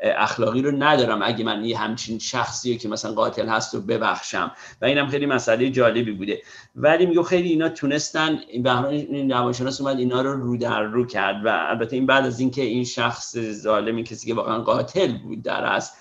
اخلاقی 0.00 0.62
رو 0.62 0.70
ندارم. 0.70 1.22
اگه 1.22 1.44
من 1.44 1.64
یه 1.64 1.78
همچین 1.78 2.18
شخصی 2.18 2.76
که 2.76 2.88
مثلا 2.88 3.12
قاتل 3.12 3.48
هست 3.48 3.74
رو 3.74 3.80
ببخشم. 3.80 4.52
و 4.82 4.84
اینم 4.84 5.08
خیلی 5.08 5.26
مسئله 5.26 5.70
جالبی 5.70 6.12
بوده. 6.12 6.42
ولی 6.76 7.06
میگه 7.06 7.22
خیلی 7.22 7.48
اینا 7.48 7.68
تونستن 7.68 8.38
این 8.48 9.30
روانشناس 9.30 9.80
اومد 9.80 9.98
اینا 9.98 10.22
رو 10.22 10.32
رو 10.32 10.56
در 10.56 10.82
رو 10.82 11.06
کرد. 11.06 11.44
و 11.44 11.48
البته 11.48 11.96
این 11.96 12.06
بعد 12.06 12.26
از 12.26 12.40
اینکه 12.40 12.62
این 12.62 12.84
شخص 12.84 13.38
ظالمی 13.38 14.04
کسی 14.04 14.26
که 14.26 14.34
واقعا 14.34 14.58
قاتل 14.58 15.18
بود 15.18 15.42
در 15.42 15.64
است 15.64 15.96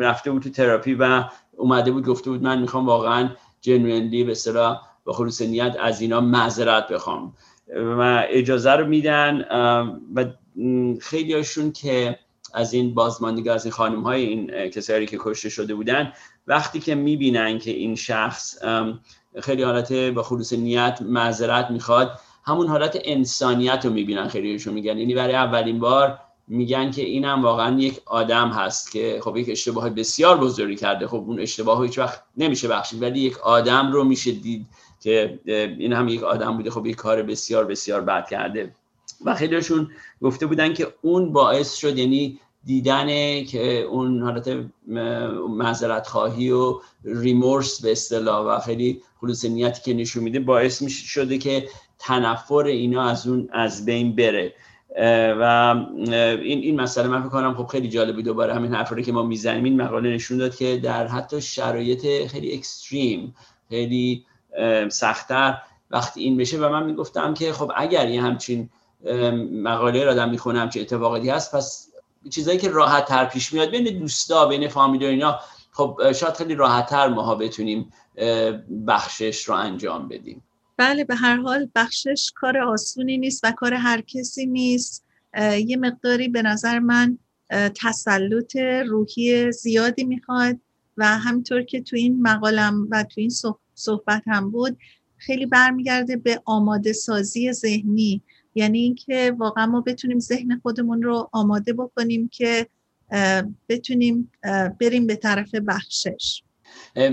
رفته 0.00 0.30
بود 0.30 0.42
تو 0.42 0.50
تراپی 0.50 0.94
و 0.94 1.24
اومده 1.56 1.90
بود 1.90 2.06
گفته 2.06 2.30
بود 2.30 2.42
من 2.42 2.60
می‌خوام 2.60 2.86
واقعا 2.86 3.30
جنوینلی 3.60 4.24
به 4.24 4.32
اصطلاح 4.32 4.80
با 5.04 5.12
خلوص 5.12 5.42
نیت 5.42 5.76
از 5.80 6.00
اینا 6.00 6.20
معذرت 6.20 6.88
بخوام. 6.88 7.34
و 7.76 8.24
اجازه 8.28 8.72
رو 8.72 8.86
میدن 8.86 9.44
و 10.14 10.24
خیلی 11.00 11.34
هاشون 11.34 11.72
که 11.72 12.18
از 12.54 12.72
این 12.72 12.94
بازماندگی 12.94 13.48
از 13.48 13.64
این 13.64 13.72
خانم 13.72 14.02
های 14.02 14.22
این 14.22 14.68
کسایی 14.68 15.06
که 15.06 15.18
کشته 15.20 15.48
شده 15.48 15.74
بودن 15.74 16.12
وقتی 16.46 16.80
که 16.80 16.94
می‌بینن 16.94 17.58
که 17.58 17.70
این 17.70 17.94
شخص 17.94 18.58
خیلی 19.40 19.62
حالت 19.62 19.92
با 19.92 20.22
خلوص 20.22 20.52
نیت 20.52 20.98
معذرت 21.02 21.70
می‌خواد 21.70 22.10
همون 22.44 22.66
حالت 22.66 22.98
انسانیت 23.04 23.84
رو 23.84 23.92
می‌بینن 23.92 24.28
خیلیشون 24.28 24.74
میگن 24.74 24.98
یعنی 24.98 25.14
برای 25.14 25.34
اولین 25.34 25.78
بار 25.78 26.18
میگن 26.48 26.90
که 26.90 27.02
اینم 27.02 27.42
واقعا 27.42 27.78
یک 27.80 28.00
آدم 28.06 28.48
هست 28.48 28.92
که 28.92 29.20
خب 29.22 29.36
یک 29.36 29.50
اشتباه 29.50 29.90
بسیار 29.90 30.38
بزرگی 30.38 30.76
کرده. 30.76 31.06
خب 31.06 31.24
اون 31.26 31.40
اشتباه 31.40 31.82
هیچ 31.82 31.98
وقت 31.98 32.22
نمیشه 32.36 32.68
بخشید 32.68 33.02
ولی 33.02 33.20
یک 33.20 33.38
آدم 33.38 33.92
رو 33.92 34.04
میشه 34.04 34.32
دید 34.32 34.66
که 35.00 35.40
این 35.78 35.92
هم 35.92 36.08
یک 36.08 36.22
آدم 36.22 36.56
بوده 36.56 36.70
خب 36.70 36.86
یک 36.86 36.96
کار 36.96 37.22
بسیار 37.22 37.64
بسیار 37.64 38.00
بد 38.00 38.28
کرده. 38.28 38.74
و 39.24 39.34
خیلیشون 39.34 39.90
گفته 40.22 40.46
بودن 40.46 40.74
که 40.74 40.94
اون 41.02 41.32
باعث 41.32 41.74
شد 41.74 41.98
یعنی 41.98 42.40
دیدن 42.64 43.06
که 43.44 43.80
اون 43.80 44.22
حالت 44.22 44.58
معذرت 45.48 46.06
خواهی 46.06 46.50
و 46.50 46.80
ریمورس 47.04 47.82
به 47.82 47.92
اصطلاح 47.92 48.46
و 48.46 48.60
خیلی 48.60 49.02
خلوص 49.20 49.44
نیتی 49.44 49.82
که 49.82 49.94
نشون 49.94 50.22
میده 50.22 50.40
باعث 50.40 50.82
میشه 50.82 51.06
شده 51.06 51.38
که 51.38 51.68
تنفر 51.98 52.54
اینا 52.54 53.02
از 53.02 53.26
اون 53.26 53.48
از 53.52 53.84
بین 53.84 54.16
بره. 54.16 54.54
و 55.40 55.74
این 56.42 56.58
این 56.58 56.80
مسئله 56.80 57.08
من 57.08 57.20
فکر 57.20 57.28
کنم 57.28 57.54
خب 57.54 57.66
خیلی 57.66 57.88
جالبی 57.88 58.22
دوباره 58.22 58.54
همین 58.54 58.74
حرفی 58.74 59.02
که 59.02 59.12
ما 59.12 59.22
می‌زنیم. 59.22 59.64
این 59.64 59.82
مقاله 59.82 60.14
نشون 60.14 60.38
داد 60.38 60.56
که 60.56 60.76
در 60.76 61.06
حتی 61.06 61.40
شرایط 61.40 62.26
خیلی 62.26 62.54
اکستریم 62.54 63.34
خیلی 63.68 64.24
سختتر 64.88 65.58
وقتی 65.90 66.20
این 66.20 66.36
بشه. 66.36 66.58
و 66.58 66.68
من 66.68 66.86
می‌گفتم 66.86 67.34
که 67.34 67.52
خب 67.52 67.72
اگر 67.76 68.08
یه 68.08 68.22
همچین 68.22 68.70
مقاله 69.62 70.04
را 70.04 70.12
آدم 70.12 70.30
می‌خونم 70.30 70.68
چه 70.68 70.80
اتفاقاتی 70.80 71.30
هست 71.30 71.56
پس 71.56 71.88
چیزایی 72.30 72.58
که 72.58 72.70
راحت 72.70 73.04
تر 73.04 73.24
پیش 73.24 73.52
میاد 73.52 73.70
بین 73.70 73.98
دوستا 73.98 74.46
بین 74.46 74.68
فامیل 74.68 75.02
و 75.02 75.06
اینا 75.06 75.38
خب 75.72 76.12
شاید 76.12 76.34
خیلی 76.34 76.54
راحت 76.54 76.86
تر 76.86 77.08
ماها 77.08 77.34
بتونیم 77.34 77.92
بخشش 78.86 79.44
رو 79.44 79.54
انجام 79.54 80.08
بدیم. 80.08 80.42
بله 80.76 81.04
به 81.04 81.14
هر 81.14 81.36
حال 81.36 81.68
بخشش 81.74 82.32
کار 82.34 82.58
آسونی 82.58 83.18
نیست 83.18 83.44
و 83.44 83.52
کار 83.52 83.74
هر 83.74 84.00
کسی 84.00 84.46
نیست. 84.46 85.04
یه 85.66 85.76
مقداری 85.76 86.28
به 86.28 86.42
نظر 86.42 86.78
من 86.78 87.18
تسلط 87.50 88.56
روحی 88.86 89.52
زیادی 89.52 90.04
می‌خواد 90.04 90.58
و 90.96 91.18
همینطور 91.18 91.62
که 91.62 91.80
تو 91.80 91.96
این 91.96 92.22
مقالم 92.22 92.88
و 92.90 93.02
تو 93.02 93.20
این 93.20 93.30
صحبت 93.74 94.22
هم 94.26 94.50
بود 94.50 94.78
خیلی 95.16 95.46
برمیگرده 95.46 96.16
به 96.16 96.42
آماده 96.44 96.92
سازی 96.92 97.52
ذهنی. 97.52 98.22
یعنی 98.54 98.78
اینکه 98.78 99.36
واقعا 99.38 99.66
ما 99.66 99.80
بتونیم 99.80 100.18
ذهن 100.18 100.58
خودمون 100.62 101.02
رو 101.02 101.30
آماده 101.32 101.72
بکنیم 101.72 102.28
که 102.28 102.66
بتونیم 103.68 104.30
بریم 104.80 105.06
به 105.06 105.16
طرف 105.16 105.54
بخشش. 105.54 106.42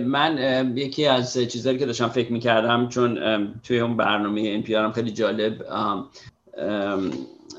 من 0.05 0.73
یکی 0.75 1.05
از 1.05 1.37
چیزهایی 1.37 1.79
که 1.79 1.85
داشتم 1.85 2.07
فکر 2.07 2.31
می‌کردم 2.31 2.89
چون 2.89 3.19
توی 3.63 3.79
اون 3.79 3.97
برنامه 3.97 4.41
این 4.41 4.63
پیارم 4.63 4.91
خیلی 4.91 5.11
جالب 5.11 5.65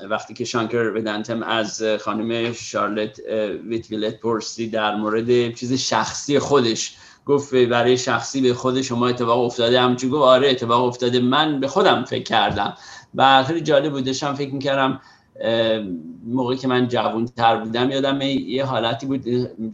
وقتی 0.09 0.33
که 0.33 0.45
شانکر 0.45 0.91
ودنتم 0.95 1.43
از 1.43 1.83
خانم 1.99 2.53
شارلت 2.53 3.19
ویتویلت 3.67 4.19
پرسی 4.19 4.69
در 4.69 4.95
مورد 4.95 5.53
چیز 5.53 5.73
شخصی 5.73 6.39
خودش 6.39 6.95
گفت 7.25 7.55
برای 7.55 7.97
شخصی 7.97 8.41
به 8.41 8.53
خود 8.53 8.81
شما 8.81 9.07
اتفاق 9.07 9.39
افتاده. 9.39 9.81
همچون 9.81 10.09
گفت 10.09 10.23
آره 10.23 10.49
اتفاق 10.49 10.85
افتاده. 10.85 11.19
من 11.19 11.59
به 11.59 11.67
خودم 11.67 12.03
فکر 12.03 12.23
کردم. 12.23 12.73
و 13.15 13.43
خیلی 13.43 13.61
جالب 13.61 13.91
بود. 13.91 14.05
داشتم 14.05 14.33
فکر 14.33 14.53
می‌کردم 14.53 15.01
موقعی 16.25 16.57
که 16.57 16.67
من 16.67 16.87
جوان 16.87 17.25
تر 17.25 17.57
بودم 17.57 17.91
یادم 17.91 18.21
یه 18.21 18.65
حالتی 18.65 19.05
بود 19.05 19.27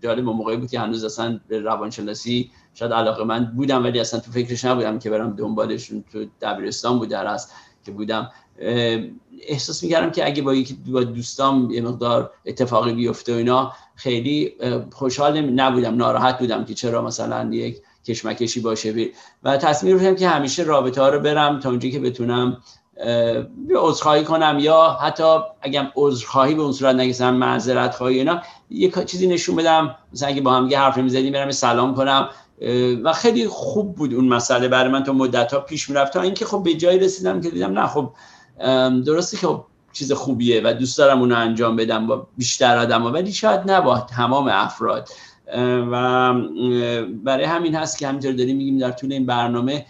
جالب 0.04 0.24
موقعی 0.24 0.58
بود 0.58 0.70
که 0.70 0.80
هنوز 0.80 1.04
اصلا 1.04 1.40
به 1.48 1.60
روانشناسی 1.60 2.52
شاید 2.74 2.94
علاقه 2.94 3.24
من 3.24 3.46
بودم 3.46 3.84
ولی 3.84 4.00
اصلا 4.00 4.20
تو 4.20 4.32
فکرش 4.32 4.66
نبودم 4.66 5.00
که 5.00 5.10
برم 5.10 5.36
دنبالشون. 5.36 6.04
تو 6.12 6.26
دبیرستان 6.42 7.00
بود 7.00 7.10
در 7.10 7.26
است 7.26 7.52
که 7.86 7.92
بودم. 7.92 8.32
احساس 9.48 9.84
می‌کردم 9.84 10.12
که 10.12 10.26
اگه 10.26 10.42
با 10.42 10.54
یکی 10.54 10.74
با 10.74 11.04
دوستام 11.04 11.72
یه 11.72 11.82
مقدار 11.82 12.32
اتفاقی 12.46 12.94
بیفته 12.94 13.34
و 13.34 13.38
اینا 13.38 13.74
خیلی 13.96 14.54
خوشحال 14.92 15.42
نبودم 15.42 15.96
ناراحت 15.96 16.40
بودم 16.40 16.66
که 16.66 16.74
چرا 16.74 17.02
مثلا 17.02 17.50
یک 17.54 17.82
کشمکشی 18.06 18.60
باشه. 18.60 19.10
و 19.44 19.58
تصمیم 19.58 19.98
گرفتم 19.98 20.16
که 20.16 20.28
همیشه 20.28 20.64
رابطه 20.64 21.02
ها 21.02 21.10
رو 21.10 21.20
برم 21.20 21.60
تا 21.60 21.70
اونجایی 21.70 21.94
که 21.94 22.00
بتونم 22.00 22.58
عذرخواهی 23.76 24.24
کنم 24.24 24.58
یا 24.60 24.98
حتی 25.02 25.38
اگه 25.62 25.92
عذرخواهی 25.96 26.56
به 26.56 26.62
اون 26.62 26.72
صورت 26.72 26.96
نگیسم 26.96 27.34
معذرت 27.34 27.96
خواهی 27.96 28.18
اینا 28.18 28.42
یه 28.70 28.92
چیزی 29.06 29.28
نشون 29.28 29.56
بدم. 29.56 29.96
مثلا 30.14 30.30
اگه 30.30 30.42
با 30.42 30.52
هم 30.52 30.68
یه 30.68 30.80
حرف 30.80 30.98
نمی‌زدیم 30.98 31.34
برم 31.34 31.52
سلام 31.52 31.96
کنم. 31.96 32.30
و 33.04 33.14
خیلی 33.14 33.48
خوب 33.48 33.96
بود 33.96 34.14
اون 34.14 34.28
مسئله 34.28 34.68
برای 34.68 34.92
من 34.92 35.04
تا 35.04 35.14
مدت 35.14 35.54
ها 35.54 35.60
پیش 35.60 35.90
می‌رفت 35.90 36.14
تا 36.14 36.22
اینکه 36.22 36.46
خب 36.46 36.64
به 36.64 36.74
جایی 36.74 37.00
رسیدم 37.00 37.42
که 37.42 37.50
دیدم 37.50 37.80
نه 37.80 37.88
خب 37.88 38.10
درسته 39.06 39.38
که 39.38 39.48
خب 39.48 39.64
چیز 39.94 40.12
خوبیه 40.12 40.62
و 40.64 40.74
دوست 40.74 40.98
دارم 40.98 41.20
اونو 41.20 41.36
انجام 41.36 41.76
بدم 41.76 42.08
با 42.08 42.28
بیشتر 42.38 42.78
آدم 42.78 43.02
ها 43.02 43.12
ولی 43.12 43.32
شاید 43.32 43.72
نه 43.72 43.82
با 43.82 44.00
تمام 44.00 44.48
افراد. 44.48 45.10
و 45.92 46.34
برای 47.24 47.46
همین 47.46 47.76
هست 47.76 47.98
که 48.00 48.08
همینطور 48.08 48.32
داریم 48.32 48.58
میگیم 48.58 48.78
در 48.78 48.92
طول 48.92 49.14
این 49.14 49.26
برنامه 49.26 49.86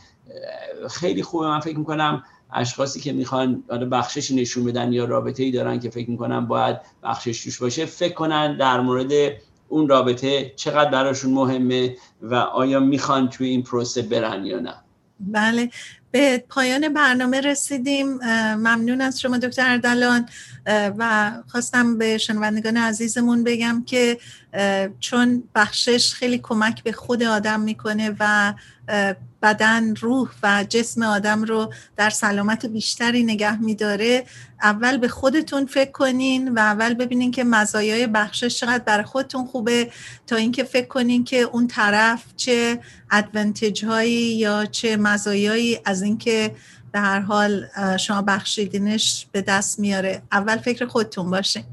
خیلی 0.89 1.23
خوبه. 1.23 1.47
من 1.47 1.59
فکر 1.59 1.77
می‌کنم 1.77 2.23
اشخاصی 2.53 2.99
که 2.99 3.13
می‌خوان 3.13 3.63
بخشش 3.91 4.31
نشون 4.31 4.63
بدن 4.63 4.93
یا 4.93 5.05
رابطه 5.05 5.43
ای 5.43 5.51
دارن 5.51 5.79
که 5.79 5.89
فکر 5.89 6.09
می‌کنن 6.09 6.45
باید 6.45 6.77
بخشش 7.03 7.43
توش 7.43 7.59
باشه 7.59 7.85
فکر 7.85 8.13
کنن 8.13 8.57
در 8.57 8.79
مورد 8.79 9.11
اون 9.67 9.89
رابطه 9.89 10.53
چقدر 10.55 10.91
براشون 10.91 11.33
مهمه 11.33 11.97
و 12.21 12.35
آیا 12.35 12.79
می‌خوان 12.79 13.29
توی 13.29 13.49
این 13.49 13.63
پروسه 13.63 14.01
برن 14.01 14.45
یا 14.45 14.59
نه. 14.59 14.73
بله 15.19 15.69
به 16.11 16.43
پایان 16.49 16.93
برنامه 16.93 17.41
رسیدیم. 17.41 18.07
ممنون 18.55 19.01
از 19.01 19.21
شما 19.21 19.37
دکتر 19.37 19.69
اردلان 19.71 20.25
و 20.97 21.31
خواستم 21.47 21.97
به 21.97 22.17
شنوندگان 22.17 22.77
عزیزمون 22.77 23.43
بگم 23.43 23.83
که 23.85 24.17
چون 24.99 25.43
بخشش 25.55 26.13
خیلی 26.13 26.39
کمک 26.43 26.83
به 26.83 26.91
خود 26.91 27.23
آدم 27.23 27.59
می‌کنه 27.59 28.15
و 28.19 28.53
بدن 29.41 29.95
روح 29.95 30.29
و 30.43 30.65
جسم 30.69 31.03
آدم 31.03 31.43
رو 31.43 31.73
در 31.95 32.09
سلامت 32.09 32.65
بیشتری 32.65 33.23
نگه 33.23 33.61
میداره. 33.61 34.23
اول 34.61 34.97
به 34.97 35.07
خودتون 35.07 35.65
فکر 35.65 35.91
کنین 35.91 36.53
و 36.53 36.59
اول 36.59 36.93
ببینین 36.93 37.31
که 37.31 37.43
مزایای 37.43 38.07
بخشش 38.07 38.59
چقدر 38.59 38.83
برای 38.83 39.03
خودتون 39.03 39.45
خوبه 39.45 39.91
تا 40.27 40.35
اینکه 40.35 40.63
فکر 40.63 40.87
کنین 40.87 41.23
که 41.23 41.37
اون 41.37 41.67
طرف 41.67 42.23
چه 42.35 42.79
ادوانتج 43.11 43.85
هایی 43.85 44.37
یا 44.37 44.65
چه 44.65 44.97
مزایایی 44.97 45.79
از 45.85 46.01
اینکه 46.01 46.55
به 46.97 47.01
هر 47.01 47.19
حال 47.19 47.65
شما 47.97 48.21
بخشیدینش 48.21 49.27
به 49.31 49.41
دست 49.41 49.79
میاره. 49.79 50.21
اول 50.31 50.57
فکر 50.57 50.85
خودتون 50.85 51.31
باشین 51.31 51.63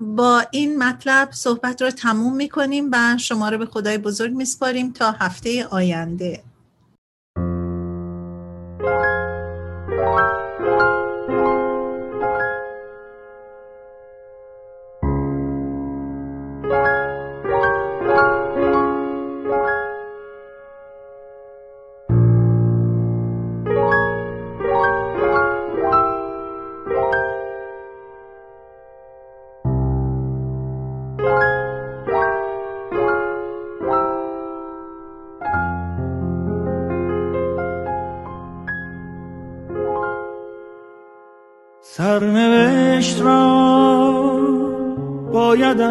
با 0.00 0.44
این 0.50 0.82
مطلب 0.82 1.28
صحبت 1.32 1.82
رو 1.82 1.90
تموم 1.90 2.36
می‌کنیم 2.36 2.88
و 2.92 3.16
شما 3.18 3.48
رو 3.48 3.58
به 3.58 3.66
خدای 3.66 3.98
بزرگ 3.98 4.32
میسپاریم 4.32 4.92
تا 4.92 5.12
هفته 5.12 5.66
آینده. 5.66 6.42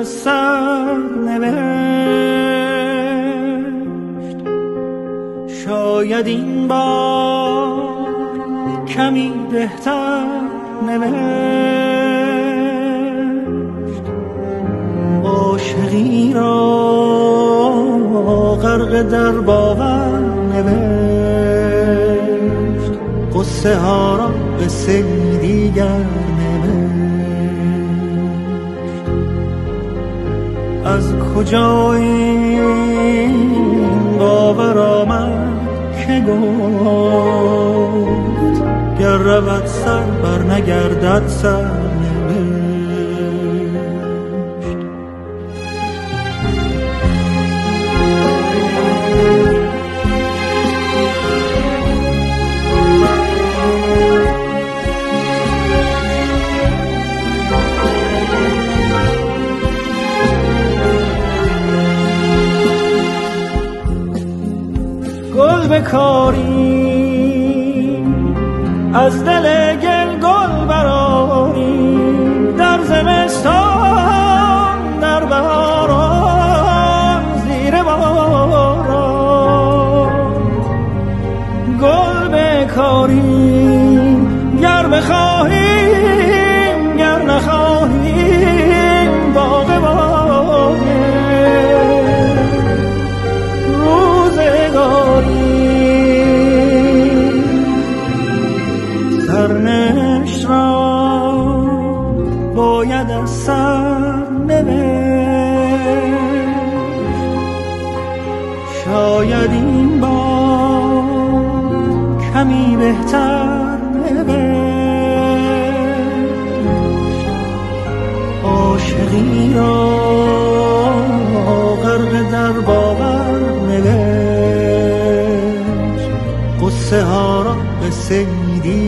باید 0.08 0.37
آمد 36.18 36.26
که 36.26 36.32
گفت 38.01 38.99
گر 38.99 39.18
رود 39.18 39.65
سر 39.65 40.03
بر 40.03 40.43
نگردد 40.53 41.28
سر. 41.28 41.87
بکاری 65.88 66.68
از 68.94 69.26
دل 69.26 69.76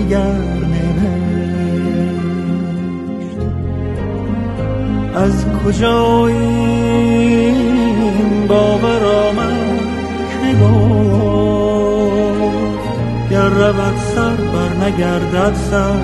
دیگر 0.10 0.42
نوشت 0.74 2.10
از 5.16 5.46
کجا 5.66 6.28
این 6.28 7.58
باور 8.48 9.04
آمد؟ 9.06 9.70
گر 13.32 13.50
رود 13.50 13.98
سر 14.16 14.36
بر 14.36 14.74
نگردد 14.86 15.56
سر 15.56 16.00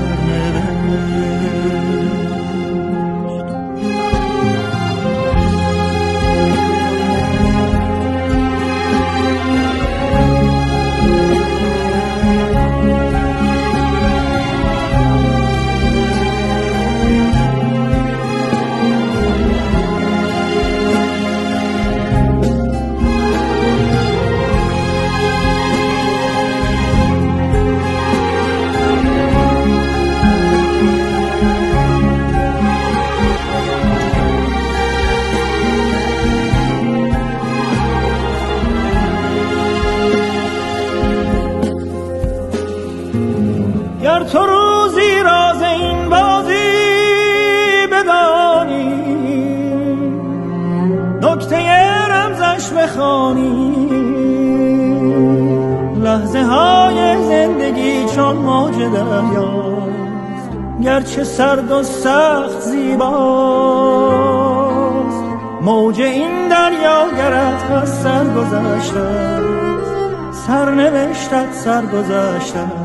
دریاست 58.89 60.49
گرچه 60.81 61.23
سرد 61.23 61.71
و 61.71 61.83
سخت 61.83 62.59
زیباست. 62.61 64.05
موج 65.61 66.01
این 66.01 66.47
دریا 66.47 67.07
گرد 67.17 67.71
از 67.71 67.89
سر 67.89 68.25
گذشته 68.25 69.39
سرنوشتت 70.47 71.53
سر 71.53 71.86
گذشته 71.86 72.84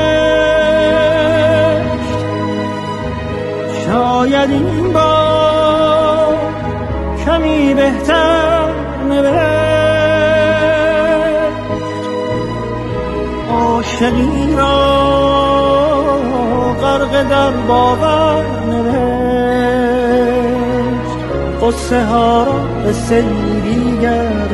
شاید 4.41 4.53
این 4.53 4.93
کمی 7.25 7.73
بهتر 7.73 8.69
نوشت. 9.09 9.41
عاشقی 13.51 14.55
را 14.57 15.01
غرق 16.81 17.23
در 17.29 17.51
باور 17.51 18.45
نوشت. 18.69 19.01
قصه 21.61 22.05
ها 22.05 22.47
را 22.83 22.83
به 22.83 22.93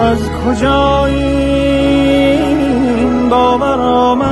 از 0.00 0.18
کجا 0.46 1.06
این 1.06 1.88
باور 3.28 3.80
آمد؟ 3.80 4.31